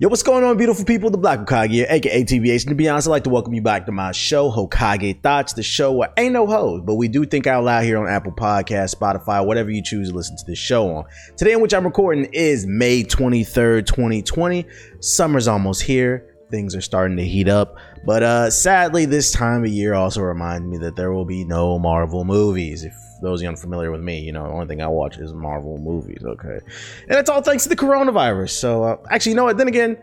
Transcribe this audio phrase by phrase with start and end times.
[0.00, 1.10] Yo, what's going on, beautiful people?
[1.10, 2.60] The Black Hokage aka TBH.
[2.60, 5.54] And to be honest, I'd like to welcome you back to my show, Hokage Thoughts,
[5.54, 8.30] the show where ain't no hoes, but we do think out loud here on Apple
[8.30, 11.04] Podcasts, Spotify, whatever you choose to listen to this show on.
[11.36, 14.66] Today, in which I'm recording, is May 23rd, 2020.
[15.00, 16.37] Summer's almost here.
[16.50, 17.76] Things are starting to heat up.
[18.04, 21.78] But uh sadly, this time of year also reminds me that there will be no
[21.78, 22.84] Marvel movies.
[22.84, 26.22] If those unfamiliar with me, you know, the only thing I watch is Marvel movies,
[26.24, 26.60] okay?
[27.08, 28.50] And it's all thanks to the coronavirus.
[28.50, 29.56] So, uh, actually, you know what?
[29.56, 29.98] Then again,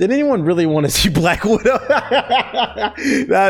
[0.00, 1.72] did anyone really want to see Black Widow?
[1.90, 2.90] nah,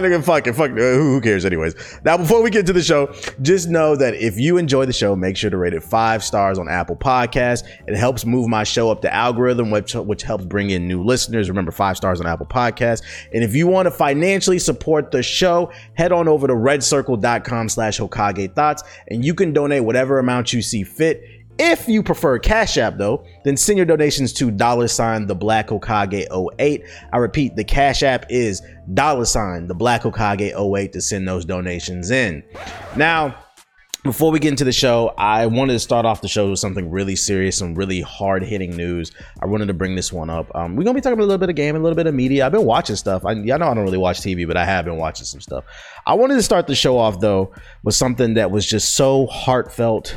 [0.00, 0.72] nigga, fuck it, fuck.
[0.72, 0.76] It.
[0.76, 1.76] Who cares, anyways?
[2.04, 5.14] Now, before we get to the show, just know that if you enjoy the show,
[5.14, 7.62] make sure to rate it five stars on Apple Podcasts.
[7.86, 11.48] It helps move my show up the algorithm, which which helps bring in new listeners.
[11.48, 13.02] Remember, five stars on Apple Podcasts.
[13.32, 18.56] And if you want to financially support the show, head on over to redcircle.com/slash Hokage
[18.56, 21.22] Thoughts, and you can donate whatever amount you see fit.
[21.62, 25.68] If you prefer Cash App, though, then send your donations to dollar sign the Black
[25.68, 26.26] Hokage
[26.58, 26.84] 08.
[27.12, 28.62] I repeat, the Cash App is
[28.94, 32.42] dollar sign the Black Hokage 08 to send those donations in.
[32.96, 33.36] Now,
[34.04, 36.90] before we get into the show, I wanted to start off the show with something
[36.90, 39.12] really serious, some really hard hitting news.
[39.42, 40.50] I wanted to bring this one up.
[40.54, 42.14] Um, we're gonna be talking about a little bit of game, a little bit of
[42.14, 42.46] media.
[42.46, 43.26] I've been watching stuff.
[43.26, 45.64] I, know I don't really watch TV, but I have been watching some stuff.
[46.06, 47.52] I wanted to start the show off though
[47.82, 50.16] with something that was just so heartfelt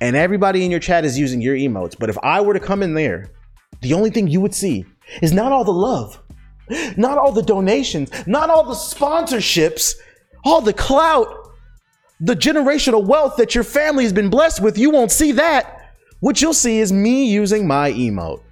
[0.00, 1.96] and everybody in your chat is using your emotes.
[1.98, 3.30] But if I were to come in there,
[3.80, 4.84] the only thing you would see
[5.20, 6.20] is not all the love,
[6.96, 9.94] not all the donations, not all the sponsorships,
[10.44, 11.50] all the clout,
[12.20, 14.78] the generational wealth that your family has been blessed with.
[14.78, 15.81] You won't see that
[16.22, 18.42] what you'll see is me using my emote.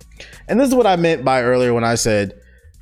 [0.49, 2.35] And this is what I meant by earlier when I said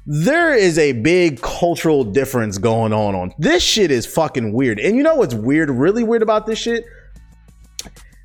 [0.06, 4.80] there is a big cultural difference going on on this shit is fucking weird.
[4.80, 6.86] And you know what's weird, really weird about this shit?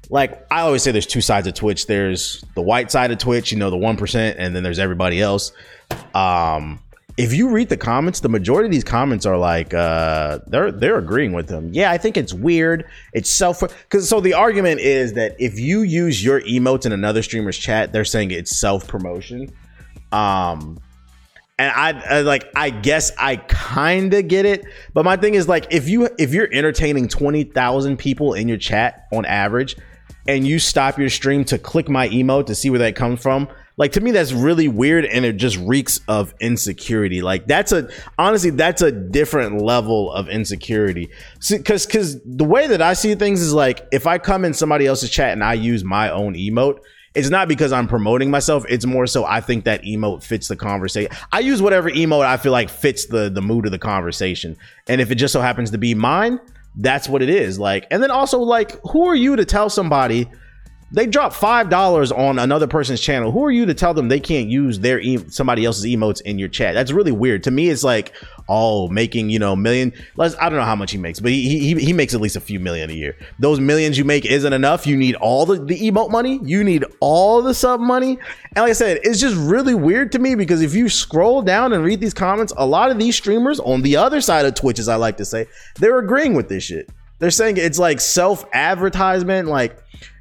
[0.09, 1.85] Like I always say there's two sides of Twitch.
[1.85, 5.51] There's the white side of Twitch, you know, the 1%, and then there's everybody else.
[6.15, 6.79] Um
[7.15, 10.97] if you read the comments, the majority of these comments are like uh, they're they're
[10.97, 11.69] agreeing with them.
[11.71, 12.85] Yeah, I think it's weird.
[13.13, 17.21] It's self because so the argument is that if you use your emotes in another
[17.21, 19.51] streamer's chat, they're saying it's self promotion.
[20.11, 20.79] Um,
[21.59, 25.47] and I, I like I guess I kind of get it, but my thing is
[25.47, 29.75] like if you if you're entertaining twenty thousand people in your chat on average,
[30.27, 33.47] and you stop your stream to click my emote to see where that comes from
[33.75, 37.21] like to me, that's really weird, and it just reeks of insecurity.
[37.21, 37.89] Like that's a
[38.19, 41.09] honestly, that's a different level of insecurity.
[41.49, 44.85] Because because the way that I see things is like if I come in somebody
[44.85, 46.79] else's chat and I use my own emote,
[47.15, 48.63] it's not because I'm promoting myself.
[48.69, 51.11] It's more so I think that emote fits the conversation.
[51.31, 54.55] I use whatever emote I feel like fits the the mood of the conversation,
[54.87, 56.39] and if it just so happens to be mine,
[56.75, 57.57] that's what it is.
[57.57, 60.29] Like, and then also like, who are you to tell somebody?
[60.93, 63.31] They drop five dollars on another person's channel.
[63.31, 66.37] Who are you to tell them they can't use their e- somebody else's emotes in
[66.37, 66.75] your chat?
[66.75, 67.69] That's really weird to me.
[67.69, 68.13] It's like
[68.47, 69.91] oh, making you know million.
[70.15, 72.35] Let's I don't know how much he makes, but he he he makes at least
[72.35, 73.17] a few million a year.
[73.39, 74.85] Those millions you make isn't enough.
[74.85, 76.39] You need all the the emote money.
[76.43, 78.19] You need all the sub money.
[78.55, 81.73] And like I said, it's just really weird to me because if you scroll down
[81.73, 84.77] and read these comments, a lot of these streamers on the other side of Twitch,
[84.77, 85.47] as I like to say,
[85.79, 89.77] they're agreeing with this shit they're saying it's like self advertisement, like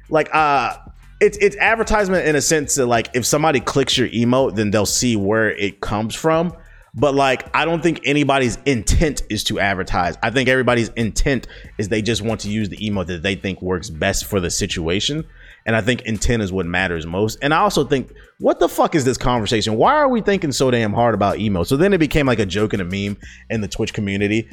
[0.09, 0.77] like uh
[1.19, 4.85] it's it's advertisement in a sense that like if somebody clicks your emote, then they'll
[4.85, 6.53] see where it comes from.
[6.93, 10.17] But like I don't think anybody's intent is to advertise.
[10.21, 11.47] I think everybody's intent
[11.77, 14.49] is they just want to use the emote that they think works best for the
[14.49, 15.25] situation.
[15.65, 17.39] And I think intent is what matters most.
[17.41, 19.77] And I also think, what the fuck is this conversation?
[19.77, 21.67] Why are we thinking so damn hard about emotes?
[21.67, 23.17] So then it became like a joke and a meme
[23.49, 24.49] in the Twitch community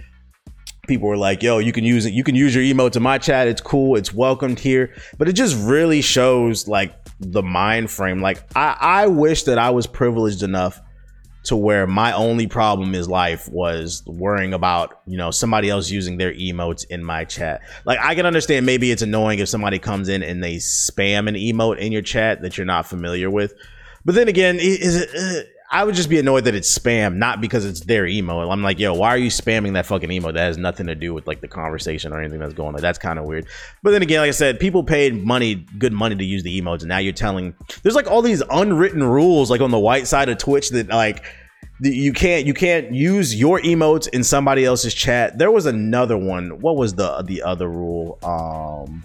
[0.91, 2.13] people were like, "Yo, you can use it.
[2.13, 3.49] You can use your emote to my chat.
[3.49, 3.97] It's cool.
[3.97, 8.21] It's welcomed here." But it just really shows like the mind frame.
[8.21, 10.81] Like I, I wish that I was privileged enough
[11.45, 16.19] to where my only problem in life was worrying about you know somebody else using
[16.19, 20.11] their emotes in my chat like i can understand maybe it's annoying if somebody comes
[20.11, 23.55] in and they spam an emote in your chat that you're not familiar with
[24.05, 27.41] but then again is it uh, I would just be annoyed that it's spam, not
[27.41, 28.51] because it's their emo.
[28.51, 30.33] I'm like, yo, why are you spamming that fucking emo?
[30.33, 32.81] That has nothing to do with like the conversation or anything that's going on.
[32.81, 33.47] That's kind of weird.
[33.85, 36.81] But then again, like I said, people paid money, good money to use the emotes,
[36.81, 40.29] and now you're telling there's like all these unwritten rules like on the white side
[40.29, 41.23] of Twitch that like
[41.81, 45.39] you can't you can't use your emotes in somebody else's chat.
[45.39, 46.59] There was another one.
[46.61, 48.19] What was the the other rule?
[48.25, 49.05] Um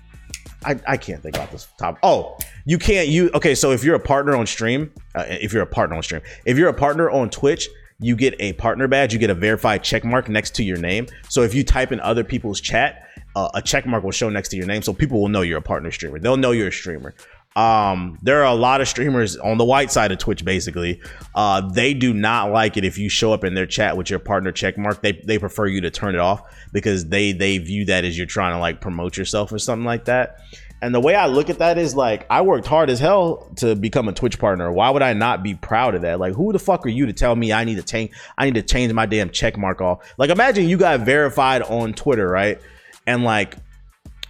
[0.65, 2.00] I, I can't think about this top.
[2.01, 3.31] Oh, you can't use.
[3.33, 6.21] Okay, so if you're a partner on stream, uh, if you're a partner on stream,
[6.45, 7.69] if you're a partner on Twitch,
[8.00, 9.13] you get a partner badge.
[9.13, 11.07] You get a verified check mark next to your name.
[11.29, 14.50] So if you type in other people's chat, uh, a check mark will show next
[14.50, 16.19] to your name, so people will know you're a partner streamer.
[16.19, 17.13] They'll know you're a streamer.
[17.56, 20.44] Um, there are a lot of streamers on the white side of Twitch.
[20.44, 21.01] Basically,
[21.35, 24.19] uh, they do not like it if you show up in their chat with your
[24.19, 25.01] partner check mark.
[25.01, 26.41] They they prefer you to turn it off
[26.73, 30.06] because they they view that as you're trying to like promote yourself or something like
[30.06, 30.39] that.
[30.85, 33.75] And the way I look at that is like I worked hard as hell to
[33.75, 34.71] become a Twitch partner.
[34.71, 36.19] Why would I not be proud of that?
[36.19, 38.53] Like who the fuck are you to tell me I need to change I need
[38.53, 40.13] to change my damn check mark off?
[40.19, 42.61] Like imagine you got verified on Twitter, right?
[43.07, 43.55] And like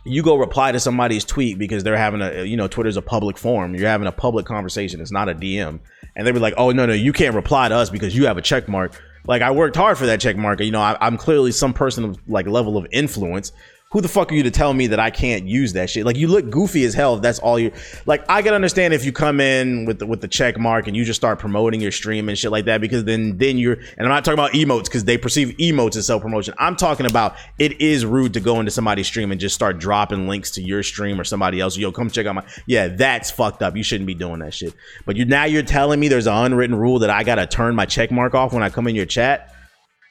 [0.06, 3.38] you go reply to somebody's tweet because they're having a you know Twitter's a public
[3.38, 3.76] forum.
[3.76, 5.02] You're having a public conversation.
[5.02, 5.82] It's not a DM.
[6.16, 8.38] And they'd be like, "Oh no, no, you can't reply to us because you have
[8.38, 8.94] a check mark."
[9.28, 10.62] Like I worked hard for that check mark.
[10.62, 13.52] You know, I, I'm clearly some person of like level of influence
[13.96, 16.06] who the fuck are you to tell me that I can't use that shit?
[16.06, 17.72] Like you look goofy as hell if that's all you
[18.06, 20.98] like I can understand if you come in with the with the check mark and
[20.98, 24.02] you just start promoting your stream and shit like that because then then you're and
[24.02, 26.54] I'm not talking about emotes because they perceive emotes as self promotion.
[26.58, 30.28] I'm talking about it is rude to go into somebody's stream and just start dropping
[30.28, 31.78] links to your stream or somebody else.
[31.78, 33.78] Yo, come check out my yeah, that's fucked up.
[33.78, 34.74] You shouldn't be doing that shit.
[35.06, 37.86] But you now you're telling me there's an unwritten rule that I gotta turn my
[37.86, 39.55] check mark off when I come in your chat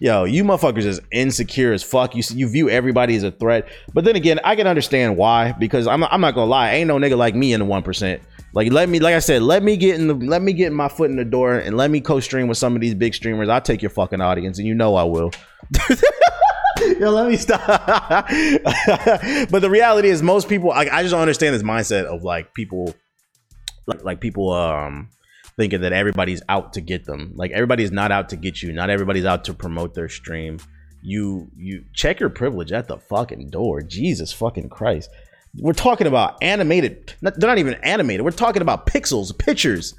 [0.01, 2.15] yo, you motherfuckers is insecure as fuck.
[2.15, 3.69] You you view everybody as a threat.
[3.93, 6.99] But then again, I can understand why because I'm I'm not gonna lie, ain't no
[6.99, 8.23] nigga like me in the one percent.
[8.55, 10.89] Like let me, like I said, let me get in the, let me get my
[10.89, 13.49] foot in the door and let me co-stream with some of these big streamers.
[13.49, 15.33] I'll take your fucking audience, and you know I will.
[17.01, 17.67] Yo, let me stop.
[19.51, 22.55] but the reality is, most people, I, I just don't understand this mindset of like
[22.55, 22.95] people,
[23.87, 25.09] like, like people, um,
[25.57, 27.33] thinking that everybody's out to get them.
[27.35, 28.73] Like everybody's not out to get you.
[28.73, 30.59] Not everybody's out to promote their stream.
[31.03, 33.83] You you check your privilege at the fucking door.
[33.83, 35.11] Jesus fucking Christ.
[35.57, 37.15] We're talking about animated.
[37.21, 38.25] Not, they're not even animated.
[38.25, 39.95] We're talking about pixels, pictures.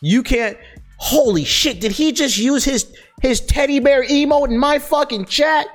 [0.00, 0.56] You can't.
[0.96, 1.80] Holy shit!
[1.80, 5.66] Did he just use his his teddy bear emote in my fucking chat?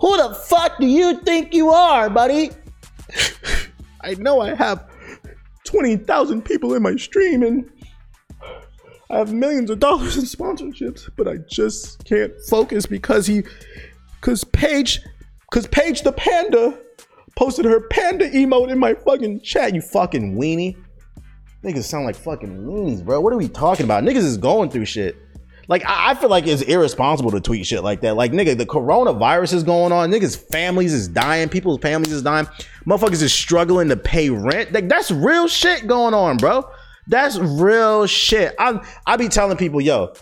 [0.00, 2.50] Who the fuck do you think you are, buddy?
[4.00, 4.88] I know I have
[5.64, 7.70] 20,000 people in my stream and
[9.10, 13.42] I have millions of dollars in sponsorships, but I just can't focus because he,
[14.20, 15.00] because Paige,
[15.50, 16.78] because Paige the panda
[17.36, 19.74] posted her panda emote in my fucking chat.
[19.74, 20.76] You fucking weenie.
[21.64, 23.20] Niggas sound like fucking weenies, bro.
[23.20, 24.04] What are we talking about?
[24.04, 25.16] Niggas is going through shit.
[25.66, 28.16] Like I, feel like it's irresponsible to tweet shit like that.
[28.16, 30.10] Like nigga, the coronavirus is going on.
[30.10, 31.48] Niggas' families is dying.
[31.48, 32.46] People's families is dying.
[32.86, 34.72] Motherfuckers is struggling to pay rent.
[34.72, 36.68] Like that's real shit going on, bro.
[37.10, 38.54] That's real shit.
[38.58, 40.14] I I be telling people, yo,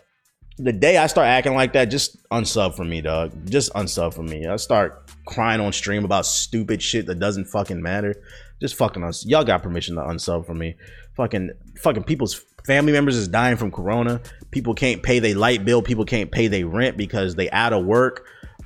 [0.56, 3.32] the day I start acting like that, just unsub for me, dog.
[3.48, 4.46] Just unsub for me.
[4.46, 8.14] I start crying on stream about stupid shit that doesn't fucking matter.
[8.58, 9.26] Just fucking us.
[9.26, 10.76] Y'all got permission to unsub for me.
[11.14, 14.22] Fucking fucking people's family members is dying from corona.
[14.50, 15.82] People can't pay their light bill.
[15.82, 18.24] People can't pay their rent because they out of work.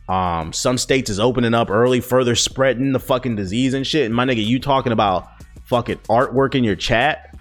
[0.09, 4.07] Um, some states is opening up early, further spreading the fucking disease and shit.
[4.07, 5.29] And my nigga, you talking about
[5.64, 7.32] fucking artwork in your chat?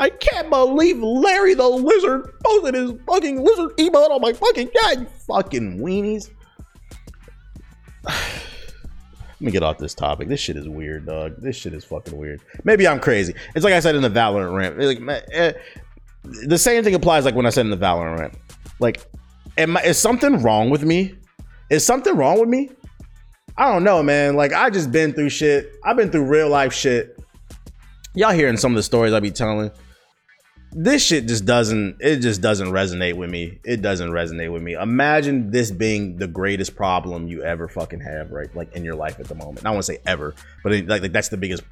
[0.00, 5.00] I can't believe Larry the Lizard posted his fucking lizard emote on my fucking god,
[5.00, 6.30] you fucking weenies.
[8.06, 8.14] Let
[9.46, 10.28] me get off this topic.
[10.28, 11.36] This shit is weird, dog.
[11.38, 12.40] This shit is fucking weird.
[12.64, 13.34] Maybe I'm crazy.
[13.54, 14.78] It's like I said in the Valorant rant.
[14.78, 15.52] Like, eh,
[16.22, 18.38] the same thing applies like when I said in the Valorant rant.
[18.78, 19.02] Like,
[19.58, 21.14] am I, is something wrong with me?
[21.68, 22.70] Is something wrong with me?
[23.58, 24.34] I don't know, man.
[24.34, 25.74] Like I just been through shit.
[25.84, 27.18] I've been through real life shit.
[28.14, 29.70] Y'all hearing some of the stories I be telling.
[30.72, 33.58] This shit just doesn't it just doesn't resonate with me.
[33.64, 34.74] It doesn't resonate with me.
[34.74, 38.54] Imagine this being the greatest problem you ever fucking have, right?
[38.54, 39.66] Like in your life at the moment.
[39.66, 41.64] I want to say ever, but it, like, like that's the biggest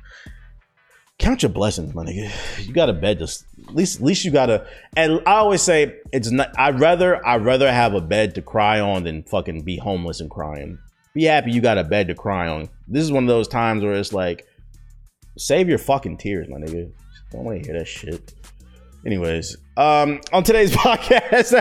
[1.19, 2.67] count your blessings, nigga.
[2.67, 5.97] You got a bed to at least at least you gotta and I always say
[6.13, 9.77] it's not I'd rather I'd rather have a bed to cry on than fucking be
[9.77, 10.79] homeless and crying.
[11.15, 12.69] Be happy you got a bed to cry on.
[12.87, 14.47] This is one of those times where it's like
[15.37, 16.91] save your fucking tears, my nigga.
[17.31, 18.35] Don't want to hear that shit.
[19.07, 21.55] Anyways, um, on today's podcast,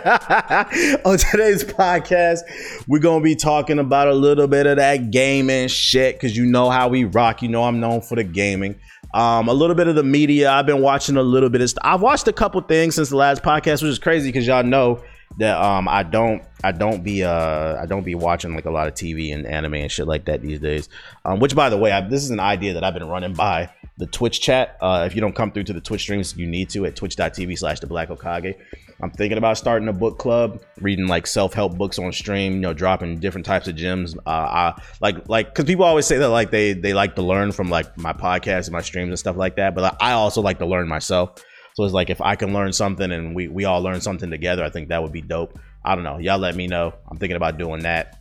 [1.05, 2.39] on today's podcast,
[2.87, 6.69] we're gonna be talking about a little bit of that gaming shit because you know
[6.69, 7.41] how we rock.
[7.41, 8.79] You know I'm known for the gaming.
[9.13, 10.51] Um, a little bit of the media.
[10.51, 11.83] I've been watching a little bit of stuff.
[11.85, 15.03] I've watched a couple things since the last podcast, which is crazy because y'all know
[15.37, 18.87] that um I don't I don't be uh I don't be watching like a lot
[18.87, 20.89] of TV and anime and shit like that these days.
[21.23, 23.69] Um, which by the way, I, this is an idea that I've been running by
[23.97, 24.77] the Twitch chat.
[24.79, 27.57] Uh, if you don't come through to the Twitch streams, you need to at twitch.tv
[27.57, 28.55] slash the black Hokage.
[29.01, 32.73] I'm thinking about starting a book club, reading like self-help books on stream, you know,
[32.73, 34.15] dropping different types of gems.
[34.25, 37.51] Uh, I, like, like, cause people always say that like they they like to learn
[37.51, 39.75] from like my podcast and my streams and stuff like that.
[39.75, 41.43] But I also like to learn myself.
[41.75, 44.63] So it's like if I can learn something and we we all learn something together,
[44.63, 45.59] I think that would be dope.
[45.85, 46.17] I don't know.
[46.17, 46.93] Y'all let me know.
[47.09, 48.17] I'm thinking about doing that.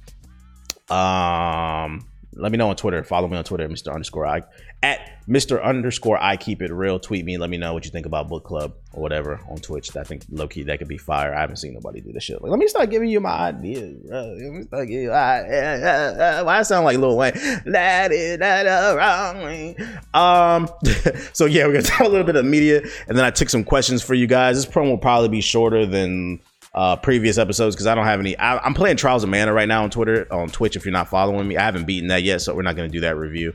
[0.90, 2.06] Um,
[2.37, 3.02] let me know on Twitter.
[3.02, 3.93] Follow me on Twitter, Mr.
[3.93, 4.43] Underscore I
[4.83, 5.62] at Mr.
[5.62, 7.00] Underscore I keep it real.
[7.00, 7.38] Tweet me.
[7.38, 9.97] Let me know what you think about book club or whatever on Twitch.
[9.97, 11.35] I think low key that could be fire.
[11.35, 12.40] I haven't seen nobody do this shit.
[12.43, 14.37] Like, let me start giving you my ideas, bro.
[14.38, 17.33] Let me start you, uh, why I sound like Lil Wayne?
[17.66, 19.76] That is that wrong way.
[20.14, 20.69] Um,
[21.33, 23.64] so yeah, we're gonna talk a little bit of media, and then I took some
[23.64, 24.57] questions for you guys.
[24.57, 26.40] This promo will probably be shorter than
[26.76, 28.37] uh, previous episodes because I don't have any.
[28.37, 30.76] I, am playing Trials of Mana right now on Twitter, on Twitch.
[30.76, 32.92] If you're not following me, I haven't beaten that yet, so we're not going to
[32.92, 33.54] do that review.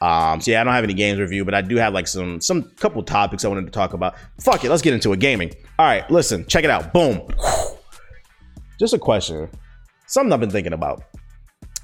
[0.00, 2.40] Um, so yeah, I don't have any games review, but I do have like some
[2.40, 4.14] some couple topics I wanted to talk about.
[4.40, 5.18] Fuck it, let's get into it.
[5.18, 5.52] Gaming.
[5.78, 6.92] All right, listen, check it out.
[6.92, 7.22] Boom.
[8.78, 9.48] Just a question.
[10.06, 11.04] Something I've been thinking about.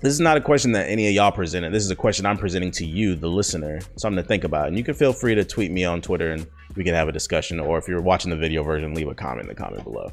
[0.01, 1.73] This is not a question that any of y'all presented.
[1.73, 3.81] This is a question I'm presenting to you, the listener.
[3.97, 4.69] Something to think about.
[4.69, 7.13] And you can feel free to tweet me on Twitter and we can have a
[7.13, 7.59] discussion.
[7.59, 10.13] Or if you're watching the video version, leave a comment in the comment below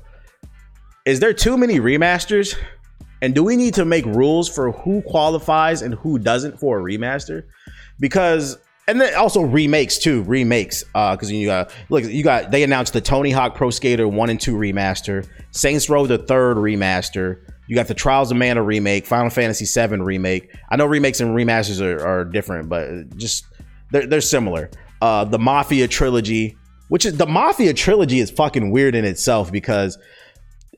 [1.06, 2.58] is there too many remasters?
[3.22, 6.84] And do we need to make rules for who qualifies and who doesn't for a
[6.84, 7.44] remaster?
[8.00, 8.58] Because
[8.88, 10.84] and then also remakes too, remakes.
[10.94, 14.30] Uh, because you got look, you got they announced the Tony Hawk Pro Skater one
[14.30, 17.42] and two remaster, Saints Row the third remaster.
[17.68, 20.56] You got the Trials of Mana remake, Final Fantasy VII remake.
[20.70, 23.46] I know remakes and remasters are, are different, but just
[23.92, 24.70] they're they're similar.
[25.02, 26.58] Uh, the Mafia trilogy,
[26.90, 29.98] which is the Mafia trilogy, is fucking weird in itself because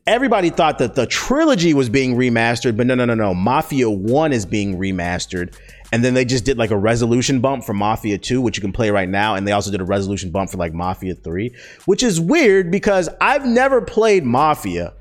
[0.07, 3.33] everybody thought that the trilogy was being remastered, but no, no, no, no.
[3.33, 5.55] Mafia 1 is being remastered.
[5.91, 8.71] And then they just did like a resolution bump for Mafia 2, which you can
[8.71, 9.35] play right now.
[9.35, 11.53] And they also did a resolution bump for like Mafia 3,
[11.85, 14.93] which is weird because I've never played Mafia.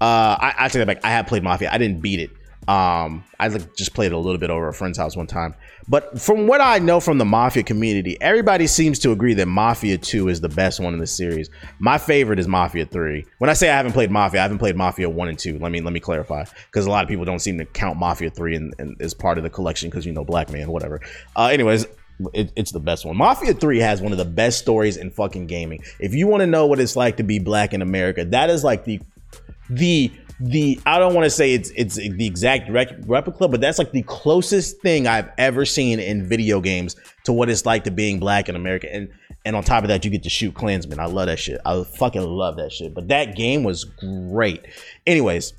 [0.00, 1.04] Uh, I, I take that back.
[1.04, 1.70] I have played Mafia.
[1.72, 2.30] I didn't beat it.
[2.68, 5.54] Um, I just played a little bit over a friend's house one time.
[5.88, 9.96] But from what I know from the Mafia community, everybody seems to agree that Mafia
[9.98, 11.48] 2 is the best one in the series.
[11.78, 13.24] My favorite is Mafia 3.
[13.38, 15.60] When I say I haven't played Mafia, I haven't played Mafia 1 and 2.
[15.60, 16.44] Let me let me clarify.
[16.66, 19.38] Because a lot of people don't seem to count Mafia 3 in, in, as part
[19.38, 21.00] of the collection because you know black man, whatever.
[21.36, 21.86] Uh, anyways,
[22.34, 23.16] it, it's the best one.
[23.16, 25.82] Mafia 3 has one of the best stories in fucking gaming.
[26.00, 28.64] If you want to know what it's like to be black in America, that is
[28.64, 29.00] like the
[29.68, 33.92] the the I don't want to say it's it's the exact replica, but that's like
[33.92, 38.18] the closest thing I've ever seen in video games to what it's like to being
[38.18, 38.92] black in America.
[38.92, 39.08] And
[39.46, 41.00] and on top of that, you get to shoot Klansmen.
[41.00, 41.60] I love that shit.
[41.64, 42.94] I fucking love that shit.
[42.94, 44.66] But that game was great.
[45.06, 45.54] Anyways,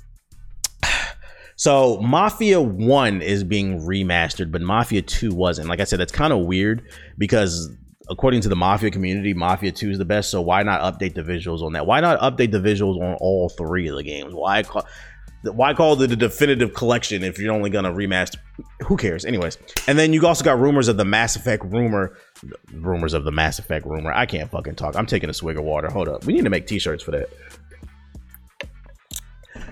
[1.56, 5.68] so Mafia 1 is being remastered, but Mafia 2 wasn't.
[5.68, 6.82] Like I said, that's kind of weird
[7.16, 7.70] because
[8.10, 10.30] according to the Mafia community, Mafia 2 is the best.
[10.30, 11.86] So why not update the visuals on that?
[11.86, 14.34] Why not update the visuals on all three of the games?
[14.34, 14.86] Why call
[15.42, 18.36] why call it the definitive collection if you're only gonna remaster?
[18.86, 19.24] Who cares?
[19.24, 22.16] Anyways, and then you also got rumors of the Mass Effect rumor,
[22.72, 24.12] rumors of the Mass Effect rumor.
[24.12, 24.96] I can't fucking talk.
[24.96, 25.88] I'm taking a swig of water.
[25.88, 26.24] Hold up.
[26.24, 27.28] We need to make T-shirts for that.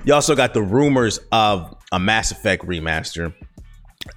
[0.04, 3.34] You also got the rumors of a Mass Effect remaster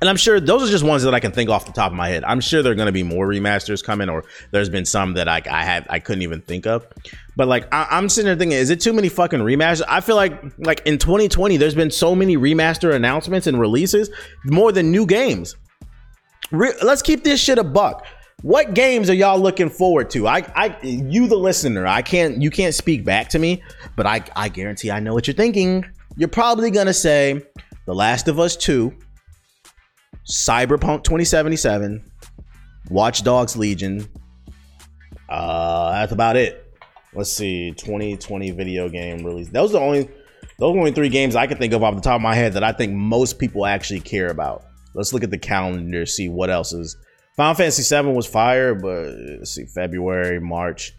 [0.02, 1.98] and I'm sure those are just ones that I can think off the top of
[1.98, 2.24] my head.
[2.24, 5.28] I'm sure there are going to be more remasters coming, or there's been some that
[5.28, 6.88] I, I have I couldn't even think of.
[7.36, 9.84] But like I, am sitting there thinking, is it too many fucking remasters?
[9.88, 14.10] I feel like like in 2020, there's been so many remaster announcements and releases,
[14.46, 15.56] more than new games.
[16.52, 18.06] Re- let's keep this shit a buck.
[18.42, 20.26] What games are y'all looking forward to?
[20.26, 23.62] I, I, you the listener, I can't, you can't speak back to me,
[23.98, 25.86] but I, I guarantee I know what you're thinking.
[26.16, 27.44] You're probably gonna say,
[27.86, 28.96] The Last of Us Two
[30.30, 32.04] Cyberpunk 2077,
[32.92, 34.08] Watch Dogs Legion.
[35.28, 36.72] Uh, that's about it.
[37.16, 39.50] Let's see, 2020 video game release.
[39.50, 40.10] Those are the only
[40.60, 42.64] those only three games I can think of off the top of my head that
[42.64, 44.66] I think most people actually care about.
[44.94, 46.96] Let's look at the calendar, see what else is.
[47.36, 50.94] Final Fantasy VII was fire, but let's see, February, March,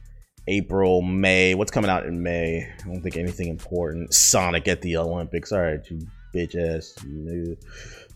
[0.48, 1.54] April, May.
[1.54, 2.64] What's coming out in May?
[2.64, 4.12] I don't think anything important.
[4.12, 5.52] Sonic at the Olympics.
[5.52, 6.00] All right, you
[6.34, 6.96] bitch ass.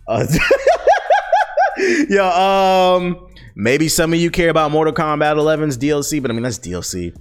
[0.09, 0.27] Uh,
[2.09, 6.43] yeah, um, maybe some of you care about Mortal Kombat 11's DLC, but I mean
[6.43, 7.15] that's DLC.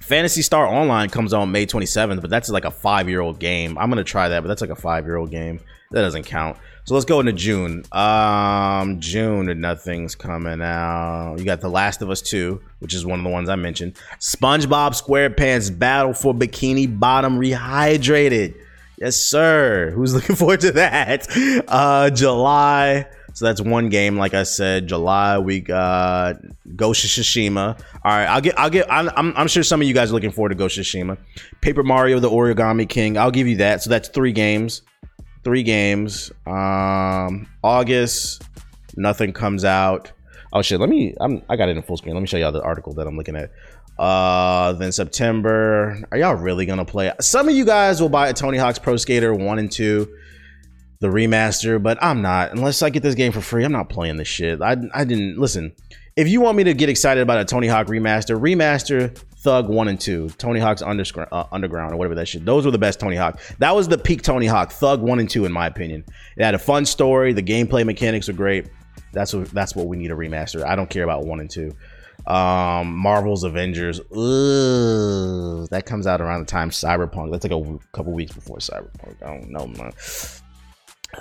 [0.00, 3.78] Phantasy Star Online comes on May 27th, but that's like a five year old game.
[3.78, 5.60] I'm gonna try that, but that's like a five year old game.
[5.92, 6.58] That doesn't count.
[6.84, 7.84] So let's go into June.
[7.92, 11.36] Um, June, nothing's coming out.
[11.38, 13.94] You got The Last of Us 2, which is one of the ones I mentioned.
[14.18, 18.54] SpongeBob SquarePants Battle for Bikini Bottom Rehydrated.
[18.98, 19.92] Yes, sir.
[19.92, 21.26] Who's looking forward to that?
[21.66, 23.06] Uh, July.
[23.34, 24.16] So that's one game.
[24.16, 26.36] Like I said, July we got
[26.76, 27.76] Ghost of Tsushima.
[28.04, 28.56] All right, I'll get.
[28.56, 28.86] I'll get.
[28.90, 31.18] I'm, I'm, sure some of you guys are looking forward to Ghost of Tsushima.
[31.60, 33.18] Paper Mario: The Origami King.
[33.18, 33.82] I'll give you that.
[33.82, 34.82] So that's three games.
[35.42, 36.30] Three games.
[36.46, 38.44] Um, August,
[38.96, 40.12] nothing comes out.
[40.52, 40.78] Oh shit.
[40.78, 41.14] Let me.
[41.20, 41.42] I'm.
[41.48, 42.14] I got it in full screen.
[42.14, 43.50] Let me show y'all the article that I'm looking at.
[43.98, 45.98] Uh, then September.
[46.12, 47.12] Are y'all really gonna play?
[47.20, 50.08] Some of you guys will buy a Tony Hawk's Pro Skater one and two
[51.04, 52.52] the remaster, but I'm not.
[52.52, 54.62] Unless I get this game for free, I'm not playing this shit.
[54.62, 55.74] I, I didn't listen.
[56.16, 59.88] If you want me to get excited about a Tony Hawk remaster, remaster Thug 1
[59.88, 62.46] and 2, Tony Hawk's Underground, uh, Underground or whatever that shit.
[62.46, 63.38] Those were the best Tony Hawk.
[63.58, 66.06] That was the peak Tony Hawk, Thug 1 and 2 in my opinion.
[66.38, 68.70] It had a fun story, the gameplay mechanics are great.
[69.12, 70.64] That's what that's what we need a remaster.
[70.64, 71.70] I don't care about 1 and 2.
[72.26, 74.00] Um Marvel's Avengers.
[74.00, 77.30] Ugh, that comes out around the time Cyberpunk.
[77.30, 79.22] That's like a couple weeks before Cyberpunk.
[79.22, 79.92] I don't know, man.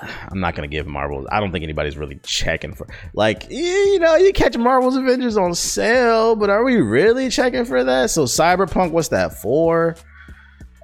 [0.01, 1.27] I'm not gonna give Marvel.
[1.31, 5.53] I don't think anybody's really checking for like you know you catch Marvel's Avengers on
[5.55, 8.09] sale, but are we really checking for that?
[8.09, 9.95] So Cyberpunk, what's that for?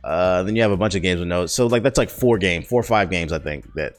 [0.03, 1.53] Uh, then you have a bunch of games with notes.
[1.53, 3.31] So like that's like four game, four or five games.
[3.31, 3.95] I think that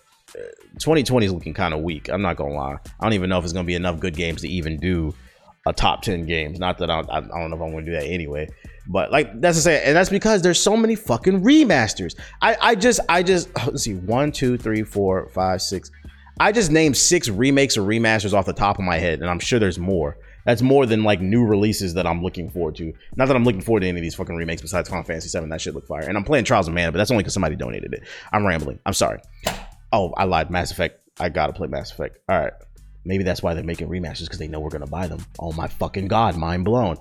[0.78, 2.08] 2020 uh, is looking kind of weak.
[2.08, 2.76] I'm not gonna lie.
[3.00, 5.14] I don't even know if it's gonna be enough good games to even do
[5.66, 6.58] a top 10 games.
[6.58, 8.48] Not that I, I don't know if I'm gonna do that anyway.
[8.86, 12.18] But like that's to say, and that's because there's so many fucking remasters.
[12.42, 15.90] I I just I just let's see one two three four five six.
[16.38, 19.38] I just named six remakes or remasters off the top of my head, and I'm
[19.38, 20.16] sure there's more.
[20.46, 22.92] That's more than like new releases that I'm looking forward to.
[23.16, 25.46] Not that I'm looking forward to any of these fucking remakes besides Final Fantasy VII.
[25.48, 26.08] That shit look fire.
[26.08, 28.04] And I'm playing Trials of Mana, but that's only because somebody donated it.
[28.32, 28.78] I'm rambling.
[28.86, 29.20] I'm sorry.
[29.92, 30.50] Oh, I lied.
[30.50, 30.98] Mass Effect.
[31.18, 32.18] I gotta play Mass Effect.
[32.28, 32.54] All right.
[33.04, 35.24] Maybe that's why they're making remasters because they know we're gonna buy them.
[35.38, 36.96] Oh my fucking god, mind blown.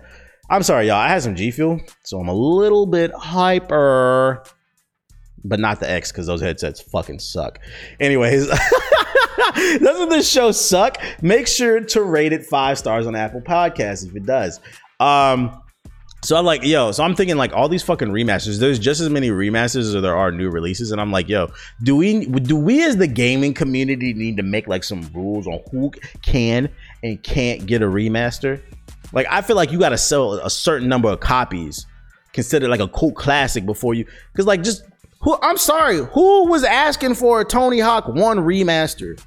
[0.49, 0.97] I'm sorry, y'all.
[0.97, 4.43] I had some G Fuel, so I'm a little bit hyper,
[5.43, 7.59] but not the X because those headsets fucking suck.
[7.99, 8.47] Anyways,
[9.55, 10.97] doesn't this show suck?
[11.21, 14.59] Make sure to rate it five stars on Apple Podcasts if it does.
[14.99, 15.61] Um,
[16.21, 18.59] so I'm like, yo, so I'm thinking like all these fucking remasters.
[18.59, 21.49] There's just as many remasters as there are new releases, and I'm like, yo,
[21.83, 25.61] do we do we as the gaming community need to make like some rules on
[25.71, 26.69] who can
[27.03, 28.61] and can't get a remaster?
[29.13, 31.85] Like I feel like you got to sell a certain number of copies,
[32.33, 34.05] considered like a cult classic before you.
[34.33, 34.83] Because like just
[35.21, 35.37] who?
[35.41, 39.21] I'm sorry, who was asking for a Tony Hawk One remaster?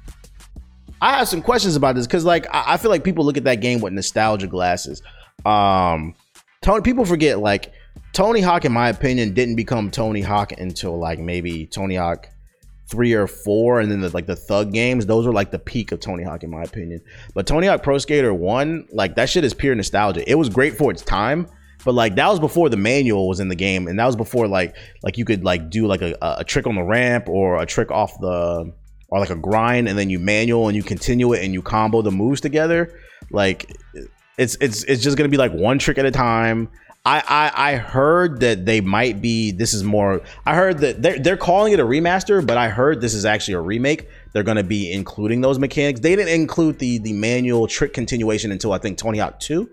[1.01, 3.43] I have some questions about this because like I, I feel like people look at
[3.45, 5.01] that game with nostalgia glasses.
[5.43, 6.15] Um,
[6.63, 7.73] Tony, people forget like
[8.13, 12.29] Tony Hawk, in my opinion, didn't become Tony Hawk until like maybe Tony Hawk
[12.89, 15.91] three or four, and then the, like the Thug games, those are like the peak
[15.91, 17.01] of Tony Hawk in my opinion.
[17.33, 20.29] But Tony Hawk Pro Skater One, like that shit is pure nostalgia.
[20.29, 21.47] It was great for its time,
[21.83, 24.47] but like that was before the manual was in the game, and that was before
[24.47, 27.65] like like you could like do like a, a trick on the ramp or a
[27.65, 28.71] trick off the
[29.09, 32.01] or like a grind, and then you manual and you continue it and you combo
[32.01, 32.97] the moves together.
[33.31, 33.75] Like
[34.37, 36.69] it's it's it's just gonna be like one trick at a time
[37.05, 39.51] I, I I heard that they might be.
[39.51, 40.21] This is more.
[40.45, 43.55] I heard that they're they're calling it a remaster, but I heard this is actually
[43.55, 44.07] a remake.
[44.31, 45.99] They're going to be including those mechanics.
[45.99, 49.69] They didn't include the the manual trick continuation until I think Tony Hawk Two.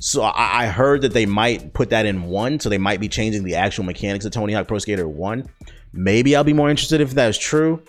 [0.00, 2.58] So I, I heard that they might put that in one.
[2.58, 5.48] So they might be changing the actual mechanics of Tony Hawk Pro Skater One.
[5.92, 7.80] Maybe I'll be more interested if that is true.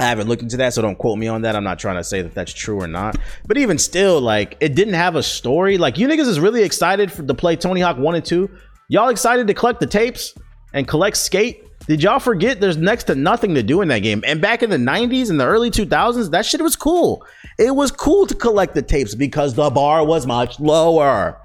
[0.00, 1.54] I haven't looked into that, so don't quote me on that.
[1.54, 3.16] I'm not trying to say that that's true or not.
[3.46, 5.78] But even still, like, it didn't have a story.
[5.78, 8.50] Like, you niggas is really excited for, to play Tony Hawk 1 and 2.
[8.88, 10.34] Y'all excited to collect the tapes
[10.72, 11.62] and collect skate?
[11.86, 14.24] Did y'all forget there's next to nothing to do in that game?
[14.26, 17.24] And back in the 90s and the early 2000s, that shit was cool.
[17.58, 21.40] It was cool to collect the tapes because the bar was much lower.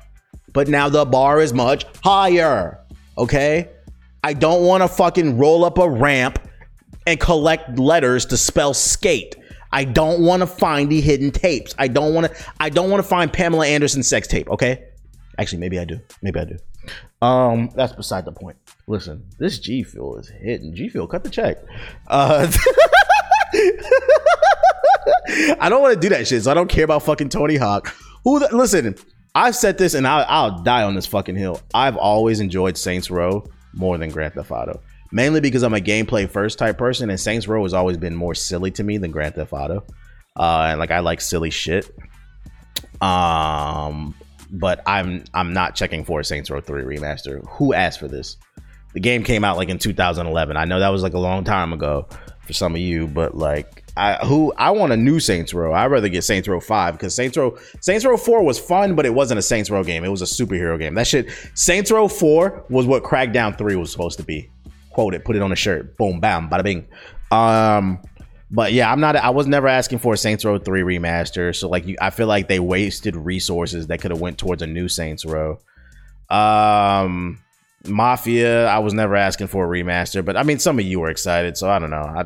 [0.53, 2.79] But now the bar is much higher.
[3.17, 3.69] Okay?
[4.23, 6.39] I don't want to fucking roll up a ramp
[7.09, 9.35] and collect letters to spell skate.
[9.71, 11.75] I don't want to find the hidden tapes.
[11.77, 12.45] I don't want to.
[12.59, 14.49] I don't want to find Pamela Anderson sex tape.
[14.49, 14.83] Okay.
[15.37, 15.99] Actually, maybe I do.
[16.21, 16.57] Maybe I do.
[17.25, 18.57] Um, that's beside the point.
[18.87, 20.75] Listen, this G Fuel is hitting.
[20.75, 21.57] G Fuel, cut the check.
[22.07, 22.51] Uh,
[25.59, 27.93] I don't want to do that shit, so I don't care about fucking Tony Hawk.
[28.23, 28.39] Who?
[28.39, 28.95] The, listen,
[29.35, 31.61] I've said this, and I'll, I'll die on this fucking hill.
[31.73, 36.29] I've always enjoyed Saints Row more than Grand Theft Auto, mainly because I'm a gameplay
[36.29, 39.35] first type person, and Saints Row has always been more silly to me than Grand
[39.35, 39.85] Theft Auto.
[40.35, 41.89] Uh, and like I like silly shit.
[43.01, 44.15] Um,
[44.51, 47.45] but I'm I'm not checking for a Saints Row 3 remaster.
[47.51, 48.37] Who asked for this?
[48.93, 50.57] The game came out like in 2011.
[50.57, 52.07] I know that was like a long time ago
[52.41, 55.73] for some of you, but like I who I want a new Saints Row.
[55.73, 59.05] I'd rather get Saints Row 5 because Saints Row Saints Row 4 was fun, but
[59.05, 60.03] it wasn't a Saints Row game.
[60.03, 60.95] It was a superhero game.
[60.95, 64.49] That shit Saints Row 4 was what Crackdown 3 was supposed to be.
[64.99, 65.95] Quote it, put it on a shirt.
[65.95, 66.85] Boom, bam, bada bing.
[67.31, 68.01] Um
[68.51, 69.15] but yeah, I'm not.
[69.15, 71.55] I was never asking for a Saints Row three remaster.
[71.55, 74.67] So like, you, I feel like they wasted resources that could have went towards a
[74.67, 75.59] new Saints Row.
[76.29, 77.41] Um,
[77.87, 81.09] Mafia, I was never asking for a remaster, but I mean, some of you were
[81.09, 81.97] excited, so I don't know.
[81.97, 82.25] I,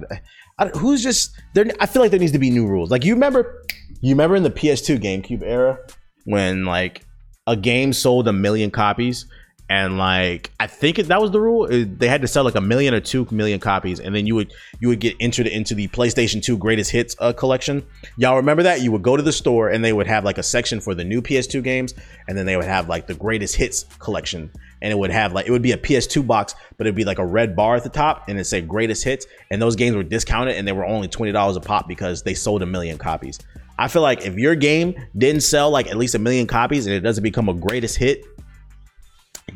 [0.57, 1.67] I, who's just there?
[1.79, 2.89] I feel like there needs to be new rules.
[2.89, 3.63] Like you remember,
[4.01, 5.77] you remember in the PS2 GameCube era
[6.25, 7.05] when like
[7.45, 9.27] a game sold a million copies
[9.73, 11.67] and like I think that was the rule.
[11.67, 14.53] They had to sell like a million or two million copies, and then you would
[14.79, 17.83] you would get entered into the PlayStation 2 Greatest Hits uh, collection.
[18.15, 18.81] Y'all remember that?
[18.81, 21.03] You would go to the store and they would have like a section for the
[21.03, 21.95] new PS2 games,
[22.27, 24.51] and then they would have like the Greatest Hits collection,
[24.83, 27.17] and it would have like it would be a PS2 box, but it'd be like
[27.17, 30.03] a red bar at the top, and it say Greatest Hits, and those games were
[30.03, 33.39] discounted, and they were only twenty dollars a pop because they sold a million copies.
[33.79, 36.95] I feel like if your game didn't sell like at least a million copies and
[36.95, 38.23] it doesn't become a greatest hit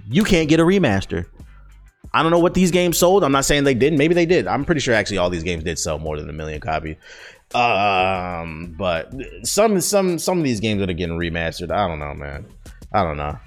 [0.10, 1.26] you can't get a remaster.
[2.14, 3.24] I don't know what these games sold.
[3.24, 4.00] I'm not saying they didn't.
[4.00, 4.48] Maybe they did.
[4.48, 6.96] I'm pretty sure actually all these games did sell more than a million copies.
[7.54, 12.14] Um, but some some some of these games that are getting remastered, I don't know,
[12.14, 12.46] man.
[12.94, 13.38] I don't know.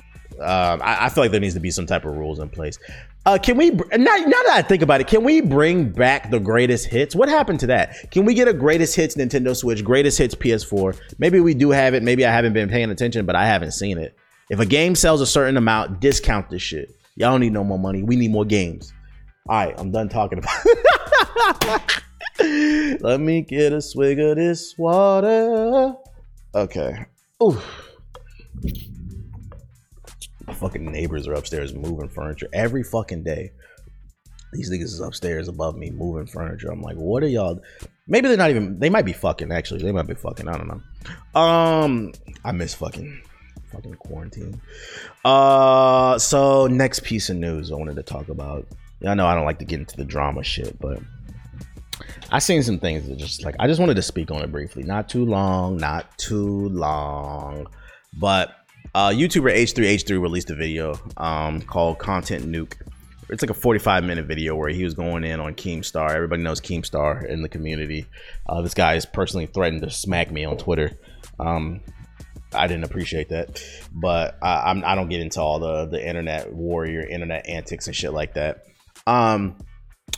[0.41, 2.79] Um, I, I feel like there needs to be some type of rules in place.
[3.27, 6.41] Uh, can we now, now that I think about it, can we bring back the
[6.41, 7.15] greatest hits?
[7.15, 8.11] What happened to that?
[8.11, 10.99] Can we get a greatest hits Nintendo Switch, greatest hits PS4?
[11.19, 12.03] Maybe we do have it.
[12.03, 14.17] Maybe I haven't been paying attention, but I haven't seen it.
[14.51, 16.97] If a game sells a certain amount, discount this shit.
[17.15, 18.03] Y'all don't need no more money.
[18.03, 18.93] We need more games.
[19.49, 22.03] All right, I'm done talking about.
[23.01, 25.95] Let me get a swig of this water.
[26.53, 27.07] Okay.
[27.41, 27.61] Ooh.
[30.55, 33.53] fucking neighbors are upstairs moving furniture every fucking day.
[34.53, 36.73] These niggas is upstairs above me moving furniture.
[36.73, 37.61] I'm like, what are y'all?
[38.09, 38.81] Maybe they're not even.
[38.81, 39.53] They might be fucking.
[39.53, 40.49] Actually, they might be fucking.
[40.49, 41.41] I don't know.
[41.41, 42.13] Um,
[42.45, 43.23] I miss fucking
[43.73, 44.61] fucking quarantine.
[45.25, 48.67] Uh, so next piece of news I wanted to talk about.
[49.07, 51.01] I know I don't like to get into the drama shit, but
[52.31, 54.83] I seen some things that just like I just wanted to speak on it briefly.
[54.83, 57.67] Not too long, not too long,
[58.19, 58.55] but
[58.95, 62.75] uh, YouTuber H3H3 released a video um, called Content Nuke.
[63.29, 66.11] It's like a 45 minute video where he was going in on Keemstar.
[66.11, 68.07] Everybody knows Keemstar in the community.
[68.49, 70.99] Uh, this guy has personally threatened to smack me on Twitter.
[71.39, 71.81] Um,
[72.55, 76.53] I didn't appreciate that, but I, I'm I don't get into all the the internet
[76.53, 78.65] warrior, internet antics and shit like that.
[79.07, 79.57] Um,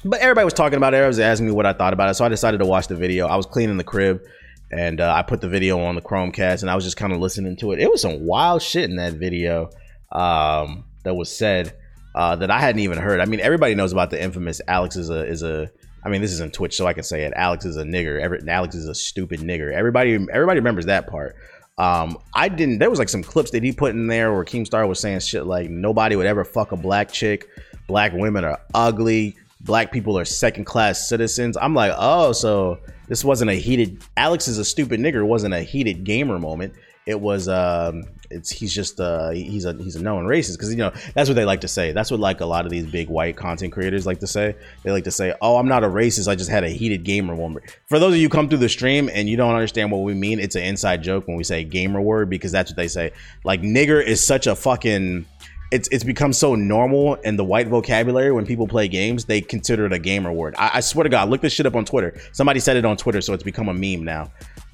[0.05, 0.99] but everybody was talking about it.
[0.99, 2.97] Everybody was asking me what I thought about it, so I decided to watch the
[2.97, 3.27] video.
[3.27, 4.23] I was cleaning the crib,
[4.71, 7.21] and uh, I put the video on the Chromecast, and I was just kind of
[7.21, 7.81] listening to it.
[7.81, 9.71] It was some wild shit in that video
[10.11, 11.75] um, that was said
[12.15, 13.21] uh, that I hadn't even heard.
[13.21, 15.71] I mean, everybody knows about the infamous Alex is a is a.
[16.05, 17.33] I mean, this isn't Twitch, so I can say it.
[17.37, 18.49] Alex is a nigger.
[18.49, 19.73] Alex is a stupid nigger.
[19.73, 21.37] Everybody, everybody remembers that part.
[21.79, 22.79] Um, I didn't.
[22.79, 25.47] There was like some clips that he put in there where Keemstar was saying shit
[25.47, 27.49] like nobody would ever fuck a black chick.
[27.87, 29.37] Black women are ugly.
[29.61, 31.57] Black people are second class citizens.
[31.57, 34.03] I'm like, oh, so this wasn't a heated.
[34.17, 35.25] Alex is a stupid nigger.
[35.25, 36.75] wasn't a heated gamer moment.
[37.07, 40.79] It was um, it's he's just uh he's a he's a known racist because you
[40.79, 41.93] know that's what they like to say.
[41.93, 44.57] That's what like a lot of these big white content creators like to say.
[44.83, 46.29] They like to say, "Oh, I'm not a racist.
[46.29, 49.11] I just had a heated gamer moment." For those of you come through the stream
[49.13, 52.01] and you don't understand what we mean, it's an inside joke when we say gamer
[52.01, 53.13] word because that's what they say.
[53.45, 55.27] Like nigger is such a fucking
[55.73, 59.87] it's it's become so normal in the white vocabulary when people play games, they consider
[59.87, 60.55] it a gamer word.
[60.59, 62.15] I, I swear to God, look this shit up on Twitter.
[62.33, 64.31] Somebody said it on Twitter, so it's become a meme now.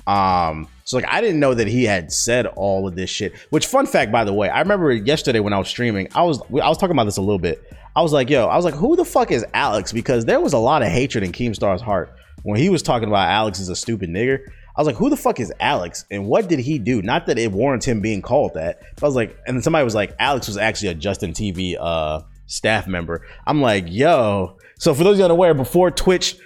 [0.08, 3.34] Um, so like I didn't know that he had said all of this shit.
[3.50, 6.40] Which fun fact, by the way, I remember yesterday when I was streaming, I was
[6.40, 7.62] I was talking about this a little bit.
[7.94, 9.92] I was like, yo, I was like, who the fuck is Alex?
[9.92, 13.28] Because there was a lot of hatred in Keemstar's heart when he was talking about
[13.28, 14.40] Alex is a stupid nigger.
[14.74, 16.06] I was like, who the fuck is Alex?
[16.10, 17.02] And what did he do?
[17.02, 18.80] Not that it warrants him being called that.
[18.94, 21.76] But I was like, and then somebody was like, Alex was actually a Justin TV
[21.78, 23.26] uh staff member.
[23.46, 24.56] I'm like, yo.
[24.78, 26.36] So for those of you unaware, before Twitch,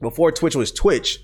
[0.00, 1.20] before Twitch was Twitch,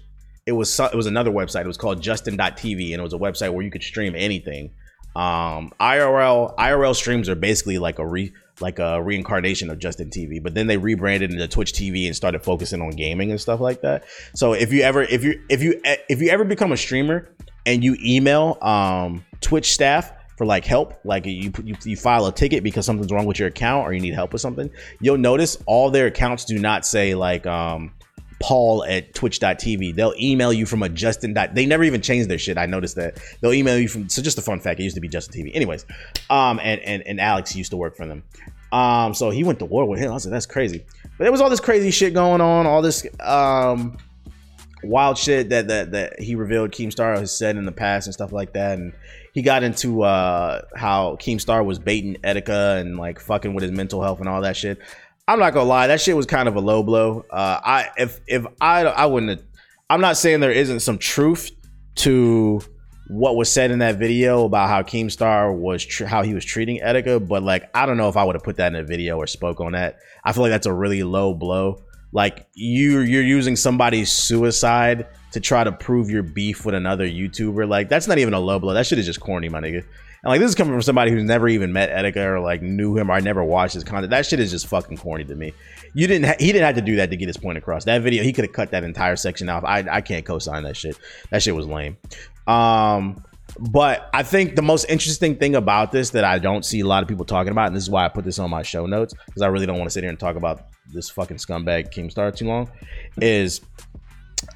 [0.47, 1.63] it was it was another website.
[1.63, 4.71] It was called Justin.tv, and it was a website where you could stream anything.
[5.17, 10.43] Um, IRL IRL streams are basically like a re like a reincarnation of Justin TV,
[10.43, 13.83] but then they rebranded into Twitch TV and started focusing on gaming and stuff like
[13.83, 14.05] that.
[14.35, 17.29] So if you ever if you if you if you ever become a streamer
[17.67, 22.33] and you email um, Twitch staff for like help, like you, you you file a
[22.33, 25.59] ticket because something's wrong with your account or you need help with something, you'll notice
[25.67, 27.93] all their accounts do not say like um
[28.47, 29.97] Paul at twitch.tv.
[29.97, 31.37] They'll email you from a Justin.
[31.53, 32.57] They never even changed their shit.
[32.57, 33.19] I noticed that.
[33.41, 35.51] They'll email you from so just a fun fact, it used to be Justin TV.
[35.53, 35.85] Anyways,
[36.31, 38.23] um and and, and Alex used to work for them.
[38.71, 40.13] Um so he went to war with him.
[40.13, 40.85] I like, that's crazy.
[41.03, 43.97] But there was all this crazy shit going on, all this um
[44.85, 48.31] wild shit that that that he revealed Keemstar has said in the past and stuff
[48.31, 48.79] like that.
[48.79, 48.93] And
[49.33, 54.03] he got into uh how Keemstar was baiting Etika and like fucking with his mental
[54.03, 54.79] health and all that shit.
[55.29, 57.25] I'm not gonna lie, that shit was kind of a low blow.
[57.31, 59.43] Uh, I if if I I wouldn't.
[59.91, 61.51] I'm not saying there isn't some truth
[61.97, 62.61] to
[63.09, 66.81] what was said in that video about how Keemstar was tr- how he was treating
[66.81, 69.17] Etika, but like I don't know if I would have put that in a video
[69.17, 69.99] or spoke on that.
[70.25, 71.83] I feel like that's a really low blow.
[72.13, 77.69] Like you you're using somebody's suicide to try to prove your beef with another YouTuber.
[77.69, 78.75] Like that's not even a low blow.
[78.75, 79.85] That shit is just corny, my nigga.
[80.27, 82.99] And like this is coming from somebody who's never even met Etika or like knew
[82.99, 84.11] him or I never watched his content.
[84.11, 85.53] That shit is just fucking corny to me.
[85.95, 86.27] You didn't.
[86.27, 87.85] Ha- he didn't have to do that to get his point across.
[87.85, 89.63] That video, he could have cut that entire section off.
[89.63, 90.99] I I can't co-sign that shit.
[91.31, 91.97] That shit was lame.
[92.49, 93.23] Um,
[93.57, 97.05] but I think the most interesting thing about this that I don't see a lot
[97.05, 99.15] of people talking about, and this is why I put this on my show notes
[99.27, 102.35] because I really don't want to sit here and talk about this fucking scumbag Keemstar
[102.35, 102.69] too long,
[103.21, 103.61] is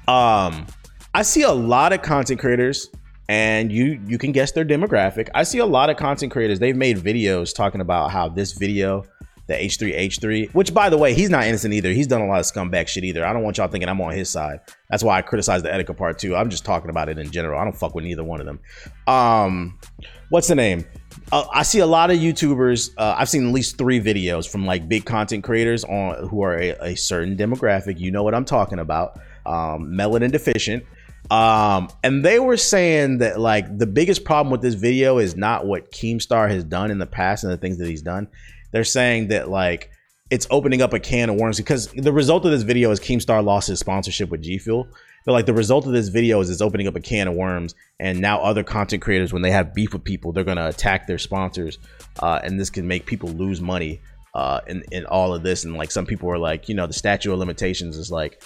[0.09, 0.67] um
[1.13, 2.89] I see a lot of content creators
[3.31, 5.29] and you you can guess their demographic.
[5.33, 6.59] I see a lot of content creators.
[6.59, 9.05] They've made videos talking about how this video,
[9.47, 11.93] the H3H3, which by the way, he's not innocent either.
[11.93, 13.25] He's done a lot of scumbag shit either.
[13.25, 14.59] I don't want y'all thinking I'm on his side.
[14.89, 16.35] That's why I criticize the Etika part too.
[16.35, 17.57] I'm just talking about it in general.
[17.57, 18.59] I don't fuck with neither one of them.
[19.07, 19.79] Um,
[20.27, 20.83] what's the name?
[21.31, 22.89] Uh, I see a lot of YouTubers.
[22.97, 26.57] Uh, I've seen at least three videos from like big content creators on who are
[26.57, 27.97] a, a certain demographic.
[27.97, 29.21] You know what I'm talking about.
[29.45, 30.83] Um, melanin deficient
[31.31, 35.65] um, and they were saying that like the biggest problem with this video is not
[35.65, 38.27] what Keemstar has done in the past and the things that he's done.
[38.71, 39.89] They're saying that like
[40.29, 43.41] it's opening up a can of worms because the result of this video is Keemstar
[43.43, 44.89] lost his sponsorship with G Fuel.
[45.25, 47.75] But like the result of this video is it's opening up a can of worms,
[47.99, 51.19] and now other content creators, when they have beef with people, they're gonna attack their
[51.19, 51.77] sponsors,
[52.21, 54.01] uh, and this can make people lose money
[54.33, 55.63] uh, in in all of this.
[55.63, 58.41] And like some people are like, you know, the statute of limitations is like,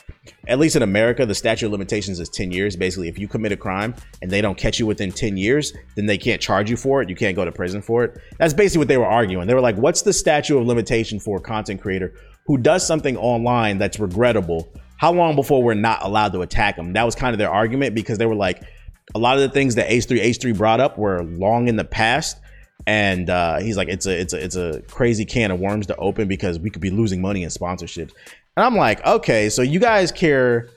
[0.48, 2.76] at least in America, the statute of limitations is ten years.
[2.76, 6.06] Basically, if you commit a crime and they don't catch you within ten years, then
[6.06, 7.10] they can't charge you for it.
[7.10, 8.20] You can't go to prison for it.
[8.40, 9.48] That's basically what they were arguing.
[9.48, 12.14] They were like, what's the statute of limitation for a content creator
[12.48, 14.72] who does something online that's regrettable?
[14.98, 16.94] How long before we're not allowed to attack them?
[16.94, 18.64] That was kind of their argument because they were like,
[19.14, 22.40] a lot of the things that H3 H3 brought up were long in the past
[22.88, 25.96] and uh, he's like, it's a it's a it's a crazy can of worms to
[25.98, 28.12] open because we could be losing money in sponsorships.
[28.58, 30.70] And I'm like, okay, so you guys care.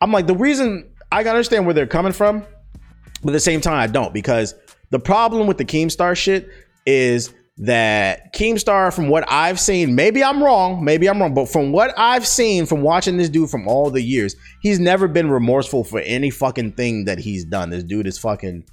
[0.00, 2.44] I'm like, the reason I understand where they're coming from,
[3.22, 4.54] but at the same time, I don't because
[4.90, 6.48] the problem with the Keemstar shit
[6.86, 11.70] is that Keemstar, from what I've seen, maybe I'm wrong, maybe I'm wrong, but from
[11.70, 15.84] what I've seen from watching this dude from all the years, he's never been remorseful
[15.84, 17.70] for any fucking thing that he's done.
[17.70, 18.64] This dude is fucking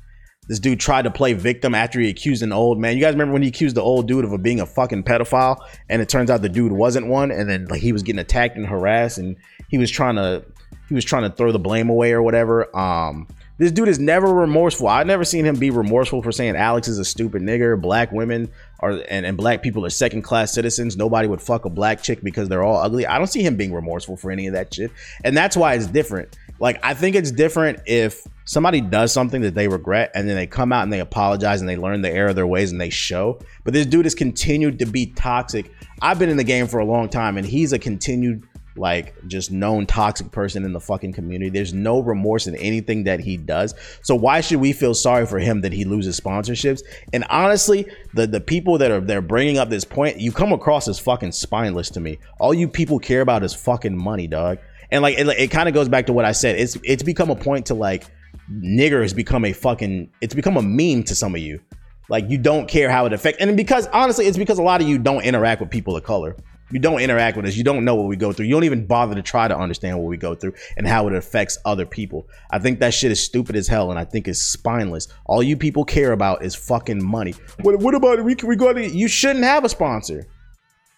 [0.48, 2.96] this dude tried to play victim after he accused an old man.
[2.96, 6.02] You guys remember when he accused the old dude of being a fucking pedophile, and
[6.02, 8.66] it turns out the dude wasn't one, and then like he was getting attacked and
[8.66, 9.38] harassed, and
[9.70, 10.44] he was trying to
[10.90, 12.76] he was trying to throw the blame away or whatever.
[12.76, 13.28] Um,
[13.60, 14.88] this dude is never remorseful.
[14.88, 17.80] I've never seen him be remorseful for saying Alex is a stupid nigger.
[17.80, 20.98] Black women are and, and black people are second class citizens.
[20.98, 23.06] Nobody would fuck a black chick because they're all ugly.
[23.06, 24.90] I don't see him being remorseful for any of that shit.
[25.24, 26.36] And that's why it's different.
[26.62, 30.46] Like I think it's different if somebody does something that they regret and then they
[30.46, 32.92] come out and they apologize and they learn the error of their ways and they
[32.92, 33.40] show.
[33.64, 35.72] But this dude has continued to be toxic.
[36.04, 38.48] I've been in the game for a long time and he's a continued
[38.78, 41.50] like just known toxic person in the fucking community.
[41.50, 43.74] There's no remorse in anything that he does.
[44.04, 46.82] So why should we feel sorry for him that he loses sponsorships?
[47.12, 50.88] And honestly, the the people that are they're bringing up this point, you come across
[50.88, 52.20] as fucking spineless to me.
[52.40, 54.60] All you people care about is fucking money, dog.
[54.92, 56.60] And like it, it kind of goes back to what I said.
[56.60, 58.06] It's it's become a point to like
[58.52, 61.62] nigger has become a fucking it's become a meme to some of you.
[62.10, 64.88] Like you don't care how it affects, and because honestly, it's because a lot of
[64.88, 66.36] you don't interact with people of color.
[66.72, 67.56] You don't interact with us.
[67.56, 68.46] You don't know what we go through.
[68.46, 71.14] You don't even bother to try to understand what we go through and how it
[71.14, 72.28] affects other people.
[72.50, 75.08] I think that shit is stupid as hell, and I think it's spineless.
[75.26, 77.34] All you people care about is fucking money.
[77.62, 78.26] What, what about it?
[78.26, 80.28] We we go to you shouldn't have a sponsor.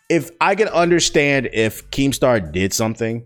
[0.10, 3.24] If I can understand if Keemstar did something,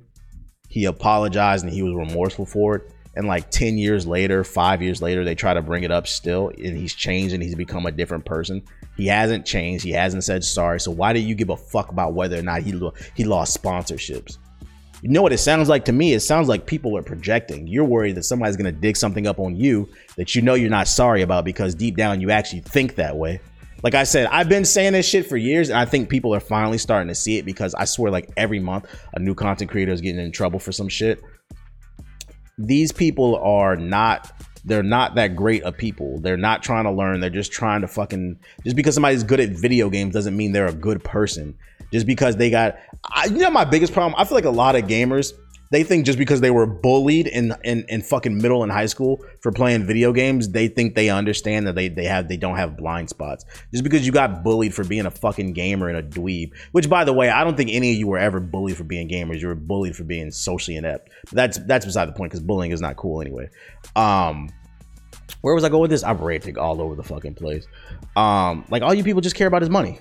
[0.67, 5.01] he apologized and he was remorseful for it, and like 10 years later, five years
[5.01, 7.91] later, they try to bring it up still, and he's changed and he's become a
[7.91, 8.62] different person.
[8.95, 9.84] He hasn't changed.
[9.84, 10.80] He hasn't said sorry.
[10.80, 13.60] So why do you give a fuck about whether or not he lo- he lost
[13.60, 14.38] sponsorships?
[15.01, 16.13] You know what it sounds like to me?
[16.13, 17.67] It sounds like people are projecting.
[17.67, 20.88] You're worried that somebody's gonna dig something up on you that you know you're not
[20.88, 23.39] sorry about because deep down you actually think that way.
[23.83, 26.39] Like I said, I've been saying this shit for years, and I think people are
[26.39, 29.91] finally starting to see it because I swear, like every month, a new content creator
[29.91, 31.21] is getting in trouble for some shit.
[32.57, 34.31] These people are not
[34.67, 36.19] they're not that great of people.
[36.19, 37.21] They're not trying to learn.
[37.21, 40.67] They're just trying to fucking just because somebody's good at video games doesn't mean they're
[40.67, 41.55] a good person.
[41.93, 44.75] Just because they got I, you know my biggest problem, I feel like a lot
[44.75, 45.31] of gamers
[45.71, 49.23] they think just because they were bullied in, in in fucking middle and high school
[49.41, 52.77] for playing video games, they think they understand that they they have they don't have
[52.77, 53.45] blind spots.
[53.71, 57.03] Just because you got bullied for being a fucking gamer and a dweeb, which by
[57.03, 59.41] the way, I don't think any of you were ever bullied for being gamers.
[59.41, 61.10] You were bullied for being socially inept.
[61.32, 63.49] That's that's beside the point because bullying is not cool anyway.
[63.95, 64.49] Um,
[65.41, 66.03] where was I going with this?
[66.03, 67.67] I'm ranting all over the fucking place.
[68.15, 69.99] Um, like all you people just care about is money.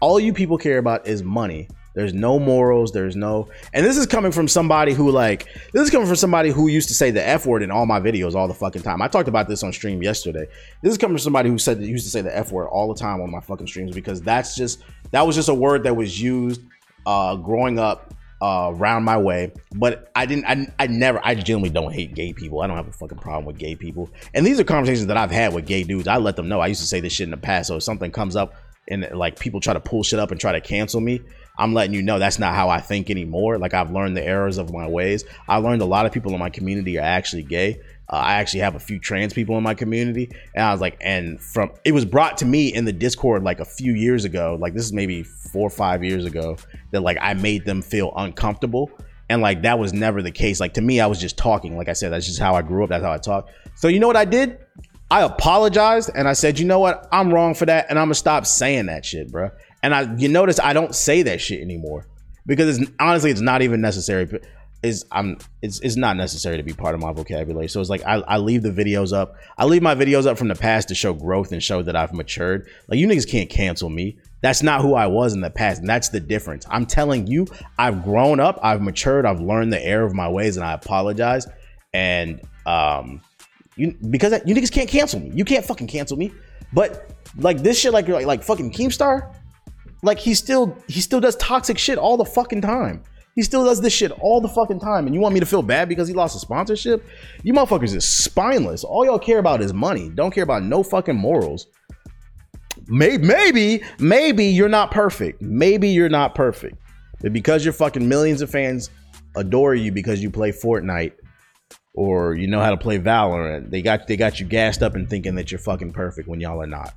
[0.00, 1.68] All you people care about is money.
[1.96, 2.92] There's no morals.
[2.92, 6.50] There's no, and this is coming from somebody who like this is coming from somebody
[6.50, 9.00] who used to say the f word in all my videos all the fucking time.
[9.00, 10.46] I talked about this on stream yesterday.
[10.82, 13.00] This is coming from somebody who said used to say the f word all the
[13.00, 14.82] time on my fucking streams because that's just
[15.12, 16.60] that was just a word that was used
[17.06, 19.52] uh, growing up uh, around my way.
[19.74, 20.44] But I didn't.
[20.44, 21.18] I, I never.
[21.24, 22.60] I genuinely don't hate gay people.
[22.60, 24.10] I don't have a fucking problem with gay people.
[24.34, 26.08] And these are conversations that I've had with gay dudes.
[26.08, 26.60] I let them know.
[26.60, 27.68] I used to say this shit in the past.
[27.68, 28.54] So if something comes up
[28.88, 31.22] and like people try to pull shit up and try to cancel me,
[31.58, 33.58] I'm letting you know that's not how I think anymore.
[33.58, 35.24] Like I've learned the errors of my ways.
[35.48, 37.80] I learned a lot of people in my community are actually gay.
[38.08, 40.96] Uh, I actually have a few trans people in my community, and I was like,
[41.00, 44.56] and from it was brought to me in the Discord like a few years ago.
[44.60, 46.56] Like this is maybe four or five years ago
[46.92, 48.90] that like I made them feel uncomfortable,
[49.28, 50.60] and like that was never the case.
[50.60, 51.76] Like to me, I was just talking.
[51.76, 52.90] Like I said, that's just how I grew up.
[52.90, 53.48] That's how I talk.
[53.74, 54.58] So you know what I did?
[55.10, 57.06] I apologized and I said, you know what?
[57.12, 59.50] I'm wrong for that, and I'm gonna stop saying that shit, bro.
[59.82, 62.06] And I, you notice, I don't say that shit anymore
[62.46, 64.40] because it's honestly, it's not even necessary.
[64.82, 67.66] Is I'm, it's it's not necessary to be part of my vocabulary.
[67.68, 69.34] So it's like I, I leave the videos up.
[69.58, 72.12] I leave my videos up from the past to show growth and show that I've
[72.12, 72.68] matured.
[72.86, 74.18] Like you niggas can't cancel me.
[74.42, 76.66] That's not who I was in the past, and that's the difference.
[76.70, 77.46] I'm telling you,
[77.78, 81.46] I've grown up, I've matured, I've learned the error of my ways, and I apologize.
[81.94, 83.22] And um,
[83.76, 85.30] you because you niggas can't cancel me.
[85.34, 86.32] You can't fucking cancel me.
[86.72, 89.34] But like this shit, like like, like fucking Keemstar,
[90.06, 93.02] like he still he still does toxic shit all the fucking time.
[93.34, 95.04] He still does this shit all the fucking time.
[95.04, 97.04] And you want me to feel bad because he lost a sponsorship?
[97.42, 98.82] You motherfuckers is spineless.
[98.82, 100.08] All y'all care about is money.
[100.08, 101.66] Don't care about no fucking morals.
[102.88, 105.42] Maybe, maybe, maybe you're not perfect.
[105.42, 106.78] Maybe you're not perfect.
[107.20, 108.88] But because your fucking millions of fans
[109.36, 111.12] adore you because you play Fortnite
[111.92, 115.10] or you know how to play Valorant, they got they got you gassed up and
[115.10, 116.94] thinking that you're fucking perfect when y'all are not.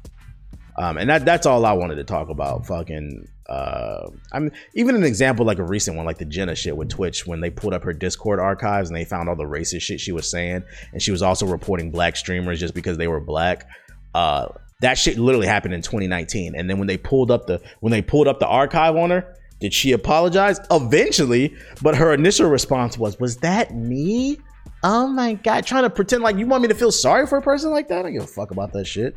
[0.80, 2.66] Um, and that that's all I wanted to talk about.
[2.66, 6.78] Fucking, uh, I mean, even an example like a recent one, like the Jenna shit
[6.78, 9.82] with Twitch, when they pulled up her Discord archives and they found all the racist
[9.82, 10.64] shit she was saying,
[10.94, 13.68] and she was also reporting black streamers just because they were black.
[14.16, 14.48] Uh,
[14.80, 16.56] that shit literally happened in 2019.
[16.56, 19.36] And then when they pulled up the when they pulled up the archive on her,
[19.60, 20.62] did she apologize?
[20.72, 24.40] Eventually, but her initial response was, "Was that me?"
[24.82, 27.42] Oh my god, trying to pretend like you want me to feel sorry for a
[27.42, 28.00] person like that?
[28.00, 29.16] I don't give a fuck about that shit.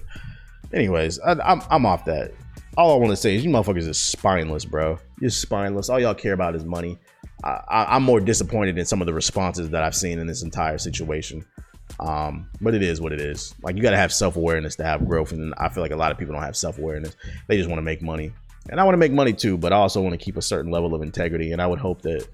[0.73, 2.33] Anyways, I, I'm, I'm off that.
[2.77, 4.99] All I want to say is you motherfuckers is spineless, bro.
[5.21, 5.91] You're spineless.
[5.91, 6.99] All y'all care about is money.
[7.45, 10.79] I, am more disappointed in some of the responses that I've seen in this entire
[10.79, 11.45] situation.
[12.01, 13.55] Um, but it is what it is.
[13.63, 15.97] Like you got to have self awareness to have growth, and I feel like a
[15.97, 17.17] lot of people don't have self awareness.
[17.49, 18.33] They just want to make money,
[18.71, 19.59] and I want to make money too.
[19.59, 22.03] But I also want to keep a certain level of integrity, and I would hope
[22.03, 22.27] that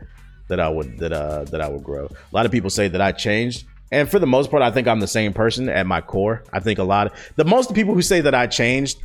[0.48, 2.06] that I would that uh that I would grow.
[2.06, 3.66] A lot of people say that I changed.
[3.90, 6.44] And for the most part, I think I'm the same person at my core.
[6.52, 8.98] I think a lot of the most people who say that I changed,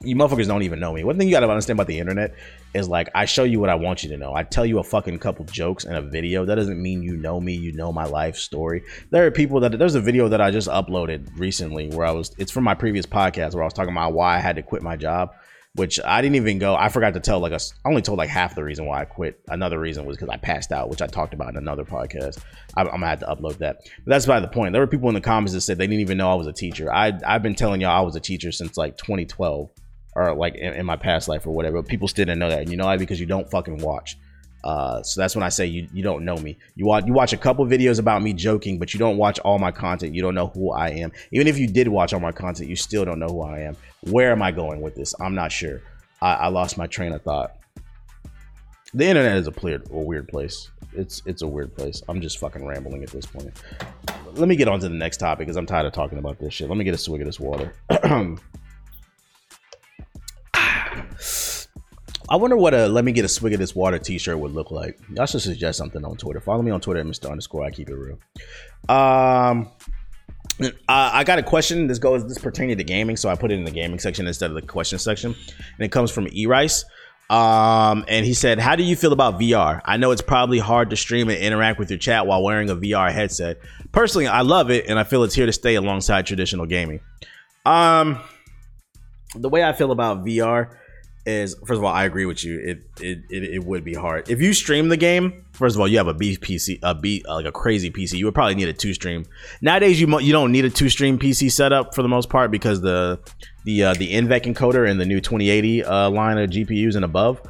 [0.00, 1.04] you motherfuckers don't even know me.
[1.04, 2.34] One thing you gotta understand about the internet
[2.74, 4.34] is like I show you what I want you to know.
[4.34, 6.44] I tell you a fucking couple jokes in a video.
[6.44, 8.84] That doesn't mean you know me, you know my life story.
[9.10, 12.34] There are people that there's a video that I just uploaded recently where I was
[12.38, 14.82] it's from my previous podcast where I was talking about why I had to quit
[14.82, 15.34] my job
[15.76, 16.74] which I didn't even go.
[16.74, 19.04] I forgot to tell like a, I only told like half the reason why I
[19.04, 19.38] quit.
[19.48, 22.38] Another reason was because I passed out, which I talked about in another podcast.
[22.74, 23.78] I, am gonna have to upload that.
[23.82, 24.72] But that's by the point.
[24.72, 26.52] There were people in the comments that said they didn't even know I was a
[26.52, 26.92] teacher.
[26.92, 29.70] I I've been telling y'all I was a teacher since like 2012
[30.14, 31.82] or like in, in my past life or whatever.
[31.82, 32.62] People still didn't know that.
[32.62, 32.96] And you know why?
[32.96, 34.16] Because you don't fucking watch.
[34.66, 36.58] Uh, so that's when I say you you don't know me.
[36.74, 39.60] You watch you watch a couple videos about me joking, but you don't watch all
[39.60, 40.12] my content.
[40.12, 41.12] You don't know who I am.
[41.30, 43.76] Even if you did watch all my content, you still don't know who I am.
[44.10, 45.14] Where am I going with this?
[45.20, 45.82] I'm not sure.
[46.20, 47.58] I, I lost my train of thought.
[48.92, 50.68] The internet is a weird, a weird place.
[50.92, 52.02] It's it's a weird place.
[52.08, 53.52] I'm just fucking rambling at this point.
[54.34, 56.52] let me get on to the next topic because I'm tired of talking about this
[56.52, 56.68] shit.
[56.68, 57.72] Let me get a swig of this water.
[62.28, 64.70] I wonder what a let me get a swig of this water t-shirt would look
[64.70, 64.98] like.
[65.14, 66.40] Y'all should suggest something on Twitter.
[66.40, 67.30] Follow me on Twitter at Mr.
[67.30, 67.64] Underscore.
[67.64, 68.18] I keep it real.
[68.88, 69.70] Um
[70.88, 71.86] I got a question.
[71.86, 74.50] This goes this pertaining to gaming, so I put it in the gaming section instead
[74.50, 75.34] of the question section.
[75.34, 76.84] And it comes from E Rice.
[77.28, 79.80] Um, and he said, How do you feel about VR?
[79.84, 82.76] I know it's probably hard to stream and interact with your chat while wearing a
[82.76, 83.58] VR headset.
[83.92, 87.00] Personally, I love it and I feel it's here to stay alongside traditional gaming.
[87.64, 88.20] Um
[89.34, 90.70] the way I feel about VR
[91.26, 92.58] is first of all, I agree with you.
[92.58, 95.44] It it, it it would be hard if you stream the game.
[95.52, 98.14] First of all, you have a a B PC, a B like a crazy PC.
[98.18, 99.26] You would probably need a two stream.
[99.60, 102.80] Nowadays, you you don't need a two stream PC setup for the most part because
[102.80, 103.20] the
[103.64, 107.40] the uh, the NVENC encoder and the new 2080 uh, line of GPUs and above.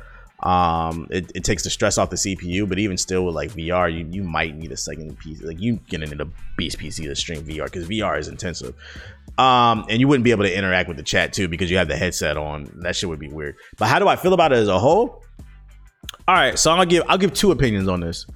[0.40, 3.90] Um, it, it takes the stress off the CPU, but even still with like VR,
[3.90, 5.44] you, you might need a second PC.
[5.44, 8.74] Like you gonna need a beast PC to stream VR because VR is intensive.
[9.38, 11.88] Um, and you wouldn't be able to interact with the chat too because you have
[11.88, 12.70] the headset on.
[12.82, 13.56] That shit would be weird.
[13.78, 15.22] But how do I feel about it as a whole?
[16.28, 18.26] All right, so I'll give I'll give two opinions on this.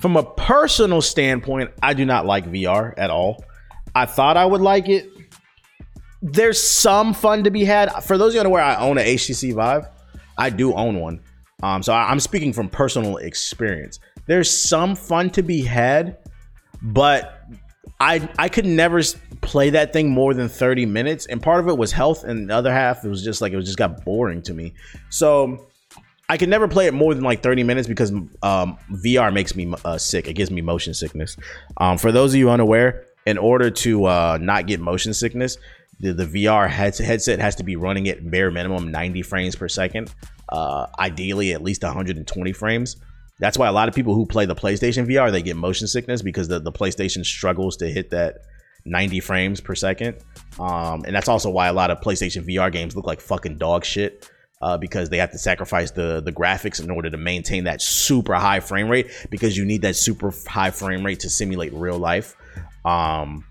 [0.00, 3.44] From a personal standpoint, I do not like VR at all.
[3.94, 5.10] I thought I would like it.
[6.22, 7.90] There's some fun to be had.
[8.04, 9.86] For those of you unaware, I own a HTC Vive.
[10.38, 11.20] I do own one.
[11.62, 14.00] Um, so I'm speaking from personal experience.
[14.26, 16.18] There's some fun to be had,
[16.82, 17.39] but
[17.98, 19.02] I I could never
[19.40, 22.54] play that thing more than 30 minutes and part of it was health and the
[22.54, 24.74] other half it was just like it was just got boring to me.
[25.10, 25.66] So
[26.28, 28.12] i could never play it more than like 30 minutes because
[28.42, 30.28] um, vr makes me uh, sick.
[30.28, 31.36] It gives me motion sickness.
[31.78, 35.58] Um, for those of you unaware in order to uh, not get motion sickness
[35.98, 39.68] the, the vr head- headset has to be running at bare minimum 90 frames per
[39.68, 40.14] second
[40.50, 42.96] uh, ideally at least 120 frames
[43.40, 46.22] that's why a lot of people who play the PlayStation VR they get motion sickness
[46.22, 48.42] because the, the PlayStation struggles to hit that
[48.84, 50.16] 90 frames per second.
[50.58, 53.84] Um, and that's also why a lot of PlayStation VR games look like fucking dog
[53.84, 54.30] shit.
[54.62, 58.34] Uh, because they have to sacrifice the the graphics in order to maintain that super
[58.34, 62.36] high frame rate because you need that super high frame rate to simulate real life.
[62.84, 63.46] Um,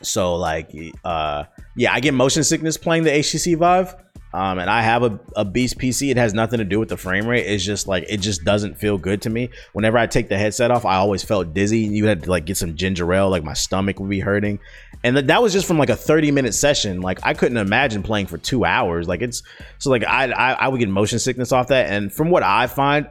[0.00, 0.70] so like,
[1.04, 1.44] uh,
[1.76, 3.96] yeah, I get motion sickness playing the HTC Vive.
[4.36, 6.10] Um, and I have a, a beast PC.
[6.10, 7.46] It has nothing to do with the frame rate.
[7.46, 9.48] It's just like it just doesn't feel good to me.
[9.72, 11.78] Whenever I take the headset off, I always felt dizzy.
[11.78, 14.58] You had to like get some ginger ale, like my stomach would be hurting.
[15.02, 17.00] And that was just from like a 30 minute session.
[17.00, 19.08] Like I couldn't imagine playing for two hours.
[19.08, 19.42] Like it's
[19.78, 21.90] so like I, I I would get motion sickness off that.
[21.90, 23.08] And from what I find,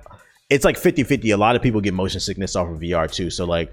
[0.51, 1.34] it's like 50-50.
[1.34, 3.32] A lot of people get motion sickness off of VR too.
[3.32, 3.71] So like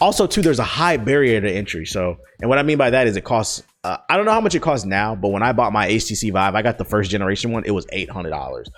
[0.00, 1.84] also too, there's a high barrier to entry.
[1.84, 4.40] So and what I mean by that is it costs uh, I don't know how
[4.40, 7.08] much it costs now, but when I bought my HTC Vive, I got the first
[7.08, 7.62] generation one.
[7.64, 8.68] It was eight hundred dollars.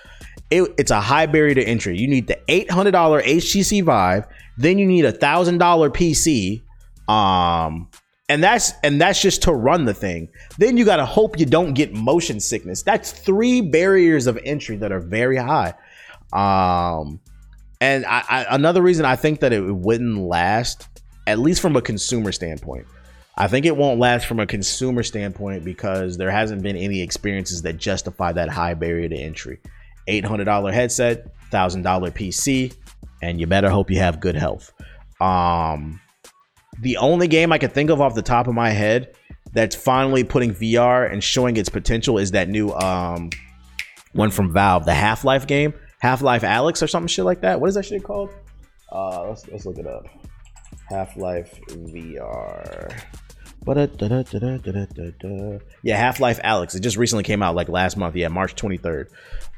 [0.50, 1.96] It, it's a high barrier to entry.
[1.96, 4.26] You need the eight hundred dollar HTC Vive,
[4.59, 6.61] then you need a thousand dollar PC,
[7.09, 7.88] um,
[8.28, 10.28] and that's and that's just to run the thing.
[10.59, 12.82] Then you gotta hope you don't get motion sickness.
[12.82, 15.72] That's three barriers of entry that are very high.
[16.34, 17.18] Um,
[17.80, 20.86] and I, I, another reason I think that it wouldn't last,
[21.26, 22.86] at least from a consumer standpoint
[23.41, 27.62] I think it won't last from a consumer standpoint because there hasn't been any experiences
[27.62, 29.61] that justify that high barrier to entry.
[30.09, 32.74] $800 headset, $1,000 PC,
[33.22, 34.72] and you better hope you have good health.
[35.20, 36.01] Um,
[36.80, 39.14] the only game I can think of off the top of my head
[39.53, 43.30] that's finally putting VR and showing its potential is that new um,
[44.14, 47.61] one from Valve, the Half Life game, Half Life Alyx or something shit like that.
[47.61, 48.30] What is that shit called?
[48.91, 50.07] Uh, let's let's look it up.
[50.89, 53.01] Half Life VR.
[55.82, 56.74] Yeah, Half Life Alyx.
[56.74, 58.16] It just recently came out like last month.
[58.16, 59.08] Yeah, March 23rd.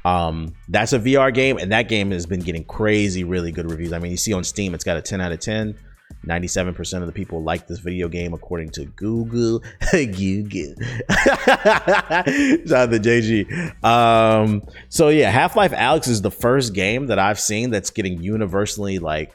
[0.05, 3.93] Um, that's a VR game, and that game has been getting crazy, really good reviews.
[3.93, 5.79] I mean, you see on Steam, it's got a 10 out of 10.
[6.27, 9.63] 97% of the people like this video game according to Google.
[9.91, 10.75] Google.
[11.11, 12.29] Shout
[12.73, 13.85] out to JG.
[13.85, 18.99] Um, so yeah, Half-Life Alyx is the first game that I've seen that's getting universally
[18.99, 19.33] like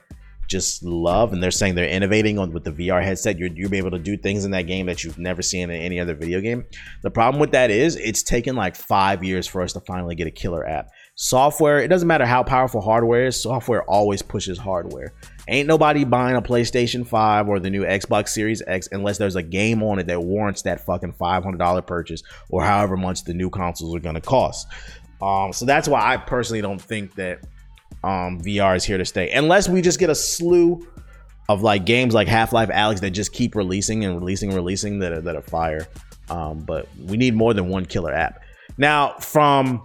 [0.47, 3.77] just love and they're saying they're innovating on with the VR headset you're, you'll be
[3.77, 6.41] able to do things in that game that you've never seen in any other video
[6.41, 6.65] game.
[7.01, 10.27] The problem with that is it's taken like five years for us to finally get
[10.27, 10.89] a killer app.
[11.15, 15.13] Software it doesn't matter how powerful hardware is software always pushes hardware.
[15.47, 19.43] Ain't nobody buying a playstation 5 or the new xbox series x unless there's a
[19.43, 23.95] game on it that warrants that fucking $500 purchase or however much the new consoles
[23.95, 24.67] are going to cost.
[25.21, 27.39] Um, so that's why i personally don't think that
[28.05, 29.31] um, VR is here to stay.
[29.31, 30.87] Unless we just get a slew
[31.49, 34.99] of like games like Half Life Alyx that just keep releasing and releasing and releasing
[34.99, 35.87] that are, that are fire.
[36.29, 38.41] Um, but we need more than one killer app.
[38.77, 39.81] Now, from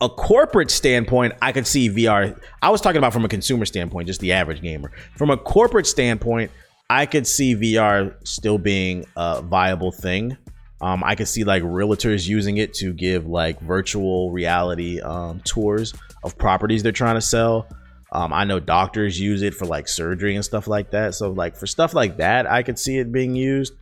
[0.00, 2.38] a corporate standpoint, I could see VR.
[2.62, 4.92] I was talking about from a consumer standpoint, just the average gamer.
[5.16, 6.50] From a corporate standpoint,
[6.88, 10.36] I could see VR still being a viable thing.
[10.80, 15.94] Um, I could see like realtors using it to give like virtual reality um, tours
[16.22, 17.68] of properties they're trying to sell.
[18.12, 21.14] Um, I know doctors use it for like surgery and stuff like that.
[21.14, 23.74] So like for stuff like that, I could see it being used.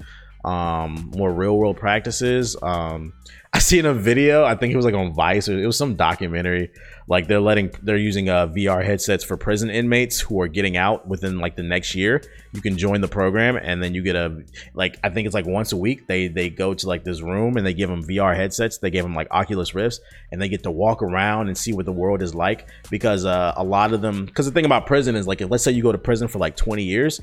[0.44, 2.56] Um, more real world practices.
[2.62, 3.12] Um,
[3.52, 4.44] I seen a video.
[4.44, 6.70] I think it was like on Vice or it was some documentary.
[7.08, 11.06] Like they're letting they're using uh, VR headsets for prison inmates who are getting out
[11.06, 12.22] within like the next year.
[12.52, 14.42] You can join the program and then you get a
[14.74, 17.56] like I think it's like once a week they they go to like this room
[17.56, 18.78] and they give them VR headsets.
[18.78, 20.00] They give them like Oculus Rifts
[20.30, 23.54] and they get to walk around and see what the world is like because uh,
[23.56, 25.82] a lot of them because the thing about prison is like if, let's say you
[25.82, 27.20] go to prison for like 20 years,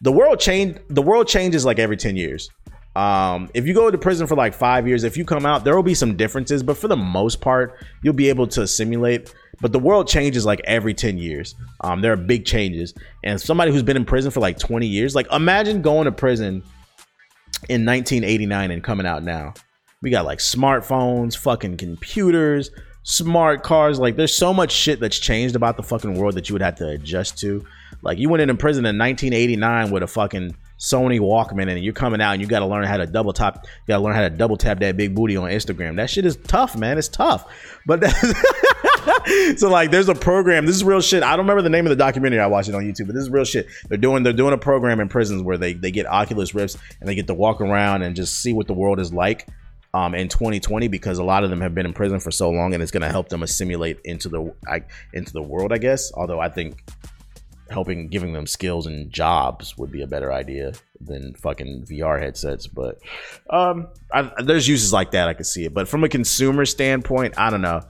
[0.00, 2.50] the world change the world changes like every 10 years.
[2.98, 5.76] Um, if you go to prison for like five years, if you come out, there
[5.76, 9.32] will be some differences, but for the most part, you'll be able to simulate.
[9.60, 11.54] But the world changes like every 10 years.
[11.82, 12.94] Um, there are big changes.
[13.22, 16.64] And somebody who's been in prison for like 20 years, like imagine going to prison
[17.68, 19.54] in 1989 and coming out now.
[20.02, 22.72] We got like smartphones, fucking computers,
[23.04, 24.00] smart cars.
[24.00, 26.74] Like there's so much shit that's changed about the fucking world that you would have
[26.76, 27.64] to adjust to.
[28.02, 32.20] Like you went in prison in 1989 with a fucking Sony Walkman and you're coming
[32.20, 34.22] out and you got to learn how to double tap, you got to learn how
[34.22, 35.96] to double tap that big booty on Instagram.
[35.96, 36.98] That shit is tough, man.
[36.98, 37.46] It's tough.
[37.84, 38.04] But
[39.56, 40.66] so like, there's a program.
[40.66, 41.24] This is real shit.
[41.24, 42.38] I don't remember the name of the documentary.
[42.38, 43.66] I watched it on YouTube, but this is real shit.
[43.88, 47.08] They're doing they're doing a program in prisons where they they get Oculus Rifts and
[47.08, 49.48] they get to walk around and just see what the world is like.
[49.94, 52.74] Um, in 2020 because a lot of them have been in prison for so long
[52.74, 54.82] and it's going to help them assimilate into the I,
[55.14, 56.84] into the world I guess although I think
[57.70, 62.66] helping giving them skills and jobs would be a better idea than fucking VR headsets.
[62.66, 62.98] But
[63.50, 65.74] um, I, there's uses like that I could see it.
[65.74, 67.82] But from a consumer standpoint, I don't know.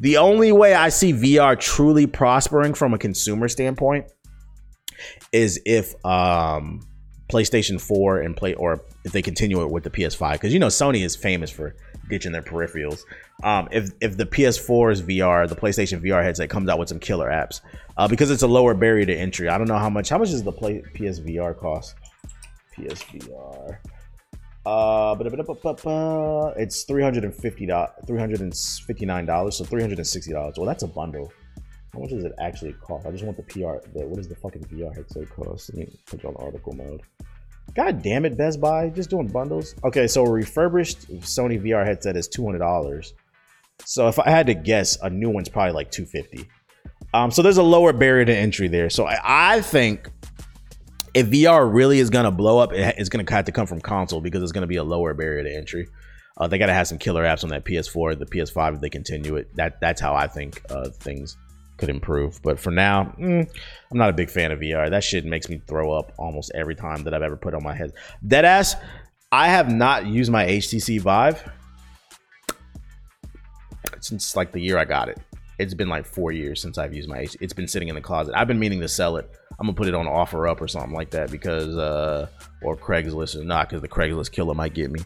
[0.00, 4.06] The only way I see VR truly prospering from a consumer standpoint
[5.32, 6.80] is if um,
[7.28, 10.68] PlayStation 4 and play or if they continue it with the PS5 because you know
[10.68, 11.74] Sony is famous for
[12.08, 13.00] ditching their peripherals.
[13.44, 17.28] Um, if if the PS4's VR, the PlayStation VR headset comes out with some killer
[17.28, 17.60] apps,
[17.96, 19.48] uh, because it's a lower barrier to entry.
[19.48, 20.08] I don't know how much.
[20.08, 21.94] How much does the play PSVR cost?
[22.76, 23.78] PSVR.
[24.66, 25.14] Uh,
[26.56, 29.98] it's three hundred and fifty dollars, three hundred and fifty nine dollars, so three hundred
[29.98, 30.54] and sixty dollars.
[30.56, 31.32] Well, that's a bundle.
[31.92, 33.06] How much does it actually cost?
[33.06, 33.88] I just want the PR.
[33.96, 35.72] The, what does the fucking VR headset cost?
[35.74, 37.02] Let me put you on article mode.
[37.74, 39.74] God damn it, Best Buy, just doing bundles.
[39.84, 43.14] Okay, so a refurbished Sony VR headset is two hundred dollars.
[43.84, 46.48] So if I had to guess, a new one's probably like two fifty.
[47.14, 48.90] Um, so there's a lower barrier to entry there.
[48.90, 50.10] So I, I think
[51.14, 54.42] if VR really is gonna blow up, it's gonna have to come from console because
[54.42, 55.88] it's gonna be a lower barrier to entry.
[56.36, 59.36] Uh, they gotta have some killer apps on that PS4, the PS5 if they continue
[59.36, 59.54] it.
[59.56, 61.36] That that's how I think uh, things
[61.78, 62.40] could improve.
[62.42, 63.48] But for now, mm,
[63.90, 64.90] I'm not a big fan of VR.
[64.90, 67.74] That shit makes me throw up almost every time that I've ever put on my
[67.74, 67.92] head.
[68.26, 68.74] Deadass,
[69.32, 71.42] I have not used my HTC Vive
[74.00, 75.18] since like the year I got it.
[75.58, 77.26] It's been like four years since I've used my.
[77.40, 78.34] It's been sitting in the closet.
[78.36, 79.28] I've been meaning to sell it.
[79.58, 82.28] I'm gonna put it on OfferUp or something like that because, uh,
[82.62, 85.00] or Craigslist or not, because the Craigslist killer might get me.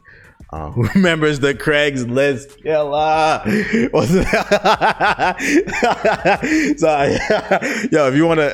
[0.51, 3.43] Uh, who remembers the Craigslist killer?
[6.79, 6.89] so,
[7.91, 8.51] yo, if you wanna,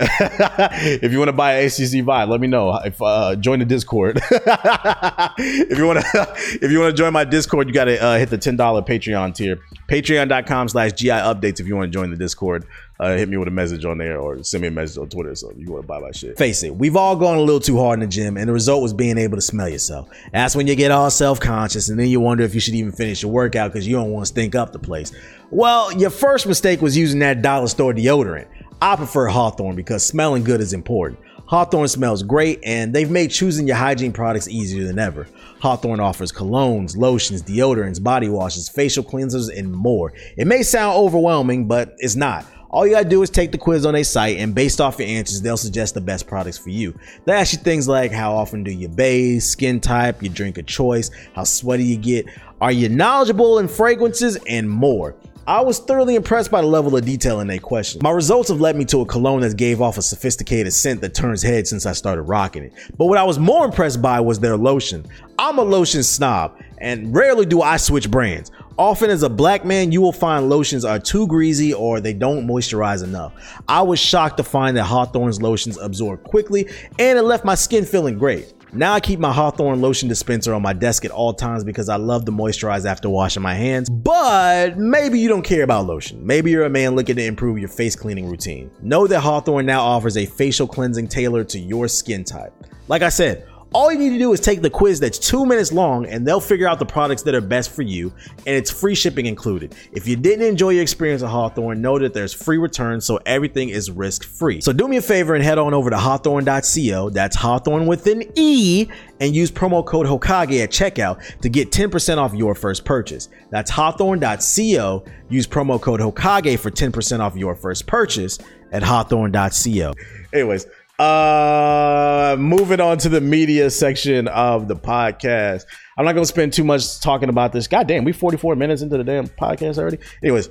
[1.03, 2.79] if you wanna buy a HTC Vive, let me know.
[2.85, 4.21] If uh, join the Discord.
[4.31, 8.57] if you wanna, if you wanna join my Discord, you gotta uh, hit the ten
[8.57, 9.59] dollar Patreon tier.
[9.89, 12.65] Patreon.com/slash GI updates if you want to join the Discord
[13.01, 15.31] uh, hit me with a message on there or send me a message on Twitter
[15.31, 15.61] or something.
[15.61, 16.37] You want to buy my shit.
[16.37, 18.83] Face it, we've all gone a little too hard in the gym, and the result
[18.83, 20.09] was being able to smell yourself.
[20.33, 22.93] That's when you get all self conscious, and then you wonder if you should even
[22.93, 25.13] finish your workout because you don't want to stink up the place.
[25.51, 28.47] Well, your first mistake was using that dollar store deodorant.
[28.83, 31.21] I prefer Hawthorne because smelling good is important.
[31.47, 35.27] Hawthorne smells great, and they've made choosing your hygiene products easier than ever.
[35.61, 40.13] Hawthorne offers colognes, lotions, deodorants, body washes, facial cleansers, and more.
[40.37, 42.45] It may sound overwhelming, but it's not.
[42.71, 45.09] All you gotta do is take the quiz on their site, and based off your
[45.09, 46.95] answers, they'll suggest the best products for you.
[47.25, 50.67] They ask you things like how often do you bathe, skin type, your drink of
[50.67, 52.27] choice, how sweaty you get,
[52.61, 55.15] are you knowledgeable in fragrances, and more.
[55.47, 58.03] I was thoroughly impressed by the level of detail in their questions.
[58.03, 61.15] My results have led me to a cologne that gave off a sophisticated scent that
[61.15, 62.75] turns heads since I started rocking it.
[62.99, 65.07] But what I was more impressed by was their lotion.
[65.39, 68.51] I'm a lotion snob, and rarely do I switch brands.
[68.79, 72.47] Often as a black man, you will find lotions are too greasy or they don't
[72.47, 73.61] moisturize enough.
[73.67, 76.69] I was shocked to find that Hawthorne's lotions absorb quickly
[77.01, 78.55] and it left my skin feeling great.
[78.73, 81.97] Now I keep my Hawthorne lotion dispenser on my desk at all times because I
[81.97, 83.91] love to moisturize after washing my hands.
[83.91, 86.25] But maybe you don't care about lotion.
[86.25, 88.71] Maybe you're a man looking to improve your face cleaning routine.
[88.81, 92.53] Know that Hawthorne now offers a facial cleansing tailored to your skin type.
[92.87, 95.73] Like I said, all you need to do is take the quiz that's two minutes
[95.73, 98.13] long and they'll figure out the products that are best for you,
[98.47, 99.75] and it's free shipping included.
[99.93, 103.69] If you didn't enjoy your experience at Hawthorne, know that there's free returns, so everything
[103.69, 104.61] is risk free.
[104.61, 108.23] So do me a favor and head on over to hawthorne.co, that's Hawthorne with an
[108.37, 108.89] E,
[109.21, 113.29] and use promo code Hokage at checkout to get 10% off your first purchase.
[113.51, 118.39] That's hawthorne.co, use promo code Hokage for 10% off your first purchase
[118.73, 119.95] at hawthorne.co.
[120.33, 120.67] Anyways,
[120.99, 125.65] uh, moving on to the media section of the podcast.
[125.97, 127.69] I'm not gonna spend too much talking about this.
[127.69, 129.99] God damn, we 44 minutes into the damn podcast already.
[130.23, 130.49] Anyways,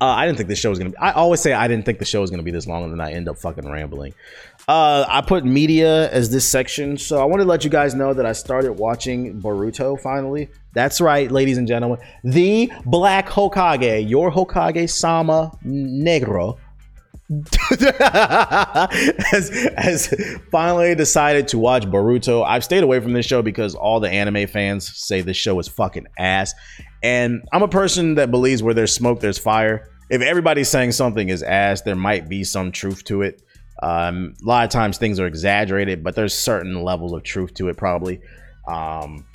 [0.00, 0.96] uh, I didn't think this show was gonna be.
[0.98, 3.00] I always say I didn't think the show was gonna be this long, and then
[3.00, 4.14] I end up fucking rambling.
[4.68, 8.12] Uh, I put media as this section, so I wanted to let you guys know
[8.12, 10.48] that I started watching Boruto finally.
[10.74, 16.58] That's right, ladies and gentlemen, the Black Hokage, your Hokage Sama Negro
[19.28, 20.14] has,
[20.52, 22.46] finally decided to watch Boruto.
[22.46, 25.66] I've stayed away from this show because all the anime fans say this show is
[25.66, 26.54] fucking ass.
[27.02, 29.90] And I'm a person that believes where there's smoke, there's fire.
[30.08, 33.42] If everybody's saying something is ass, there might be some truth to it.
[33.82, 37.68] Um, a lot of times things are exaggerated, but there's certain levels of truth to
[37.68, 38.20] it, probably.
[38.68, 39.26] Um,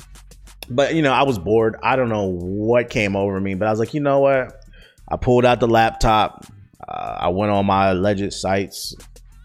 [0.70, 1.76] but you know, I was bored.
[1.84, 4.64] I don't know what came over me, but I was like, you know what?
[5.10, 6.46] I pulled out the laptop,
[6.88, 8.96] uh, I went on my alleged sites.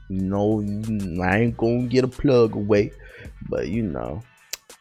[0.08, 0.60] No,
[1.22, 2.92] I ain't gonna get a plug away,
[3.48, 4.22] but you know.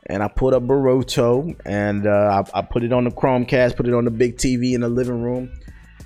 [0.08, 3.88] And I put up Boruto and uh, I, I put it on the Chromecast, put
[3.88, 5.52] it on the big TV in the living room,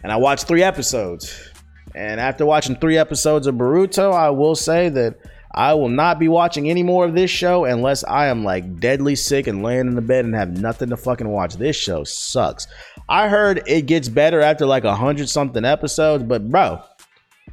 [0.03, 1.51] and I watched three episodes.
[1.95, 5.15] And after watching three episodes of Boruto, I will say that
[5.51, 9.15] I will not be watching any more of this show unless I am like deadly
[9.15, 11.55] sick and laying in the bed and have nothing to fucking watch.
[11.55, 12.67] This show sucks.
[13.07, 16.81] I heard it gets better after like a hundred something episodes, but bro,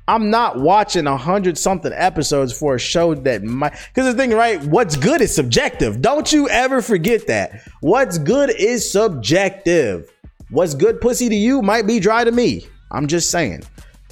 [0.09, 3.72] I'm not watching a hundred something episodes for a show that might.
[3.94, 4.62] Because the thing, right?
[4.64, 6.03] What's good is subjective.
[6.03, 7.62] Don't you ever forget that.
[7.80, 10.12] What's good is subjective.
[10.51, 12.66] What's good pussy to you might be dry to me.
[12.92, 13.64] I'm just saying.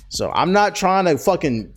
[0.08, 1.72] So I'm not trying to fucking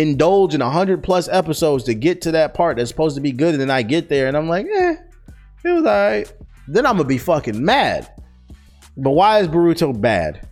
[0.00, 3.32] indulge in a hundred plus episodes to get to that part that's supposed to be
[3.32, 4.96] good, and then I get there and I'm like, eh,
[5.64, 6.32] it was alright.
[6.66, 8.10] Then I'm gonna be fucking mad.
[8.96, 10.48] But why is Boruto bad?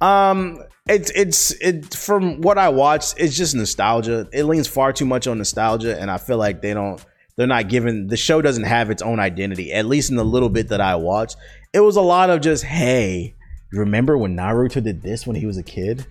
[0.00, 4.28] Um, it's it's it from what I watched, it's just nostalgia.
[4.32, 7.04] It leans far too much on nostalgia, and I feel like they don't
[7.36, 10.48] they're not giving the show doesn't have its own identity, at least in the little
[10.48, 11.36] bit that I watched.
[11.72, 13.34] It was a lot of just, hey,
[13.72, 16.06] remember when Naruto did this when he was a kid?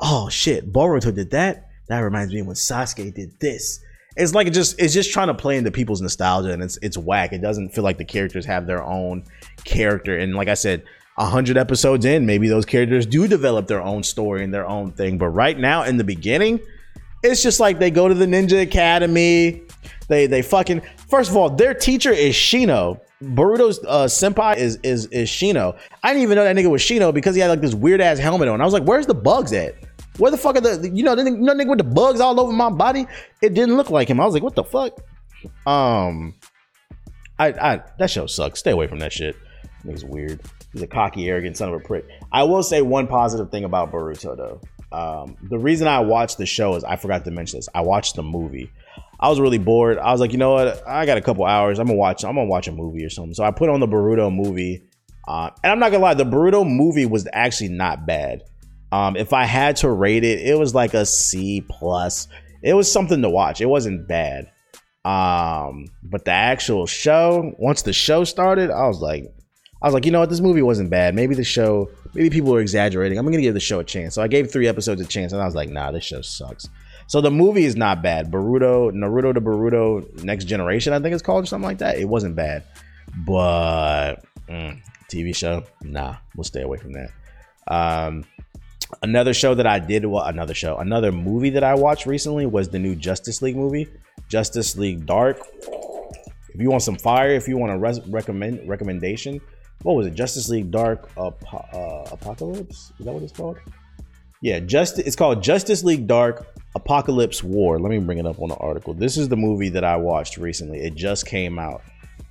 [0.00, 1.68] Oh shit, Boruto did that.
[1.88, 3.80] That reminds me when Sasuke did this.
[4.16, 6.98] It's like it just it's just trying to play into people's nostalgia and it's it's
[6.98, 7.32] whack.
[7.32, 9.24] It doesn't feel like the characters have their own
[9.64, 10.18] character.
[10.18, 10.84] And like I said,
[11.16, 14.92] a hundred episodes in, maybe those characters do develop their own story and their own
[14.92, 15.18] thing.
[15.18, 16.60] But right now, in the beginning,
[17.22, 19.62] it's just like they go to the Ninja Academy.
[20.08, 23.00] They they fucking first of all, their teacher is Shino.
[23.22, 25.76] Boruto's uh, senpai is is is Shino.
[26.02, 28.18] I didn't even know that nigga was Shino because he had like this weird ass
[28.18, 28.60] helmet on.
[28.60, 29.74] I was like, where's the bugs at?
[30.18, 32.38] Where the fuck are the you know the, you know, nigga with the bugs all
[32.40, 33.06] over my body?
[33.40, 34.20] It didn't look like him.
[34.20, 34.98] I was like, what the fuck?
[35.66, 36.34] Um,
[37.38, 38.58] I I that show sucks.
[38.58, 39.36] Stay away from that shit.
[39.86, 40.40] He's weird.
[40.72, 42.06] He's a cocky, arrogant son of a prick.
[42.32, 44.60] I will say one positive thing about Boruto though.
[44.90, 47.68] Um, the reason I watched the show is I forgot to mention this.
[47.74, 48.70] I watched the movie.
[49.20, 49.98] I was really bored.
[49.98, 50.86] I was like, you know what?
[50.86, 51.78] I got a couple hours.
[51.78, 52.24] I'm gonna watch.
[52.24, 53.34] I'm gonna watch a movie or something.
[53.34, 54.82] So I put on the Boruto movie.
[55.26, 58.42] Uh, and I'm not gonna lie, the Boruto movie was actually not bad.
[58.90, 62.28] Um, if I had to rate it, it was like a C plus.
[62.62, 63.60] It was something to watch.
[63.60, 64.50] It wasn't bad.
[65.04, 69.24] Um, but the actual show, once the show started, I was like,
[69.80, 71.14] I was like, you know what, this movie wasn't bad.
[71.14, 73.16] Maybe the show, maybe people were exaggerating.
[73.16, 74.14] I'm gonna give the show a chance.
[74.14, 76.68] So I gave three episodes a chance, and I was like, nah, this show sucks.
[77.06, 78.30] So the movie is not bad.
[78.30, 81.96] Boruto, Naruto to Boruto, Next Generation, I think it's called or something like that.
[81.98, 82.64] It wasn't bad,
[83.24, 84.16] but
[84.48, 87.10] mm, TV show, nah, we'll stay away from that.
[87.68, 88.24] Um,
[89.02, 92.68] another show that I did, well, another show, another movie that I watched recently was
[92.68, 93.88] the new Justice League movie,
[94.28, 95.40] Justice League Dark.
[96.48, 99.40] If you want some fire, if you want a res- recommend recommendation,
[99.82, 100.14] what was it?
[100.14, 102.92] Justice League Dark Ap- uh, Apokolips?
[102.98, 103.58] Is that what it's called?
[104.40, 107.78] Yeah, just it's called Justice League Dark Apokolips War.
[107.78, 108.94] Let me bring it up on the article.
[108.94, 110.78] This is the movie that I watched recently.
[110.78, 111.82] It just came out.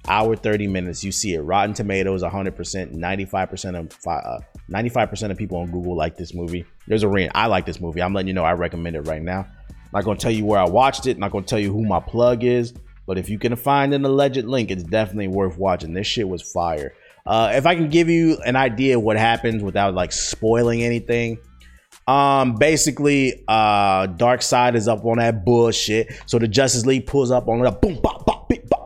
[0.08, 1.03] Hour 30 minutes.
[1.03, 1.41] You see it.
[1.41, 4.39] Rotten Tomatoes 100%, 95% of uh,
[4.72, 6.65] 95% of people on Google like this movie.
[6.88, 8.01] There's a reason I like this movie.
[8.01, 9.47] I'm letting you know I recommend it right now.
[9.93, 11.18] Not gonna tell you where I watched it.
[11.18, 12.74] Not gonna tell you who my plug is.
[13.05, 15.93] But if you can find an alleged link, it's definitely worth watching.
[15.93, 16.93] This shit was fire.
[17.26, 21.38] Uh, if I can give you an idea of what happens without like spoiling anything,
[22.07, 26.07] Um, basically, uh, Darkseid is up on that bullshit.
[26.26, 28.76] So the Justice League pulls up on it, boom, bop, bop, beep, bop,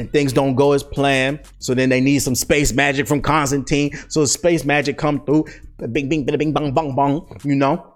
[0.00, 1.40] and things don't go as planned.
[1.58, 3.92] So then they need some space magic from Constantine.
[4.08, 5.44] So space magic come through,
[5.78, 7.40] bing, bing, bing, bing, bang, bang, bang.
[7.44, 7.90] You know,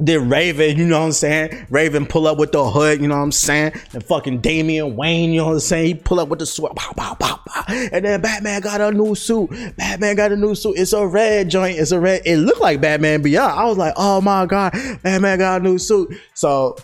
[0.00, 1.66] then Raven, you know what I'm saying?
[1.70, 3.72] Raven pull up with the hood, you know what I'm saying?
[3.92, 5.86] And fucking Damian Wayne, you know what I'm saying?
[5.86, 7.64] He pull up with the sword, pow, pow, pow, pow.
[7.68, 9.50] And then Batman got a new suit.
[9.76, 10.76] Batman got a new suit.
[10.76, 11.78] It's a red joint.
[11.78, 12.22] It's a red.
[12.24, 13.58] It looked like Batman Beyond.
[13.58, 14.72] I was like, oh my God,
[15.02, 16.16] Batman got a new suit.
[16.34, 16.76] So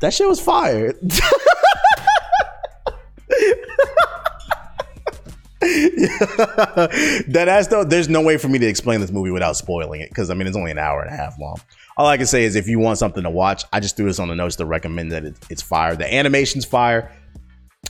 [0.00, 0.94] that shit was fire.
[5.60, 10.08] that ass though, there's no way for me to explain this movie without spoiling it
[10.08, 11.60] because I mean it's only an hour and a half long.
[11.98, 14.18] All I can say is if you want something to watch, I just threw this
[14.18, 15.96] on the notes to recommend that it, it's fire.
[15.96, 17.14] The animation's fire,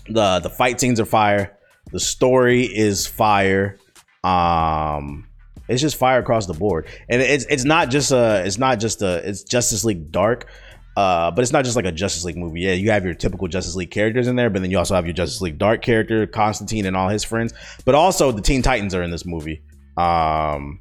[0.09, 1.57] the the fight scenes are fire,
[1.93, 3.79] the story is fire.
[4.25, 5.29] Um,
[5.69, 9.03] it's just fire across the board, and it's it's not just a it's not just
[9.03, 10.49] a it's Justice League Dark.
[10.97, 12.61] Uh, but it's not just like a Justice League movie.
[12.61, 15.07] Yeah, you have your typical Justice League characters in there, but then you also have
[15.07, 17.55] your Justice League Dark character, Constantine and all his friends.
[17.85, 19.63] But also the Teen Titans are in this movie.
[19.97, 20.81] Um,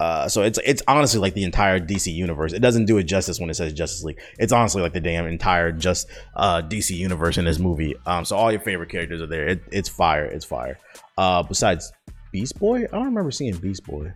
[0.00, 2.52] uh, so it's it's honestly like the entire DC universe.
[2.52, 4.20] It doesn't do it justice when it says Justice League.
[4.38, 7.96] It's honestly like the damn entire just uh, DC universe in this movie.
[8.06, 9.48] Um, so all your favorite characters are there.
[9.48, 10.24] It, it's fire.
[10.24, 10.78] It's fire.
[11.16, 11.92] Uh, besides
[12.30, 14.12] Beast Boy, I don't remember seeing Beast Boy.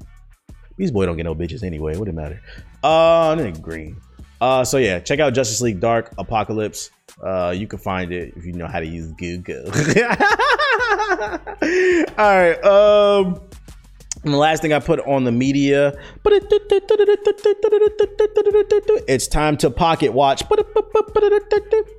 [0.77, 1.97] Beast Boy don't get no bitches anyway.
[1.97, 2.41] What it matter?
[2.83, 4.01] Uh, Green.
[4.43, 6.91] Uh, so yeah, check out Justice League Dark Apokolips.
[7.23, 9.67] Uh, you can find it if you know how to use Google.
[12.19, 12.59] All right.
[12.65, 13.41] Um,
[14.25, 15.97] and the last thing I put on the media,
[19.07, 20.43] it's time to pocket watch.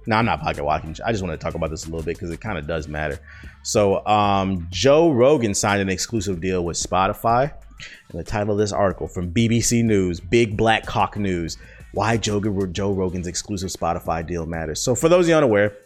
[0.05, 0.97] No, I'm not pocket watching.
[1.05, 2.89] I just want to talk about this a little bit because it kind of does
[2.89, 3.19] matter.
[3.63, 7.53] So, um, Joe Rogan signed an exclusive deal with Spotify.
[8.09, 11.57] And the title of this article from BBC News, Big Black Cock News
[11.93, 14.81] why Joe, Joe Rogan's exclusive Spotify deal matters.
[14.81, 15.77] So, for those of you unaware,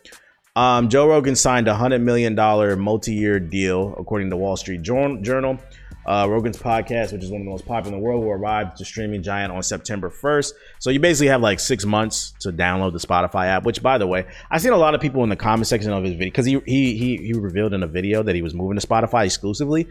[0.56, 2.34] um, Joe Rogan signed a $100 million
[2.80, 5.60] multi year deal, according to Wall Street Journal.
[6.08, 8.74] Uh, Rogan's podcast, which is one of the most popular in the world, will arrive
[8.76, 10.54] to streaming giant on September 1st.
[10.80, 13.66] So you basically have like six months to download the Spotify app.
[13.66, 16.06] Which, by the way, I've seen a lot of people in the comment section of
[16.06, 18.80] his video because he, he he he revealed in a video that he was moving
[18.80, 19.90] to Spotify exclusively.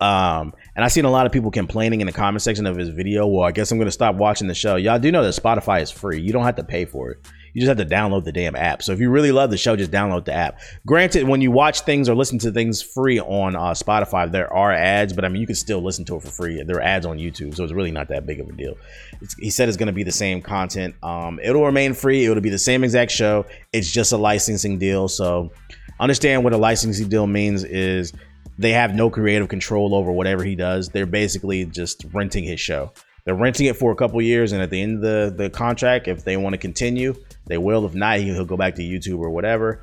[0.00, 2.88] Um, and I seen a lot of people complaining in the comment section of his
[2.88, 3.26] video.
[3.26, 4.76] Well, I guess I'm gonna stop watching the show.
[4.76, 6.20] Y'all do know that Spotify is free.
[6.20, 7.26] You don't have to pay for it.
[7.52, 8.82] You just have to download the damn app.
[8.82, 10.60] So if you really love the show, just download the app.
[10.86, 14.72] Granted, when you watch things or listen to things free on uh, Spotify, there are
[14.72, 16.62] ads, but I mean, you can still listen to it for free.
[16.62, 18.76] There are ads on YouTube, so it's really not that big of a deal.
[19.20, 20.94] It's, he said it's to be the same content.
[21.02, 22.24] Um, it'll remain free.
[22.24, 23.46] It'll be the same exact show.
[23.72, 25.08] It's just a licensing deal.
[25.08, 25.50] So
[25.98, 28.12] understand what a licensing deal means is
[28.58, 30.88] they have no creative control over whatever he does.
[30.88, 32.92] They're basically just renting his show.
[33.24, 36.08] They're renting it for a couple years, and at the end of the, the contract,
[36.08, 37.14] if they want to continue,
[37.46, 37.84] they will.
[37.86, 39.82] If not, he'll go back to YouTube or whatever.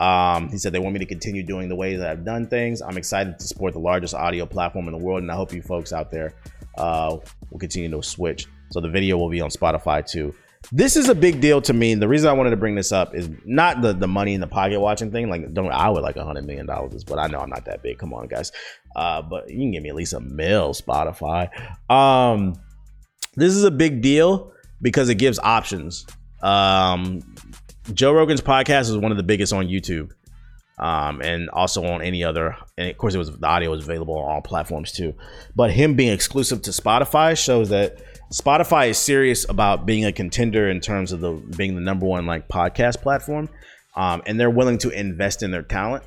[0.00, 2.82] Um, he said they want me to continue doing the way that I've done things.
[2.82, 5.62] I'm excited to support the largest audio platform in the world, and I hope you
[5.62, 6.34] folks out there
[6.78, 7.16] uh,
[7.50, 8.46] will continue to switch.
[8.70, 10.34] So the video will be on Spotify too
[10.72, 11.94] this is a big deal to me.
[11.94, 14.46] The reason I wanted to bring this up is not the the money in the
[14.46, 15.28] pocket watching thing.
[15.28, 17.82] Like, don't I would like a hundred million dollars, but I know I'm not that
[17.82, 17.98] big.
[17.98, 18.52] Come on, guys.
[18.96, 21.48] Uh, but you can give me at least a mill, Spotify.
[21.90, 22.54] Um,
[23.36, 26.06] this is a big deal because it gives options.
[26.42, 27.20] Um,
[27.92, 30.12] Joe Rogan's podcast is one of the biggest on YouTube,
[30.78, 32.56] um, and also on any other.
[32.78, 35.14] And of course, it was the audio was available on all platforms too.
[35.54, 37.98] But him being exclusive to Spotify shows that
[38.32, 42.26] Spotify is serious about being a contender in terms of the being the number one
[42.26, 43.48] like podcast platform,
[43.96, 46.04] um, and they're willing to invest in their talent.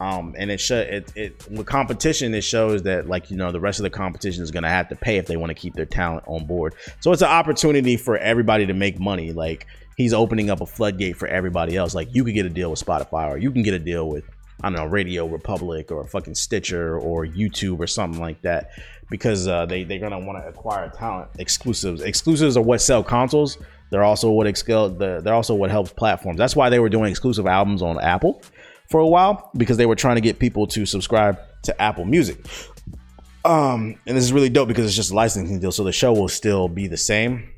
[0.00, 3.60] Um, and it should it, it with competition it shows that like you know the
[3.60, 5.74] rest of the competition is going to have to pay if they want to keep
[5.74, 6.74] their talent on board.
[7.00, 9.32] So it's an opportunity for everybody to make money.
[9.32, 9.66] Like
[9.96, 11.94] he's opening up a floodgate for everybody else.
[11.94, 14.24] Like you could get a deal with Spotify or you can get a deal with
[14.62, 18.70] I don't know Radio Republic or fucking Stitcher or YouTube or something like that
[19.10, 22.02] because uh, they they're gonna want to acquire talent exclusives.
[22.02, 23.58] Exclusives are what sell consoles.
[23.90, 24.90] They're also what excel.
[24.90, 26.38] They're also what helps platforms.
[26.38, 28.42] That's why they were doing exclusive albums on Apple
[28.90, 32.38] for a while because they were trying to get people to subscribe to Apple Music.
[33.44, 36.12] Um, and this is really dope because it's just a licensing deal, so the show
[36.12, 37.48] will still be the same.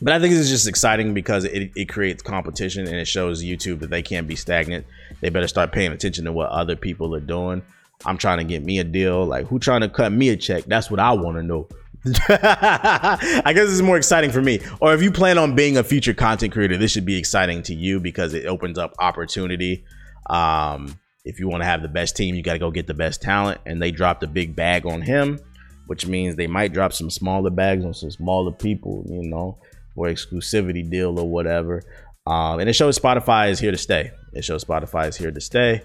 [0.00, 3.44] But I think this is just exciting because it, it creates competition and it shows
[3.44, 4.86] YouTube that they can't be stagnant.
[5.20, 7.62] They better start paying attention to what other people are doing.
[8.06, 9.24] I'm trying to get me a deal.
[9.24, 10.64] Like, who trying to cut me a check?
[10.64, 11.68] That's what I want to know.
[12.28, 14.60] I guess this is more exciting for me.
[14.80, 17.74] Or if you plan on being a future content creator, this should be exciting to
[17.74, 19.84] you because it opens up opportunity.
[20.28, 22.94] Um, if you want to have the best team, you got to go get the
[22.94, 23.60] best talent.
[23.64, 25.40] And they dropped a big bag on him.
[25.86, 29.58] which means they might drop some smaller bags on some smaller people, you know,
[29.94, 31.82] for exclusivity deal or whatever.
[32.26, 34.10] Um, and it shows Spotify is here to stay.
[34.32, 35.82] It shows Spotify is here to stay.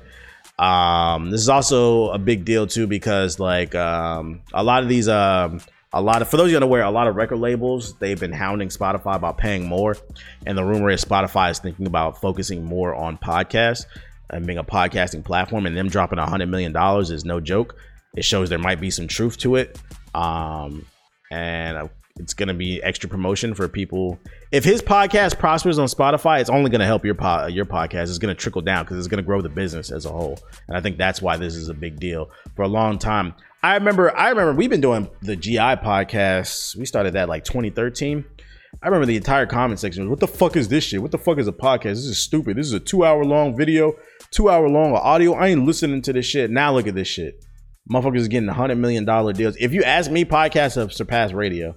[0.59, 5.07] Um, this is also a big deal too because like um, a lot of these
[5.07, 5.61] um,
[5.93, 8.67] a lot of for those you unaware, a lot of record labels they've been hounding
[8.67, 9.95] Spotify about paying more,
[10.45, 13.85] and the rumor is Spotify is thinking about focusing more on podcasts
[14.31, 17.77] and being a podcasting platform, and them dropping a hundred million dollars is no joke.
[18.13, 19.79] It shows there might be some truth to it,
[20.13, 20.85] um,
[21.31, 21.89] and
[22.19, 24.19] it's going to be extra promotion for people.
[24.51, 28.03] If his podcast prospers on Spotify, it's only going to help your po- your podcast.
[28.03, 30.37] It's going to trickle down because it's going to grow the business as a whole,
[30.67, 32.29] and I think that's why this is a big deal.
[32.55, 36.75] For a long time, I remember I remember we've been doing the GI podcast.
[36.75, 38.25] We started that like 2013.
[38.83, 41.01] I remember the entire comment section was, "What the fuck is this shit?
[41.01, 41.95] What the fuck is a podcast?
[41.95, 42.57] This is stupid.
[42.57, 43.93] This is a two hour long video,
[44.29, 45.33] two hour long audio.
[45.33, 46.51] I ain't listening to this shit.
[46.51, 47.43] Now look at this shit.
[47.91, 49.55] Motherfuckers is getting hundred million dollar deals.
[49.59, 51.75] If you ask me, podcasts have surpassed radio.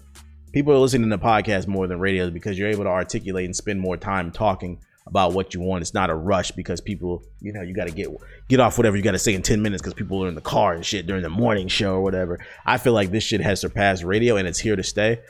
[0.52, 3.80] People are listening to podcasts more than radios because you're able to articulate and spend
[3.80, 5.82] more time talking about what you want.
[5.82, 8.08] It's not a rush because people, you know, you got to get
[8.48, 10.40] get off whatever you got to say in 10 minutes because people are in the
[10.42, 12.38] car and shit during the morning show or whatever.
[12.66, 15.20] I feel like this shit has surpassed radio and it's here to stay.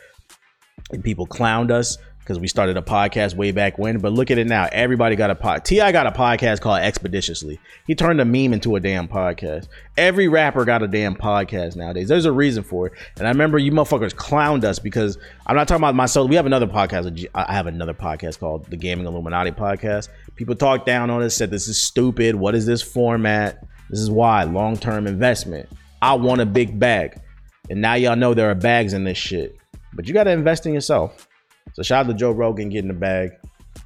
[0.91, 3.99] And people clowned us because we started a podcast way back when.
[3.99, 4.69] But look at it now.
[4.71, 5.65] Everybody got a pod.
[5.65, 5.91] T.I.
[5.91, 7.59] got a podcast called Expeditiously.
[7.87, 9.67] He turned a meme into a damn podcast.
[9.97, 12.09] Every rapper got a damn podcast nowadays.
[12.09, 12.93] There's a reason for it.
[13.19, 16.31] And I remember you motherfuckers clowned us because I'm not talking about myself.
[16.31, 17.29] We have another podcast.
[17.35, 20.09] I have another podcast called the Gaming Illuminati Podcast.
[20.37, 22.37] People talked down on us, said this is stupid.
[22.37, 23.67] What is this format?
[23.91, 25.69] This is why long term investment.
[26.01, 27.21] I want a big bag.
[27.69, 29.57] And now y'all know there are bags in this shit.
[29.93, 31.29] But you got to invest in yourself.
[31.75, 33.33] So shout out to Joe Rogan getting the bag.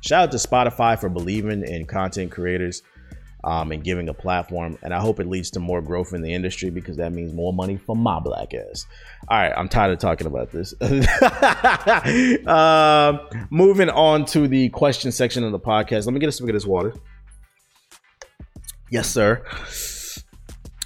[0.01, 2.83] Shout out to Spotify for believing in content creators
[3.45, 4.77] um, and giving a platform.
[4.83, 7.53] And I hope it leads to more growth in the industry because that means more
[7.53, 8.87] money for my black ass.
[9.29, 10.75] All right, I'm tired of talking about this.
[12.47, 13.19] uh,
[13.51, 16.07] moving on to the question section of the podcast.
[16.07, 16.93] Let me get a sip of this water.
[18.91, 19.45] Yes, sir.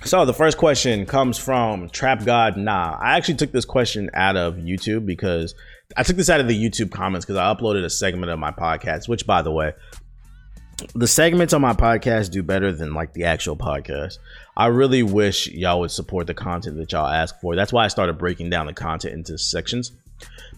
[0.05, 2.97] So the first question comes from Trap God Nah.
[2.99, 5.55] I actually took this question out of YouTube because
[5.97, 8.53] I took this out of the YouTube comments because I uploaded a segment of my
[8.53, 9.73] podcast, which by the way,
[10.95, 14.19] the segments on my podcast do better than like the actual podcast.
[14.57, 17.57] I really wish y'all would support the content that y'all ask for.
[17.57, 19.93] That's why I started breaking down the content into sections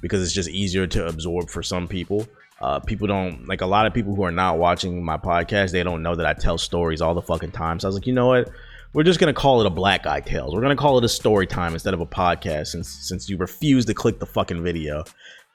[0.01, 2.27] because it's just easier to absorb for some people.
[2.61, 5.73] Uh, people don't like a lot of people who are not watching my podcast.
[5.73, 7.81] They don't know that I tell stories all the fucking time.
[7.81, 8.51] So I was like, you know what?
[8.95, 10.55] We're just gonna call it a black eye tales.
[10.55, 13.85] We're gonna call it a story time instead of a podcast since since you refuse
[13.87, 15.05] to click the fucking video.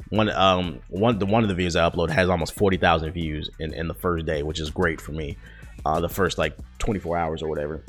[0.10, 3.50] One um one the one of the videos I upload has almost forty thousand views
[3.60, 5.38] in, in the first day, which is great for me.
[5.86, 7.84] Uh, the first like 24 hours or whatever.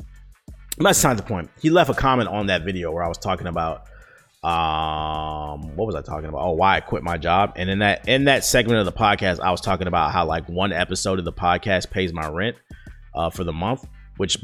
[0.77, 1.49] that's not the point.
[1.59, 3.87] He left a comment on that video where I was talking about
[4.43, 6.41] um what was I talking about?
[6.41, 7.53] Oh, why I quit my job.
[7.55, 10.47] And in that in that segment of the podcast, I was talking about how like
[10.47, 12.55] one episode of the podcast pays my rent
[13.15, 13.85] uh, for the month
[14.19, 14.37] which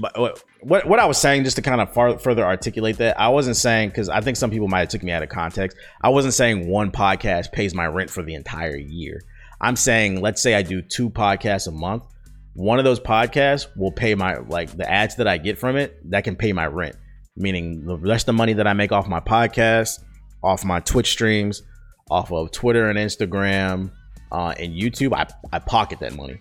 [0.65, 3.55] what what I was saying just to kind of far, further articulate that I wasn't
[3.55, 5.77] saying because I think some people might have took me out of context.
[6.01, 9.21] I wasn't saying one podcast pays my rent for the entire year.
[9.61, 12.03] I'm saying let's say I do two podcasts a month.
[12.55, 15.99] One of those podcasts will pay my like the ads that I get from it
[16.09, 16.95] that can pay my rent,
[17.35, 20.03] meaning the rest of the money that I make off my podcast,
[20.41, 21.61] off my Twitch streams,
[22.09, 23.91] off of Twitter and Instagram,
[24.31, 25.13] uh, and YouTube.
[25.13, 26.39] I I pocket that money.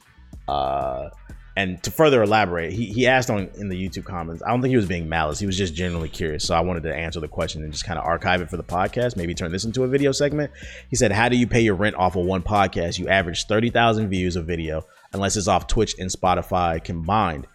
[0.48, 1.10] Uh,
[1.56, 4.42] and to further elaborate, he, he asked on in the YouTube comments.
[4.42, 5.38] I don't think he was being malice.
[5.38, 6.44] He was just genuinely curious.
[6.44, 8.64] So I wanted to answer the question and just kind of archive it for the
[8.64, 9.16] podcast.
[9.16, 10.50] Maybe turn this into a video segment.
[10.90, 12.98] He said, "How do you pay your rent off of one podcast?
[12.98, 17.46] You average thirty thousand views of video, unless it's off Twitch and Spotify combined."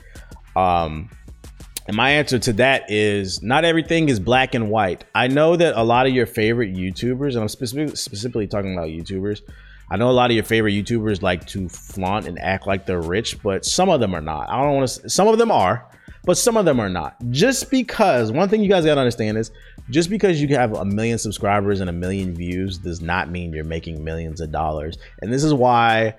[0.56, 1.10] Um,
[1.88, 5.04] and my answer to that is not everything is black and white.
[5.14, 8.88] I know that a lot of your favorite YouTubers, and I'm specifically specifically talking about
[8.88, 9.42] YouTubers
[9.92, 13.02] I know a lot of your favorite YouTubers like to flaunt and act like they're
[13.02, 14.50] rich, but some of them are not.
[14.50, 15.10] I don't want to.
[15.10, 15.90] Some of them are,
[16.26, 17.16] but some of them are not.
[17.32, 19.52] Just because one thing you guys gotta understand is,
[19.90, 23.64] just because you have a million subscribers and a million views does not mean you're
[23.64, 24.98] making millions of dollars.
[25.22, 26.16] And this is why,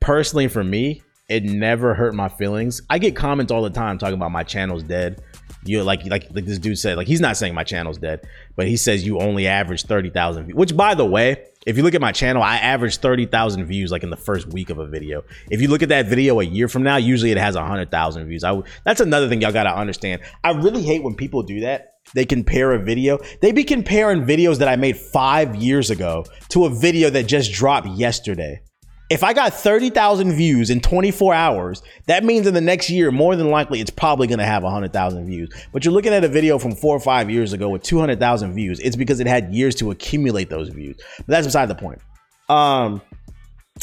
[0.00, 2.82] personally, for me, it never hurt my feelings.
[2.90, 5.22] I get comments all the time talking about my channel's dead
[5.64, 8.66] you like like like this dude said like he's not saying my channel's dead but
[8.66, 12.00] he says you only average 30,000 views which by the way if you look at
[12.00, 15.24] my channel I average 30,000 views like in the first week of a video.
[15.50, 18.44] If you look at that video a year from now usually it has 100,000 views.
[18.44, 20.22] I that's another thing y'all got to understand.
[20.42, 21.96] I really hate when people do that.
[22.14, 23.18] They compare a video.
[23.42, 27.52] They be comparing videos that I made 5 years ago to a video that just
[27.52, 28.62] dropped yesterday
[29.10, 33.34] If I got 30,000 views in 24 hours, that means in the next year, more
[33.34, 35.50] than likely, it's probably going to have 100,000 views.
[35.72, 38.78] But you're looking at a video from four or five years ago with 200,000 views.
[38.78, 40.96] It's because it had years to accumulate those views.
[41.18, 42.00] But that's beside the point.
[42.48, 43.02] Um,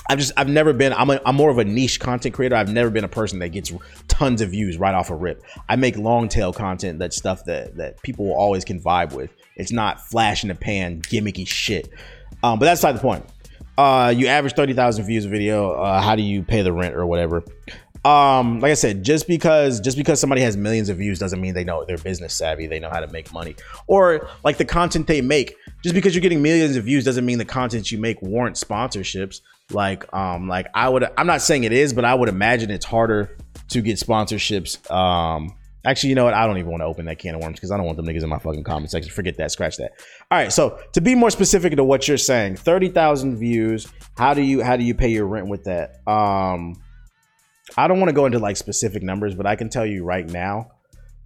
[0.09, 2.55] I've just I've never been I'm a, I'm more of a niche content creator.
[2.55, 3.73] I've never been a person that gets
[4.07, 5.43] tons of views right off a rip.
[5.67, 9.32] I make long tail content that's stuff that that people always can vibe with.
[9.55, 11.89] It's not flash in the pan gimmicky shit.
[12.43, 13.25] Um, but that's not the point.
[13.78, 15.73] Uh, you average 30,000 views a video.
[15.73, 17.43] Uh, how do you pay the rent or whatever?
[18.03, 21.53] Um, like I said, just because just because somebody has millions of views doesn't mean
[21.53, 22.65] they know they're business savvy.
[22.65, 23.55] They know how to make money.
[23.88, 25.55] Or like the content they make.
[25.84, 29.41] Just because you're getting millions of views doesn't mean the content you make warrant sponsorships.
[29.71, 31.09] Like, um, like I would.
[31.17, 33.36] I'm not saying it is, but I would imagine it's harder
[33.69, 34.89] to get sponsorships.
[34.89, 35.53] Um,
[35.86, 36.34] Actually, you know what?
[36.34, 38.05] I don't even want to open that can of worms because I don't want them
[38.05, 39.11] niggas in my fucking comment section.
[39.11, 39.51] Forget that.
[39.51, 39.91] Scratch that.
[40.30, 40.51] All right.
[40.51, 43.88] So to be more specific to what you're saying, thirty thousand views.
[44.17, 46.07] How do you how do you pay your rent with that?
[46.07, 46.75] Um,
[47.78, 50.28] I don't want to go into like specific numbers, but I can tell you right
[50.28, 50.71] now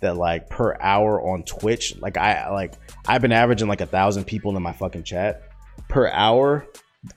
[0.02, 2.74] that like per hour on Twitch, like I like
[3.08, 5.44] I've been averaging like a thousand people in my fucking chat
[5.88, 6.68] per hour.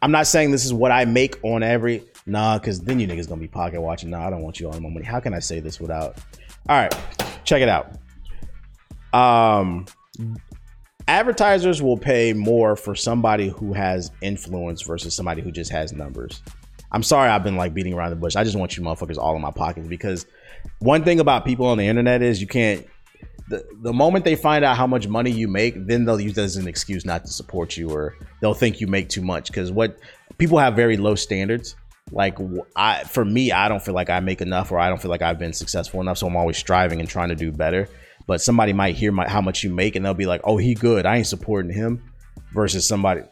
[0.01, 3.29] I'm not saying this is what I make on every nah, because then you niggas
[3.29, 4.11] gonna be pocket watching.
[4.11, 5.05] Nah, I don't want you all my money.
[5.05, 6.19] How can I say this without?
[6.69, 6.95] All right,
[7.45, 7.93] check it out.
[9.13, 9.87] Um,
[11.07, 16.43] advertisers will pay more for somebody who has influence versus somebody who just has numbers.
[16.91, 18.37] I'm sorry I've been like beating around the bush.
[18.37, 20.27] I just want you motherfuckers all in my pockets because
[20.79, 22.87] one thing about people on the internet is you can't
[23.49, 26.45] the, the moment they find out how much money you make, then they'll use that
[26.45, 29.53] as an excuse not to support you or they'll think you make too much.
[29.53, 29.99] Cause what
[30.39, 31.77] people have very low standards.
[32.11, 32.39] Like
[32.77, 35.23] I, for me, I don't feel like I make enough or I don't feel like
[35.23, 36.19] I've been successful enough.
[36.19, 37.89] So I'm always striving and trying to do better.
[38.27, 40.75] But somebody might hear my, how much you make and they'll be like, oh, he
[40.75, 41.07] good.
[41.07, 42.03] I ain't supporting him
[42.53, 43.23] versus somebody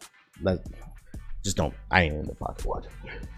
[0.43, 0.61] that
[1.45, 2.85] just don't, I ain't in the pocket watch.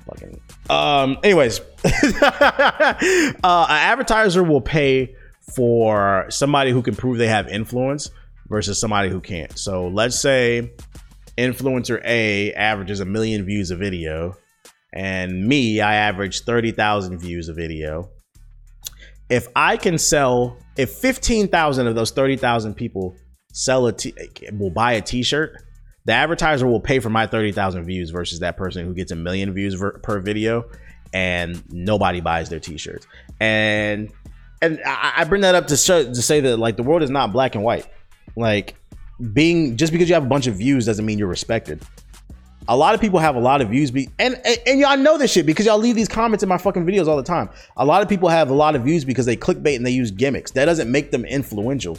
[0.07, 2.97] Fucking, um, anyways, uh,
[3.43, 5.15] an advertiser will pay
[5.55, 8.11] for somebody who can prove they have influence
[8.49, 9.59] versus somebody who can't.
[9.59, 10.73] So let's say
[11.39, 14.37] influencer A averages a million views a video,
[14.95, 18.11] and me, I average 30,000 views a video.
[19.29, 23.17] If I can sell, if 15,000 of those 30,000 people
[23.53, 24.15] sell a t-
[24.53, 25.57] will buy a t-shirt,
[26.05, 29.53] the advertiser will pay for my 30,000 views versus that person who gets a million
[29.53, 30.65] views ver- per video
[31.13, 33.07] and nobody buys their t-shirts.
[33.41, 34.13] And
[34.63, 37.33] and I, bring that up to show, to say that like the world is not
[37.33, 37.87] black and white.
[38.37, 38.77] Like
[39.33, 41.83] being just because you have a bunch of views doesn't mean you're respected.
[42.69, 45.19] A lot of people have a lot of views, be and, and and y'all know
[45.19, 47.51] this shit because y'all leave these comments in my fucking videos all the time.
[47.77, 50.11] A lot of people have a lot of views because they clickbait and they use
[50.11, 50.51] gimmicks.
[50.53, 51.99] That doesn't make them influential.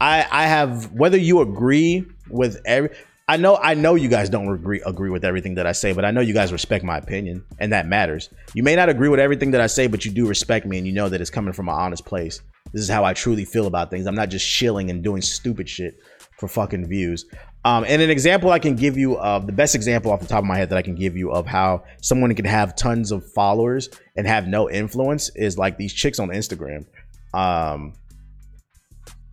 [0.00, 2.90] I I have whether you agree with every
[3.28, 6.04] I know I know you guys don't agree agree with everything that I say, but
[6.04, 8.30] I know you guys respect my opinion, and that matters.
[8.54, 10.86] You may not agree with everything that I say, but you do respect me, and
[10.86, 12.40] you know that it's coming from an honest place.
[12.72, 14.06] This is how I truly feel about things.
[14.06, 15.98] I'm not just shilling and doing stupid shit
[16.38, 17.26] for fucking views.
[17.66, 20.38] Um, and an example I can give you of the best example off the top
[20.38, 23.28] of my head that I can give you of how someone can have tons of
[23.32, 26.86] followers and have no influence is like these chicks on Instagram.
[27.34, 27.94] Um,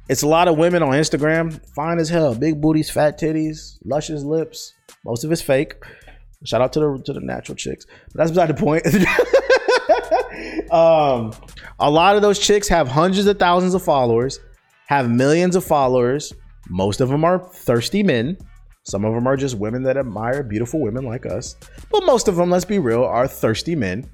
[0.09, 4.23] it's a lot of women on Instagram, fine as hell, big booties, fat titties, luscious
[4.23, 4.73] lips.
[5.05, 5.75] Most of it's fake.
[6.43, 8.83] Shout out to the to the natural chicks, but that's beside the point.
[10.71, 11.33] um,
[11.79, 14.39] a lot of those chicks have hundreds of thousands of followers,
[14.87, 16.33] have millions of followers.
[16.69, 18.37] Most of them are thirsty men.
[18.83, 21.55] Some of them are just women that admire beautiful women like us.
[21.89, 24.09] But most of them, let's be real, are thirsty men.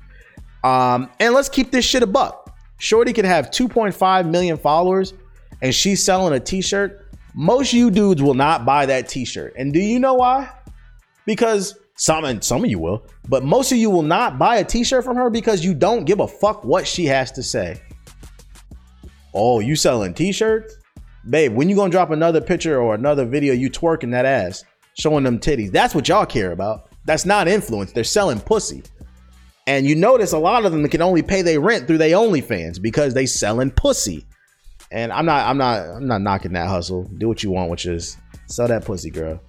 [0.63, 2.55] Um, and let's keep this shit a buck.
[2.77, 5.13] Shorty can have 2.5 million followers
[5.61, 9.53] and she's selling a t-shirt, most you dudes will not buy that t-shirt.
[9.57, 10.49] And do you know why?
[11.25, 14.63] Because some and some of you will, but most of you will not buy a
[14.63, 17.81] t-shirt from her because you don't give a fuck what she has to say.
[19.33, 20.75] Oh, you selling t-shirts?
[21.29, 24.63] Babe, when you gonna drop another picture or another video you twerking that ass,
[24.95, 25.71] showing them titties?
[25.71, 26.89] That's what y'all care about.
[27.05, 27.91] That's not influence.
[27.91, 28.83] They're selling pussy.
[29.67, 32.81] And you notice a lot of them can only pay their rent through their OnlyFans
[32.81, 34.25] because they selling pussy.
[34.91, 37.03] And I'm not, I'm not, I'm not knocking that hustle.
[37.19, 38.17] Do what you want, which is
[38.47, 39.39] sell that pussy, girl.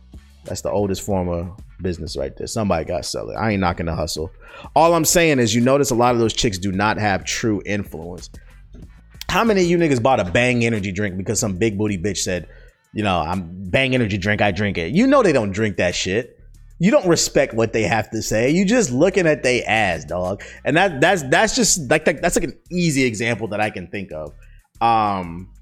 [0.45, 2.47] That's the oldest form of business right there.
[2.47, 3.35] Somebody got to sell it.
[3.35, 4.31] I ain't knocking the hustle.
[4.77, 7.63] All I'm saying is, you notice a lot of those chicks do not have true
[7.65, 8.29] influence.
[9.31, 12.19] How many of you niggas bought a Bang energy drink because some big booty bitch
[12.19, 12.49] said,
[12.93, 14.93] you know, I'm Bang energy drink, I drink it.
[14.93, 16.37] You know they don't drink that shit.
[16.81, 18.51] You don't respect what they have to say.
[18.51, 20.43] You just looking at they ass, dog.
[20.65, 24.11] And that that's that's just like that's like an easy example that I can think
[24.11, 24.35] of.
[24.81, 25.53] Um,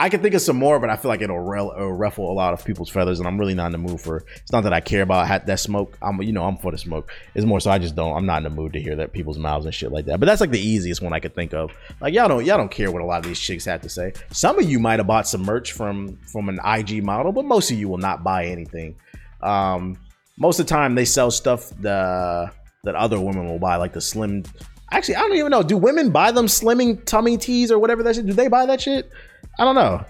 [0.00, 2.34] I can think of some more, but I feel like it'll, rel- it'll ruffle a
[2.34, 4.24] lot of people's feathers, and I'm really not in the mood for.
[4.36, 5.96] It's not that I care about that smoke.
[6.02, 7.10] I'm, you know, I'm for the smoke.
[7.34, 8.16] It's more so I just don't.
[8.16, 10.18] I'm not in the mood to hear that people's mouths and shit like that.
[10.18, 11.72] But that's like the easiest one I could think of.
[12.00, 14.12] Like y'all don't y'all don't care what a lot of these chicks have to say.
[14.32, 17.70] Some of you might have bought some merch from from an IG model, but most
[17.70, 18.96] of you will not buy anything.
[19.40, 19.98] Um,
[20.38, 22.50] most of the time they sell stuff the
[22.84, 24.44] that other women will buy, like the slim.
[24.90, 25.62] Actually, I don't even know.
[25.62, 28.26] Do women buy them slimming tummy teas or whatever that shit?
[28.26, 29.10] Do they buy that shit?
[29.58, 30.04] I don't know.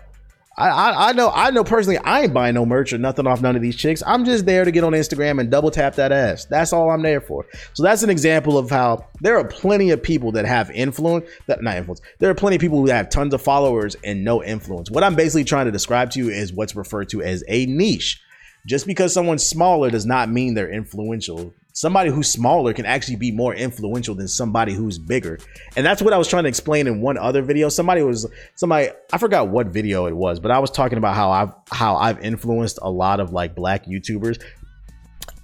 [0.56, 3.40] I, I, I know I know personally I ain't buying no merch or nothing off
[3.40, 4.02] none of these chicks.
[4.06, 6.44] I'm just there to get on Instagram and double tap that ass.
[6.44, 7.46] That's all I'm there for.
[7.72, 11.62] So that's an example of how there are plenty of people that have influence that
[11.62, 12.02] not influence.
[12.18, 14.90] There are plenty of people who have tons of followers and no influence.
[14.90, 18.20] What I'm basically trying to describe to you is what's referred to as a niche.
[18.66, 23.30] Just because someone's smaller does not mean they're influential somebody who's smaller can actually be
[23.32, 25.38] more influential than somebody who's bigger.
[25.76, 27.68] And that's what i was trying to explain in one other video.
[27.68, 31.30] Somebody was somebody i forgot what video it was but i was talking about how
[31.30, 34.42] i've how i've influenced a lot of like black youtubers.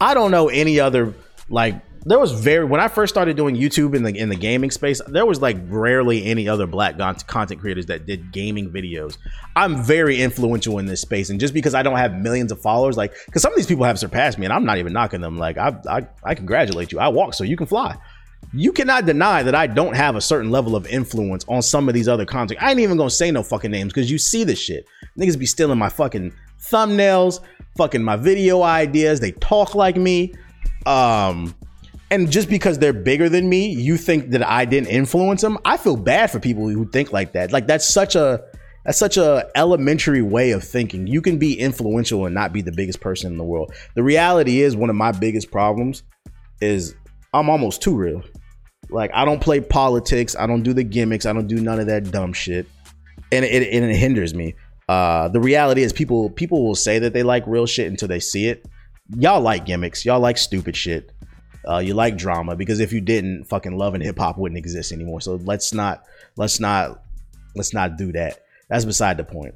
[0.00, 1.14] I don't know any other
[1.48, 4.70] like there was very when I first started doing YouTube in the in the gaming
[4.70, 6.96] space, there was like rarely any other black
[7.26, 9.18] content creators that did gaming videos.
[9.57, 12.96] I'm very influential in this space, and just because I don't have millions of followers,
[12.96, 15.38] like because some of these people have surpassed me, and I'm not even knocking them.
[15.38, 16.99] Like I I, I congratulate you.
[16.99, 17.96] I walk so you can fly.
[18.55, 21.94] You cannot deny that I don't have a certain level of influence on some of
[21.94, 22.62] these other content.
[22.62, 24.86] I ain't even gonna say no fucking names because you see this shit.
[25.18, 27.40] Niggas be stealing my fucking thumbnails,
[27.76, 29.20] fucking my video ideas.
[29.20, 30.34] They talk like me.
[30.86, 31.55] Um,
[32.11, 35.59] and just because they're bigger than me, you think that I didn't influence them.
[35.64, 37.52] I feel bad for people who think like that.
[37.52, 38.42] Like that's such a
[38.84, 41.06] that's such a elementary way of thinking.
[41.06, 43.74] You can be influential and not be the biggest person in the world.
[43.94, 46.02] The reality is one of my biggest problems
[46.62, 46.94] is
[47.34, 48.22] I'm almost too real.
[48.88, 51.86] Like I don't play politics, I don't do the gimmicks, I don't do none of
[51.86, 52.66] that dumb shit.
[53.30, 54.54] And it, and it hinders me.
[54.88, 58.20] Uh, the reality is people people will say that they like real shit until they
[58.20, 58.66] see it.
[59.18, 61.12] Y'all like gimmicks, y'all like stupid shit
[61.66, 64.92] uh, you like drama because if you didn't, fucking love and hip hop wouldn't exist
[64.92, 65.20] anymore.
[65.20, 66.04] So let's not
[66.36, 67.02] let's not
[67.54, 68.44] let's not do that.
[68.68, 69.54] That's beside the point.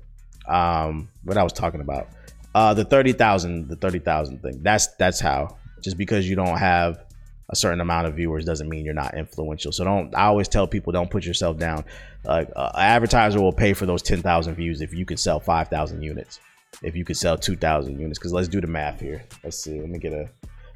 [0.48, 2.08] Um, what I was talking about,
[2.54, 4.62] uh, the thirty thousand, the thirty thousand thing.
[4.62, 5.56] That's that's how.
[5.82, 7.04] Just because you don't have
[7.50, 9.72] a certain amount of viewers doesn't mean you're not influential.
[9.72, 10.14] So don't.
[10.14, 11.84] I always tell people don't put yourself down.
[12.24, 15.68] Uh, an advertiser will pay for those ten thousand views if you can sell five
[15.68, 16.40] thousand units.
[16.82, 19.24] If you could sell two thousand units, because let's do the math here.
[19.44, 19.78] Let's see.
[19.78, 20.30] Let me get a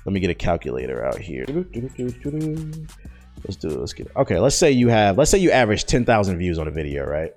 [0.07, 1.45] let me get a calculator out here.
[1.49, 3.79] Let's do it.
[3.79, 4.13] Let's get it.
[4.17, 7.33] Okay, let's say you have, let's say you average 10,000 views on a video, right?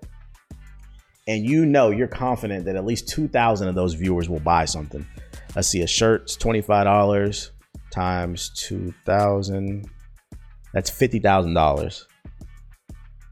[1.27, 5.05] And you know, you're confident that at least 2,000 of those viewers will buy something.
[5.55, 7.49] Let's see, a shirt's $25
[7.91, 9.89] times 2,000.
[10.71, 12.05] That's $50,000.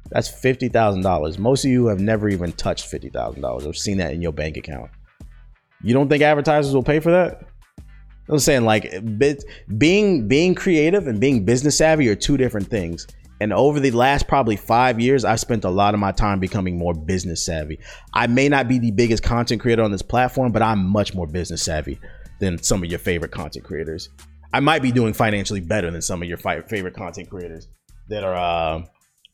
[0.10, 1.38] That's $50,000.
[1.38, 4.90] Most of you have never even touched $50,000 or seen that in your bank account.
[5.84, 7.47] You don't think advertisers will pay for that?
[8.30, 8.92] I'm saying like
[9.78, 13.08] being being creative and being business savvy are two different things.
[13.40, 16.78] And over the last probably five years, I've spent a lot of my time becoming
[16.78, 17.80] more business savvy.
[18.14, 21.28] I may not be the biggest content creator on this platform, but I'm much more
[21.28, 22.00] business savvy
[22.40, 24.10] than some of your favorite content creators.
[24.54, 27.68] I might be doing financially better than some of your favorite content creators
[28.10, 28.86] that are uh,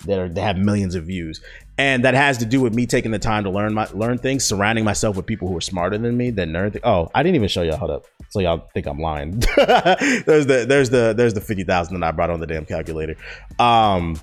[0.05, 1.41] that are have millions of views.
[1.77, 4.45] And that has to do with me taking the time to learn my learn things
[4.45, 7.35] surrounding myself with people who are smarter than me that nerd th- oh i didn't
[7.35, 9.39] even show y'all hold up so y'all think i'm lying.
[9.57, 13.15] There's the there's the there's the 50000 that i brought on the damn calculator.
[13.59, 14.19] Um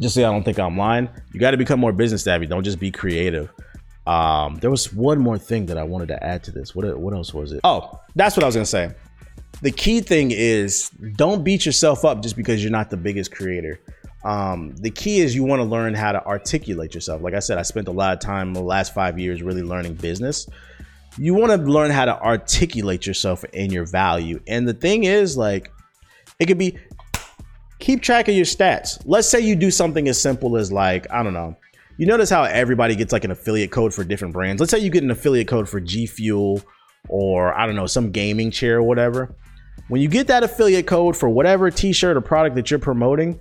[0.00, 2.64] just so y'all don't think i'm lying you got to become more business savvy don't
[2.64, 3.50] just be creative.
[4.06, 6.74] Um there was one more thing that i wanted to add to this.
[6.74, 7.60] What what else was it?
[7.62, 8.90] Oh that's what i was gonna say.
[9.60, 13.80] The key thing is don't beat yourself up just because you're not the biggest creator
[14.24, 17.22] um, the key is you want to learn how to articulate yourself.
[17.22, 19.94] Like I said, I spent a lot of time the last five years really learning
[19.94, 20.48] business.
[21.18, 24.40] You want to learn how to articulate yourself and your value.
[24.46, 25.70] And the thing is, like,
[26.38, 26.78] it could be
[27.78, 29.02] keep track of your stats.
[29.04, 31.56] Let's say you do something as simple as, like, I don't know.
[31.98, 34.60] You notice how everybody gets like an affiliate code for different brands.
[34.60, 36.62] Let's say you get an affiliate code for G Fuel
[37.08, 39.34] or I don't know, some gaming chair or whatever.
[39.88, 43.38] When you get that affiliate code for whatever t shirt or product that you're promoting,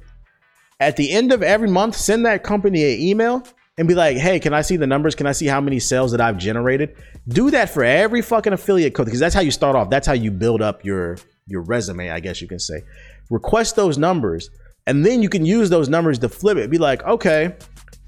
[0.82, 3.44] at the end of every month, send that company an email
[3.78, 5.14] and be like, hey, can I see the numbers?
[5.14, 6.96] Can I see how many sales that I've generated?
[7.28, 9.92] Do that for every fucking affiliate code because that's how you start off.
[9.92, 12.84] That's how you build up your your resume, I guess you can say.
[13.30, 14.50] Request those numbers,
[14.88, 16.72] and then you can use those numbers to flip it.
[16.72, 17.56] Be like, okay,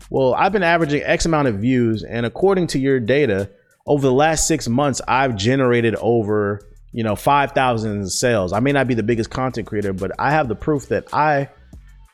[0.09, 3.51] well, I've been averaging X amount of views, and according to your data,
[3.85, 6.59] over the last six months, I've generated over
[6.91, 8.51] you know 5,000 sales.
[8.51, 11.49] I may not be the biggest content creator, but I have the proof that I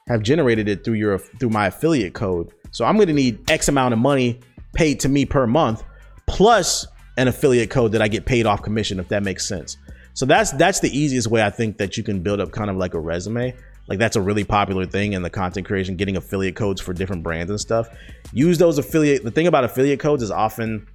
[0.09, 2.51] have generated it through your through my affiliate code.
[2.71, 4.39] So I'm going to need X amount of money
[4.73, 5.83] paid to me per month,
[6.27, 6.85] plus
[7.17, 9.77] an affiliate code that I get paid off commission, if that makes sense.
[10.13, 12.75] So that's that's the easiest way I think that you can build up kind of
[12.75, 13.55] like a resume.
[13.87, 17.23] Like that's a really popular thing in the content creation, getting affiliate codes for different
[17.23, 17.87] brands and stuff.
[18.33, 19.23] Use those affiliate.
[19.23, 20.87] The thing about affiliate codes is often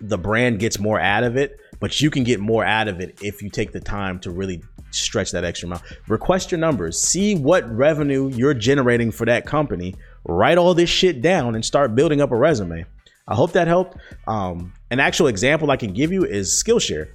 [0.00, 3.18] the brand gets more out of it, but you can get more out of it
[3.22, 5.82] if you take the time to really stretch that extra amount.
[6.08, 9.94] Request your numbers, see what revenue you're generating for that company,
[10.24, 12.84] write all this shit down, and start building up a resume.
[13.26, 13.98] I hope that helped.
[14.26, 17.10] Um, an actual example I can give you is Skillshare.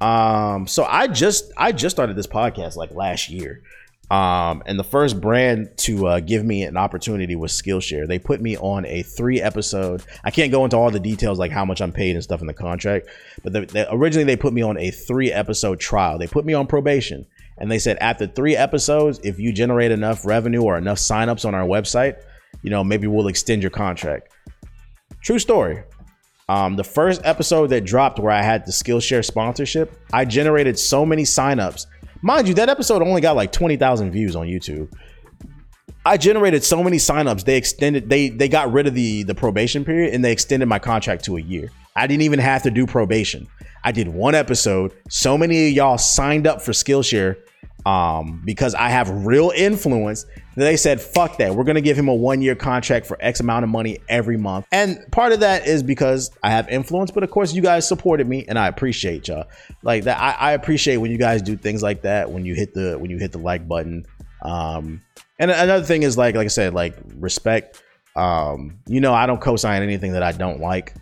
[0.00, 3.62] Um, so I just I just started this podcast like last year.
[4.10, 8.06] Um, and the first brand to uh, give me an opportunity was Skillshare.
[8.06, 10.02] They put me on a three episode.
[10.24, 12.46] I can't go into all the details like how much I'm paid and stuff in
[12.46, 13.08] the contract,
[13.42, 16.18] but the, the, originally they put me on a three episode trial.
[16.18, 17.26] They put me on probation,
[17.58, 21.54] and they said after three episodes, if you generate enough revenue or enough signups on
[21.54, 22.16] our website,
[22.62, 24.30] you know maybe we'll extend your contract.
[25.22, 25.82] True story.
[26.48, 31.04] Um, the first episode that dropped where I had the Skillshare sponsorship, I generated so
[31.04, 31.86] many signups
[32.22, 34.92] Mind you, that episode only got like 20,000 views on YouTube.
[36.04, 37.44] I generated so many signups.
[37.44, 40.78] They extended they they got rid of the the probation period and they extended my
[40.78, 41.70] contract to a year.
[41.96, 43.46] I didn't even have to do probation.
[43.84, 44.94] I did one episode.
[45.10, 47.36] So many of y'all signed up for Skillshare
[47.86, 50.26] um, because I have real influence.
[50.56, 51.54] They said, fuck that.
[51.54, 54.36] We're going to give him a one year contract for X amount of money every
[54.36, 54.66] month.
[54.72, 58.26] And part of that is because I have influence, but of course, you guys supported
[58.26, 59.46] me and I appreciate y'all.
[59.82, 62.74] Like that, I, I appreciate when you guys do things like that, when you hit
[62.74, 64.04] the, when you hit the like button.
[64.42, 65.02] Um,
[65.38, 67.82] and another thing is like, like I said, like respect.
[68.16, 70.94] Um, you know, I don't co-sign anything that I don't like.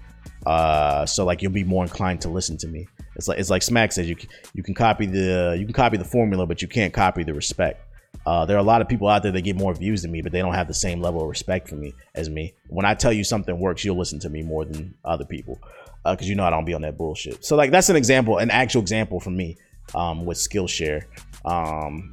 [0.45, 2.87] Uh, so like you'll be more inclined to listen to me.
[3.17, 4.17] It's like it's like Smack says you
[4.55, 7.83] you can copy the you can copy the formula, but you can't copy the respect.
[8.25, 10.23] Uh, there are a lot of people out there that get more views than me,
[10.23, 12.55] but they don't have the same level of respect for me as me.
[12.69, 15.59] When I tell you something works, you'll listen to me more than other people
[16.05, 17.45] because uh, you know I don't be on that bullshit.
[17.45, 19.57] So like that's an example, an actual example for me
[19.95, 21.05] um, with Skillshare.
[21.45, 22.13] Um,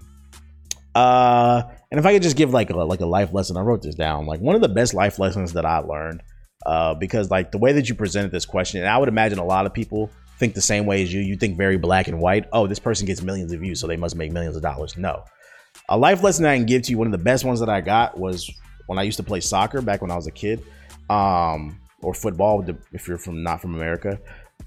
[0.95, 3.81] uh, and if I could just give like a like a life lesson, I wrote
[3.81, 4.25] this down.
[4.25, 6.21] Like one of the best life lessons that I learned,
[6.65, 9.45] uh, because like the way that you presented this question, and I would imagine a
[9.45, 10.09] lot of people
[10.43, 11.21] think the same way as you.
[11.21, 12.47] You think very black and white.
[12.51, 14.97] Oh, this person gets millions of views, so they must make millions of dollars.
[14.97, 15.23] No.
[15.87, 17.79] A life lesson I can give to you, one of the best ones that I
[17.79, 18.51] got was
[18.87, 20.61] when I used to play soccer back when I was a kid,
[21.09, 24.19] um, or football if you're from not from America.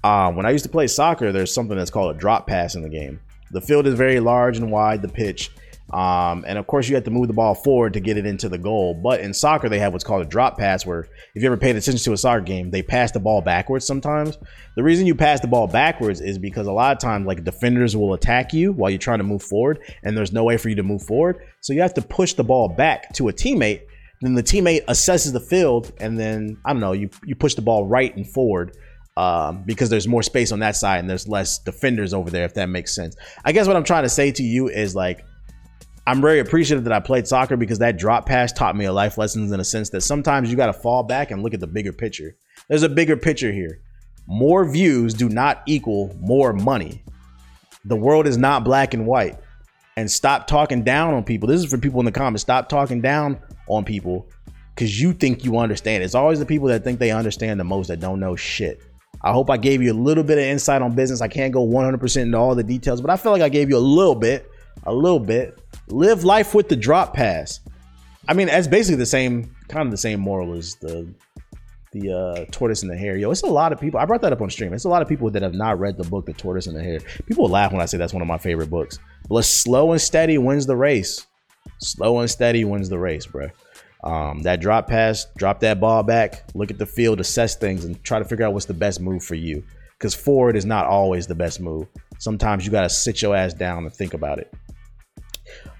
[0.03, 2.81] Um, when I used to play soccer, there's something that's called a drop pass in
[2.81, 3.19] the game.
[3.51, 5.51] The field is very large and wide, the pitch,
[5.93, 8.49] um, and of course, you have to move the ball forward to get it into
[8.49, 8.93] the goal.
[8.93, 11.77] But in soccer, they have what's called a drop pass, where if you ever paid
[11.77, 14.37] attention to a soccer game, they pass the ball backwards sometimes.
[14.75, 17.95] The reason you pass the ball backwards is because a lot of times, like defenders
[17.95, 20.75] will attack you while you're trying to move forward, and there's no way for you
[20.75, 21.37] to move forward.
[21.61, 23.83] So you have to push the ball back to a teammate.
[24.21, 27.61] Then the teammate assesses the field, and then I don't know, you you push the
[27.61, 28.75] ball right and forward.
[29.15, 32.53] Um, because there's more space on that side and there's less defenders over there, if
[32.53, 33.15] that makes sense.
[33.43, 35.25] I guess what I'm trying to say to you is like,
[36.07, 39.17] I'm very appreciative that I played soccer because that drop pass taught me a life
[39.17, 41.67] lessons in a sense that sometimes you got to fall back and look at the
[41.67, 42.37] bigger picture.
[42.69, 43.81] There's a bigger picture here.
[44.25, 47.03] More views do not equal more money.
[47.83, 49.37] The world is not black and white.
[49.97, 51.49] And stop talking down on people.
[51.49, 52.41] This is for people in the comments.
[52.41, 54.29] Stop talking down on people
[54.75, 56.05] because you think you understand.
[56.05, 58.81] It's always the people that think they understand the most that don't know shit.
[59.23, 61.19] I hope I gave you a little bit of insight on business.
[61.19, 63.75] I can't go 100% into all the details, but I feel like I gave you
[63.75, 64.49] a little bit,
[64.85, 67.59] a little bit live life with the drop pass.
[68.27, 71.07] I mean, that's basically the same kind of the same moral as the
[71.93, 73.15] the uh, tortoise and the hare.
[73.15, 73.99] Yo, it's a lot of people.
[73.99, 74.73] I brought that up on stream.
[74.73, 76.83] It's a lot of people that have not read the book, The Tortoise and the
[76.83, 76.99] Hare.
[77.25, 78.99] People laugh when I say that's one of my favorite books.
[79.29, 81.25] But slow and steady wins the race.
[81.79, 83.49] Slow and steady wins the race, bro.
[84.03, 88.01] Um, that drop pass, drop that ball back, look at the field, assess things, and
[88.03, 89.63] try to figure out what's the best move for you.
[89.97, 91.87] Because forward is not always the best move.
[92.19, 94.53] Sometimes you got to sit your ass down and think about it.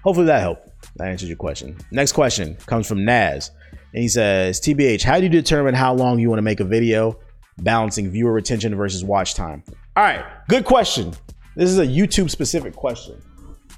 [0.02, 0.68] Hopefully that helped.
[0.96, 1.76] That answers your question.
[1.90, 3.50] Next question comes from Naz.
[3.92, 6.64] And he says, TBH, how do you determine how long you want to make a
[6.64, 7.18] video,
[7.58, 9.62] balancing viewer retention versus watch time?
[9.96, 11.14] All right, good question.
[11.56, 13.20] This is a YouTube specific question.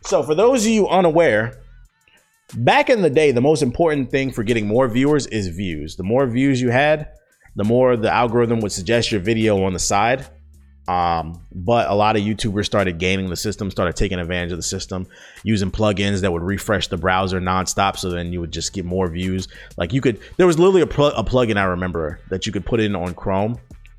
[0.05, 1.61] So, for those of you unaware,
[2.55, 5.97] back in the day, the most important thing for getting more viewers is views.
[5.97, 7.11] The more views you had,
[7.57, 10.27] the more the algorithm would suggest your video on the side.
[10.89, 14.63] Um, but a lot of YouTubers started gaining the system, started taking advantage of the
[14.63, 15.07] system,
[15.45, 17.97] using plugins that would refresh the browser nonstop.
[17.97, 19.47] So then you would just get more views.
[19.77, 22.67] Like you could, there was literally a, pl- a plugin I remember that you could
[22.67, 23.59] put in on Chrome,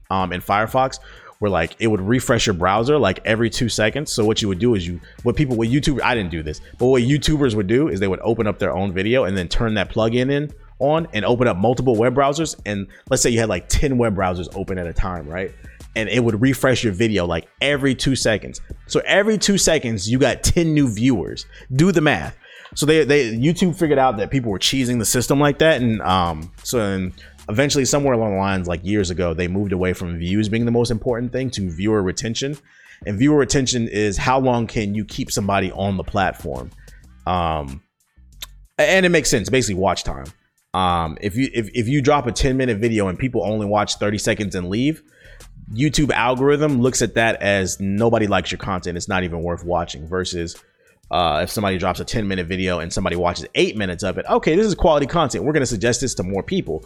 [0.10, 1.00] um, in Firefox,
[1.40, 4.12] where like it would refresh your browser like every two seconds.
[4.12, 6.60] So what you would do is you, what people, what YouTube, I didn't do this,
[6.78, 9.48] but what YouTubers would do is they would open up their own video and then
[9.48, 13.40] turn that plugin in on and open up multiple web browsers, and let's say you
[13.40, 15.52] had like 10 web browsers open at a time, right?
[15.96, 18.62] And it would refresh your video like every two seconds.
[18.88, 21.46] So every two seconds, you got 10 new viewers.
[21.76, 22.38] Do the math.
[22.76, 26.02] So they, they YouTube figured out that people were cheesing the system like that, and
[26.02, 27.14] um, so and
[27.50, 30.72] eventually somewhere along the lines, like years ago, they moved away from views being the
[30.72, 32.58] most important thing to viewer retention.
[33.06, 36.72] And viewer retention is how long can you keep somebody on the platform.
[37.26, 37.82] Um,
[38.78, 39.50] and it makes sense.
[39.50, 40.28] Basically, watch time.
[40.74, 43.96] Um, if you if, if you drop a 10 minute video and people only watch
[43.96, 45.04] 30 seconds and leave,
[45.74, 48.98] YouTube algorithm looks at that as nobody likes your content.
[48.98, 50.08] It's not even worth watching.
[50.08, 50.62] Versus
[51.12, 54.26] uh, if somebody drops a 10 minute video and somebody watches eight minutes of it,
[54.30, 55.44] okay, this is quality content.
[55.44, 56.86] We're going to suggest this to more people.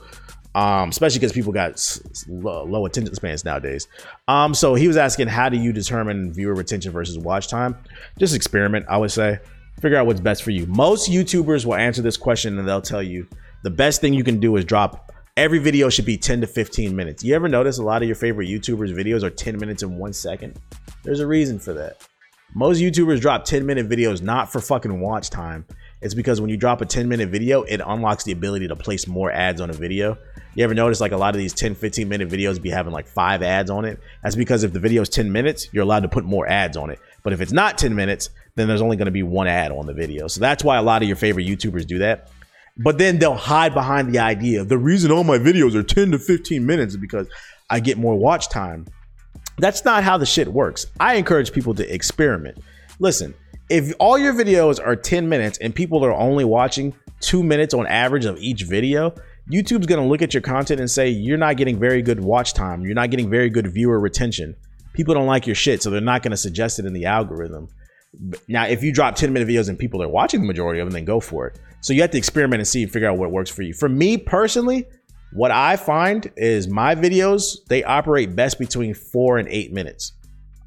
[0.56, 3.90] Um, especially because people got s- low, low attention spans nowadays.
[4.30, 7.76] Um, so he was asking, how do you determine viewer retention versus watch time?
[8.18, 9.40] Just experiment, I would say.
[9.82, 10.66] Figure out what's best for you.
[10.68, 13.28] Most YouTubers will answer this question and they'll tell you
[13.64, 16.96] the best thing you can do is drop every video should be 10 to 15
[16.96, 17.24] minutes.
[17.24, 20.14] You ever notice a lot of your favorite YouTubers' videos are 10 minutes and one
[20.14, 20.58] second?
[21.04, 22.08] There's a reason for that.
[22.54, 25.66] Most YouTubers drop 10 minute videos not for fucking watch time.
[26.02, 29.08] It's because when you drop a 10 minute video, it unlocks the ability to place
[29.08, 30.18] more ads on a video.
[30.54, 33.08] You ever notice like a lot of these 10, 15 minute videos be having like
[33.08, 34.00] five ads on it?
[34.24, 36.90] That's because if the video is 10 minutes, you're allowed to put more ads on
[36.90, 37.00] it.
[37.24, 39.86] But if it's not 10 minutes, then there's only going to be one ad on
[39.86, 40.28] the video.
[40.30, 42.30] So that's why a lot of your favorite YouTubers do that.
[42.78, 46.20] But then they'll hide behind the idea the reason all my videos are 10 to
[46.20, 47.28] 15 minutes is because
[47.70, 48.86] I get more watch time.
[49.58, 50.86] That's not how the shit works.
[51.00, 52.58] I encourage people to experiment.
[53.00, 53.34] Listen,
[53.70, 57.88] if all your videos are 10 minutes and people are only watching two minutes on
[57.88, 59.16] average of each video,
[59.50, 62.84] YouTube's gonna look at your content and say, You're not getting very good watch time.
[62.84, 64.56] You're not getting very good viewer retention.
[64.94, 67.70] People don't like your shit, so they're not gonna suggest it in the algorithm.
[68.48, 70.94] Now, if you drop 10 minute videos and people are watching the majority of them,
[70.94, 71.60] then go for it.
[71.82, 73.74] So you have to experiment and see and figure out what works for you.
[73.74, 74.86] For me personally,
[75.34, 80.14] what I find is my videos, they operate best between four and eight minutes.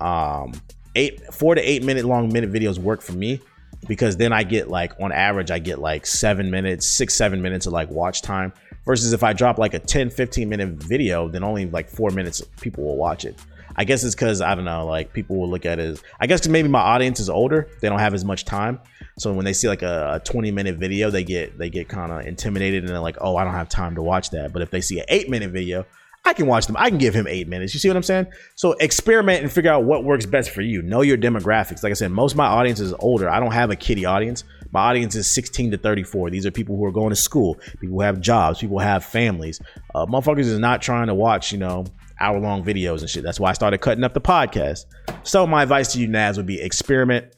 [0.00, 0.52] Um,
[0.94, 3.40] eight, four to eight minute long minute videos work for me
[3.86, 7.66] because then I get like on average, I get like seven minutes, six, seven minutes
[7.66, 8.52] of like watch time.
[8.84, 12.42] Versus if I drop like a 10, 15 minute video, then only like four minutes
[12.60, 13.36] people will watch it.
[13.78, 16.26] I guess it's because I don't know, like people will look at it as I
[16.26, 18.80] guess maybe my audience is older, they don't have as much time.
[19.18, 22.10] So when they see like a, a 20 minute video, they get they get kind
[22.10, 24.52] of intimidated and they're like, oh, I don't have time to watch that.
[24.52, 25.86] But if they see an eight minute video,
[26.24, 26.76] I can watch them.
[26.76, 27.72] I can give him eight minutes.
[27.72, 28.26] You see what I'm saying?
[28.56, 30.82] So experiment and figure out what works best for you.
[30.82, 31.84] Know your demographics.
[31.84, 33.30] Like I said, most of my audience is older.
[33.30, 34.42] I don't have a kiddie audience.
[34.72, 36.30] My audience is 16 to 34.
[36.30, 39.04] These are people who are going to school, people who have jobs, people who have
[39.04, 39.60] families.
[39.94, 41.86] Uh, motherfuckers is not trying to watch, you know,
[42.20, 43.22] hour long videos and shit.
[43.22, 44.84] That's why I started cutting up the podcast.
[45.22, 47.34] So my advice to you, Naz, would be experiment,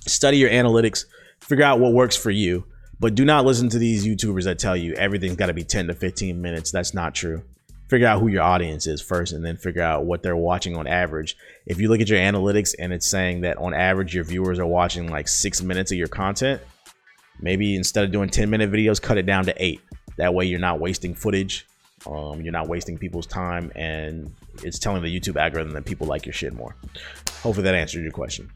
[0.00, 1.04] study your analytics,
[1.40, 2.64] figure out what works for you.
[3.00, 5.86] But do not listen to these YouTubers that tell you everything's got to be 10
[5.86, 6.72] to 15 minutes.
[6.72, 7.44] That's not true
[7.88, 10.86] figure out who your audience is first and then figure out what they're watching on
[10.86, 11.36] average.
[11.66, 14.66] If you look at your analytics and it's saying that on average your viewers are
[14.66, 16.60] watching like six minutes of your content,
[17.40, 19.80] maybe instead of doing 10 minute videos, cut it down to eight.
[20.18, 21.66] That way you're not wasting footage.
[22.08, 26.24] Um, you're not wasting people's time and it's telling the YouTube algorithm that people like
[26.24, 26.74] your shit more.
[27.42, 28.50] Hopefully that answered your question.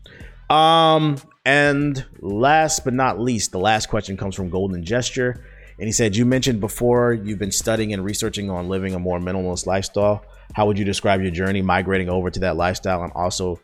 [0.49, 5.45] Um, and last but not least, the last question comes from Golden Gesture.
[5.79, 9.19] And he said, You mentioned before you've been studying and researching on living a more
[9.19, 10.25] minimalist lifestyle.
[10.55, 13.03] How would you describe your journey migrating over to that lifestyle?
[13.03, 13.61] And also,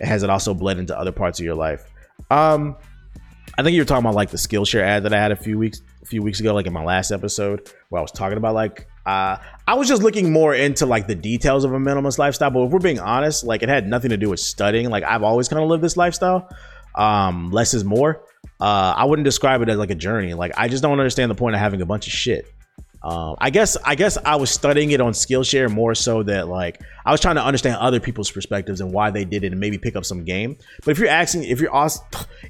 [0.00, 1.84] has it also bled into other parts of your life?
[2.30, 2.76] Um,
[3.56, 5.58] I think you were talking about like the Skillshare ad that I had a few
[5.58, 8.54] weeks a few weeks ago, like in my last episode, where I was talking about
[8.54, 12.50] like uh, I was just looking more into like the details of a minimalist lifestyle.
[12.50, 14.90] But if we're being honest, like it had nothing to do with studying.
[14.90, 16.48] Like I've always kind of lived this lifestyle.
[16.94, 18.22] Um, less is more
[18.62, 20.34] uh, I wouldn't describe it as like a journey.
[20.34, 22.46] Like I just don't understand the point of having a bunch of shit.
[23.04, 26.80] Um, I guess I guess I was studying it on Skillshare more so that like
[27.04, 29.76] I was trying to understand other people's perspectives and why they did it and maybe
[29.76, 30.56] pick up some game.
[30.84, 31.74] But if you're asking if you're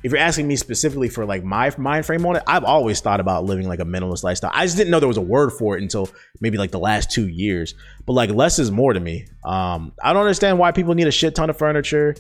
[0.03, 3.21] if you're asking me specifically for like my mind frame on it, I've always thought
[3.21, 4.51] about living like a minimalist lifestyle.
[4.53, 6.11] I just didn't know there was a word for it until
[6.41, 7.75] maybe like the last two years.
[8.05, 9.29] But like less is more to me.
[9.45, 12.15] Um, I don't understand why people need a shit ton of furniture.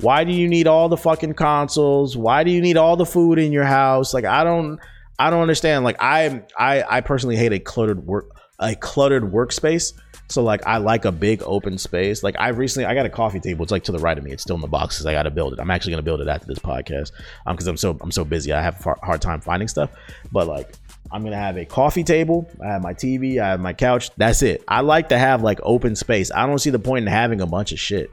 [0.00, 2.16] Why do you need all the fucking consoles?
[2.16, 4.12] Why do you need all the food in your house?
[4.12, 4.78] Like I don't
[5.18, 5.84] I don't understand.
[5.84, 9.92] Like I I I personally hate a cluttered work a cluttered workspace.
[10.30, 12.22] So like I like a big open space.
[12.22, 13.62] Like I recently I got a coffee table.
[13.62, 14.30] It's like to the right of me.
[14.30, 15.06] It's still in the boxes.
[15.06, 15.60] I got to build it.
[15.60, 17.12] I'm actually gonna build it after this podcast.
[17.46, 18.52] Um, because I'm so I'm so busy.
[18.52, 19.90] I have a hard time finding stuff.
[20.30, 20.74] But like
[21.10, 22.48] I'm gonna have a coffee table.
[22.62, 23.40] I have my TV.
[23.40, 24.10] I have my couch.
[24.16, 24.62] That's it.
[24.68, 26.30] I like to have like open space.
[26.30, 28.10] I don't see the point in having a bunch of shit.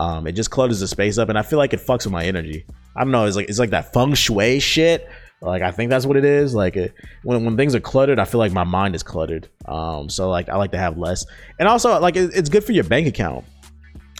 [0.00, 2.24] Um, it just clutters the space up, and I feel like it fucks with my
[2.24, 2.64] energy.
[2.96, 3.24] I don't know.
[3.26, 5.08] It's like it's like that feng shui shit
[5.42, 6.54] Like I think that's what it is.
[6.54, 6.94] Like it,
[7.24, 9.48] when when things are cluttered, I feel like my mind is cluttered.
[9.66, 11.26] Um, so like I like to have less,
[11.58, 13.44] and also like it, it's good for your bank account.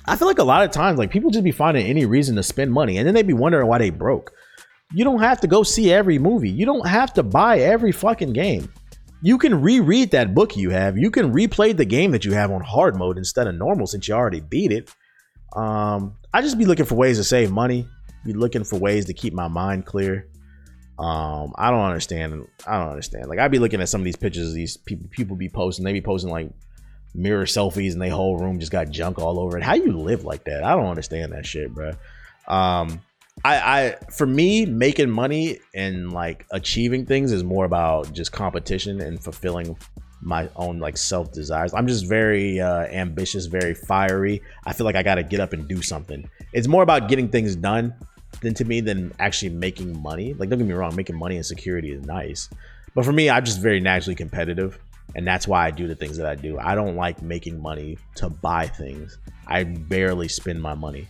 [0.07, 2.43] I feel like a lot of times like people just be finding any reason to
[2.43, 4.33] spend money, and then they be wondering why they broke.
[4.93, 6.51] You don't have to go see every movie.
[6.51, 8.71] You don't have to buy every fucking game.
[9.23, 10.99] You can reread that book you have.
[10.99, 14.09] You can replay the game that you have on hard mode instead of normal since
[14.09, 14.93] you already beat it.
[15.55, 17.87] Um, I just be looking for ways to save money.
[18.25, 20.27] Be looking for ways to keep my mind clear.
[20.99, 22.47] Um, I don't understand.
[22.67, 23.29] I don't understand.
[23.29, 25.85] Like I'd be looking at some of these pictures these people people be posting.
[25.85, 26.51] They be posting like
[27.15, 29.63] mirror selfies and they whole room just got junk all over it.
[29.63, 30.65] How you live like that?
[30.65, 31.93] I don't understand that shit, bro.
[32.49, 33.01] Um,
[33.45, 39.01] I, I for me making money and like achieving things is more about just competition
[39.01, 39.77] and fulfilling
[40.21, 41.75] my own like self desires.
[41.75, 44.43] I'm just very uh, ambitious, very fiery.
[44.65, 46.29] I feel like I got to get up and do something.
[46.53, 47.95] It's more about getting things done
[48.43, 50.35] than to me than actually making money.
[50.35, 52.49] Like, don't get me wrong, making money and security is nice.
[52.95, 54.79] But for me, I'm just very naturally competitive.
[55.15, 56.59] And that's why I do the things that I do.
[56.59, 59.19] I don't like making money to buy things.
[59.47, 61.07] I barely spend my money,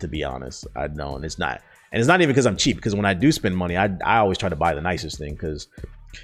[0.00, 0.66] to be honest.
[0.76, 1.24] I don't.
[1.24, 1.60] It's not.
[1.92, 2.76] And it's not even because I'm cheap.
[2.76, 5.32] Because when I do spend money, I, I always try to buy the nicest thing.
[5.32, 5.68] Because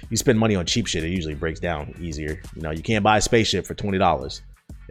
[0.09, 2.41] you spend money on cheap shit, it usually breaks down easier.
[2.55, 4.41] You know, you can't buy a spaceship for $20.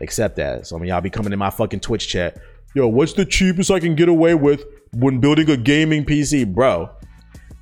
[0.00, 0.66] Accept that.
[0.66, 2.38] So, I mean, y'all be coming in my fucking Twitch chat.
[2.74, 6.90] Yo, what's the cheapest I can get away with when building a gaming PC, bro,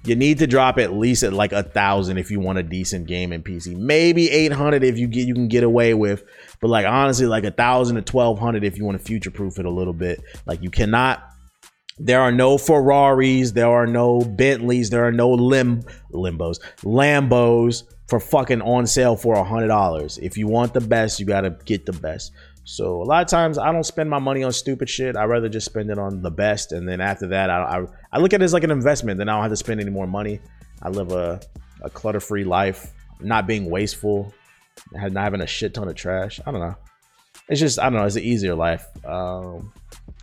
[0.06, 3.06] you need to drop at least at like a thousand if you want a decent
[3.06, 3.76] gaming PC.
[3.76, 6.24] Maybe 800 if you get you can get away with,
[6.60, 9.66] but like honestly, like a thousand to 1200 if you want to future proof it
[9.66, 10.20] a little bit.
[10.46, 11.24] Like you cannot.
[11.98, 15.82] There are no Ferraris, there are no Bentleys, there are no lim
[16.12, 20.18] limbos, Lambos for fucking on sale for a hundred dollars.
[20.18, 22.32] If you want the best, you gotta get the best.
[22.68, 25.16] So a lot of times I don't spend my money on stupid shit.
[25.16, 28.18] I rather just spend it on the best, and then after that, I, I, I
[28.18, 29.18] look at it as like an investment.
[29.18, 30.40] Then I don't have to spend any more money.
[30.82, 31.40] I live a,
[31.82, 34.34] a clutter free life, not being wasteful,
[34.92, 36.40] not having a shit ton of trash.
[36.44, 36.74] I don't know.
[37.48, 38.04] It's just I don't know.
[38.04, 38.84] It's an easier life.
[39.06, 39.72] Um,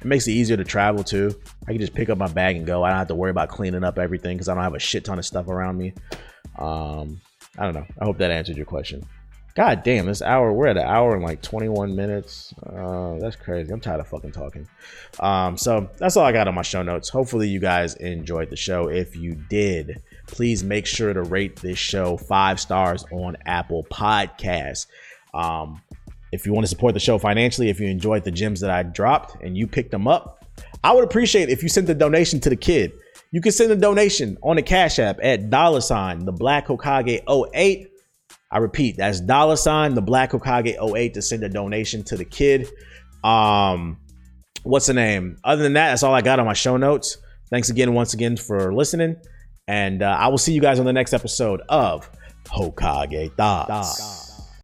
[0.02, 1.34] it makes it easier to travel too.
[1.65, 2.84] I can just pick up my bag and go.
[2.84, 5.06] I don't have to worry about cleaning up everything because I don't have a shit
[5.06, 5.94] ton of stuff around me.
[6.60, 7.22] Um,
[7.57, 7.86] I don't know.
[8.02, 9.06] I hope that answered your question.
[9.55, 12.55] God damn, this hour, we're at an hour and like 21 minutes.
[12.65, 13.71] Uh, that's crazy.
[13.71, 14.67] I'm tired of fucking talking.
[15.19, 17.07] Um, so that's all I got on my show notes.
[17.09, 18.89] Hopefully, you guys enjoyed the show.
[18.89, 24.88] If you did, please make sure to rate this show five stars on Apple Podcasts.
[25.35, 25.81] Um,
[26.31, 28.81] if you want to support the show financially, if you enjoyed the gems that I
[28.81, 30.47] dropped and you picked them up,
[30.84, 32.91] I would appreciate if you sent the donation to the kid.
[33.30, 37.21] You can send a donation on the Cash App at dollar sign the Black Hokage
[37.55, 37.93] 08
[38.53, 42.23] I repeat, that's dollar sign the Black Hokage 08 to send a donation to the
[42.23, 42.67] kid.
[43.23, 43.97] Um,
[44.61, 45.38] what's the name?
[45.43, 47.17] Other than that, that's all I got on my show notes.
[47.49, 49.15] Thanks again, once again, for listening.
[49.67, 52.07] And uh, I will see you guys on the next episode of
[52.45, 54.23] Hokage Thoughts.